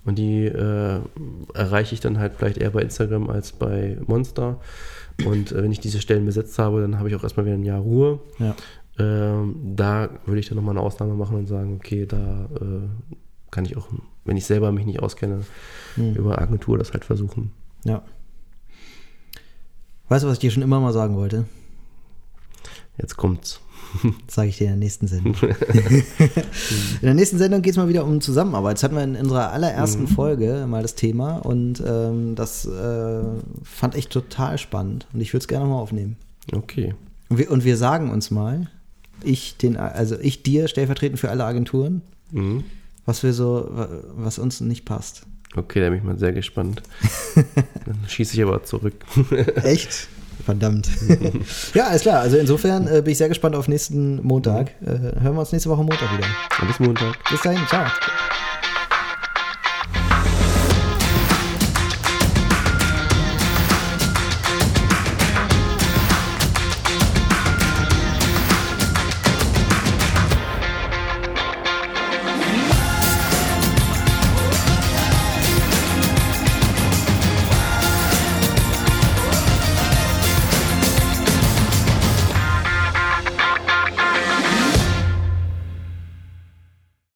und 0.06 0.18
die 0.18 0.44
äh, 0.44 1.00
erreiche 1.52 1.94
ich 1.94 2.00
dann 2.00 2.18
halt 2.18 2.34
vielleicht 2.36 2.58
eher 2.58 2.70
bei 2.70 2.80
Instagram 2.80 3.28
als 3.28 3.52
bei 3.52 3.98
Monster. 4.06 4.60
Und 5.26 5.52
äh, 5.52 5.62
wenn 5.62 5.72
ich 5.72 5.80
diese 5.80 6.00
Stellen 6.00 6.24
besetzt 6.24 6.58
habe, 6.58 6.80
dann 6.80 6.98
habe 6.98 7.08
ich 7.08 7.16
auch 7.16 7.22
erstmal 7.22 7.44
wieder 7.44 7.56
ein 7.56 7.64
Jahr 7.64 7.80
Ruhe. 7.80 8.20
Ja. 8.38 8.54
Ähm, 8.98 9.56
da 9.74 10.08
würde 10.24 10.40
ich 10.40 10.48
dann 10.48 10.56
nochmal 10.56 10.76
eine 10.76 10.86
Ausnahme 10.86 11.14
machen 11.14 11.36
und 11.36 11.46
sagen, 11.46 11.74
okay, 11.76 12.06
da 12.06 12.48
äh, 12.54 12.88
kann 13.50 13.64
ich 13.64 13.76
auch, 13.76 13.88
wenn 14.24 14.36
ich 14.36 14.46
selber 14.46 14.72
mich 14.72 14.86
nicht 14.86 15.00
auskenne, 15.00 15.40
mhm. 15.96 16.14
über 16.14 16.40
Agentur 16.40 16.78
das 16.78 16.92
halt 16.92 17.04
versuchen. 17.04 17.50
Ja. 17.84 18.02
Weißt 20.08 20.24
du, 20.24 20.28
was 20.28 20.34
ich 20.34 20.40
dir 20.40 20.50
schon 20.50 20.62
immer 20.62 20.80
mal 20.80 20.92
sagen 20.92 21.16
wollte? 21.16 21.46
Jetzt 22.98 23.16
kommt's. 23.16 23.60
Das 24.26 24.34
sage 24.34 24.48
ich 24.48 24.58
dir 24.58 24.64
in 24.64 24.70
der 24.70 24.78
nächsten 24.78 25.06
Sendung. 25.06 25.36
in 25.40 27.02
der 27.02 27.14
nächsten 27.14 27.38
Sendung 27.38 27.62
geht 27.62 27.72
es 27.72 27.76
mal 27.76 27.88
wieder 27.88 28.04
um 28.04 28.20
Zusammenarbeit. 28.20 28.76
Das 28.76 28.82
hatten 28.82 28.96
wir 28.96 29.04
in 29.04 29.16
unserer 29.16 29.52
allerersten 29.52 30.02
mhm. 30.02 30.08
Folge 30.08 30.66
mal 30.68 30.82
das 30.82 30.96
Thema 30.96 31.36
und 31.36 31.82
ähm, 31.86 32.34
das 32.34 32.66
äh, 32.66 33.22
fand 33.62 33.94
ich 33.94 34.08
total 34.08 34.58
spannend 34.58 35.06
und 35.12 35.20
ich 35.20 35.32
würde 35.32 35.42
es 35.42 35.48
gerne 35.48 35.66
mal 35.66 35.76
aufnehmen. 35.76 36.16
Okay. 36.52 36.94
Und 37.28 37.38
wir, 37.38 37.50
und 37.50 37.64
wir, 37.64 37.76
sagen 37.76 38.10
uns 38.10 38.30
mal, 38.30 38.68
ich 39.22 39.56
den, 39.56 39.76
also 39.76 40.16
ich 40.20 40.42
dir 40.42 40.68
stellvertretend 40.68 41.18
für 41.18 41.30
alle 41.30 41.44
Agenturen, 41.44 42.02
mhm. 42.32 42.64
was 43.04 43.22
wir 43.22 43.32
so, 43.32 43.68
was 44.16 44.38
uns 44.38 44.60
nicht 44.60 44.84
passt. 44.84 45.26
Okay, 45.56 45.80
da 45.80 45.88
bin 45.88 45.98
ich 45.98 46.04
mal 46.04 46.18
sehr 46.18 46.32
gespannt. 46.32 46.82
Dann 47.34 47.98
schieße 48.06 48.34
ich 48.34 48.42
aber 48.42 48.62
zurück. 48.64 48.94
Echt? 49.62 50.08
Verdammt. 50.44 50.88
ja, 51.74 51.88
alles 51.88 52.02
klar. 52.02 52.20
Also 52.20 52.36
insofern 52.36 52.86
äh, 52.86 53.02
bin 53.02 53.12
ich 53.12 53.18
sehr 53.18 53.28
gespannt 53.28 53.56
auf 53.56 53.68
nächsten 53.68 54.22
Montag. 54.22 54.70
Äh, 54.82 55.20
hören 55.20 55.34
wir 55.34 55.40
uns 55.40 55.50
nächste 55.52 55.70
Woche 55.70 55.82
Montag 55.82 56.12
wieder. 56.16 56.28
Bis 56.66 56.78
Montag. 56.78 57.16
Bis 57.30 57.40
dahin. 57.40 57.66
Ciao. 57.68 57.86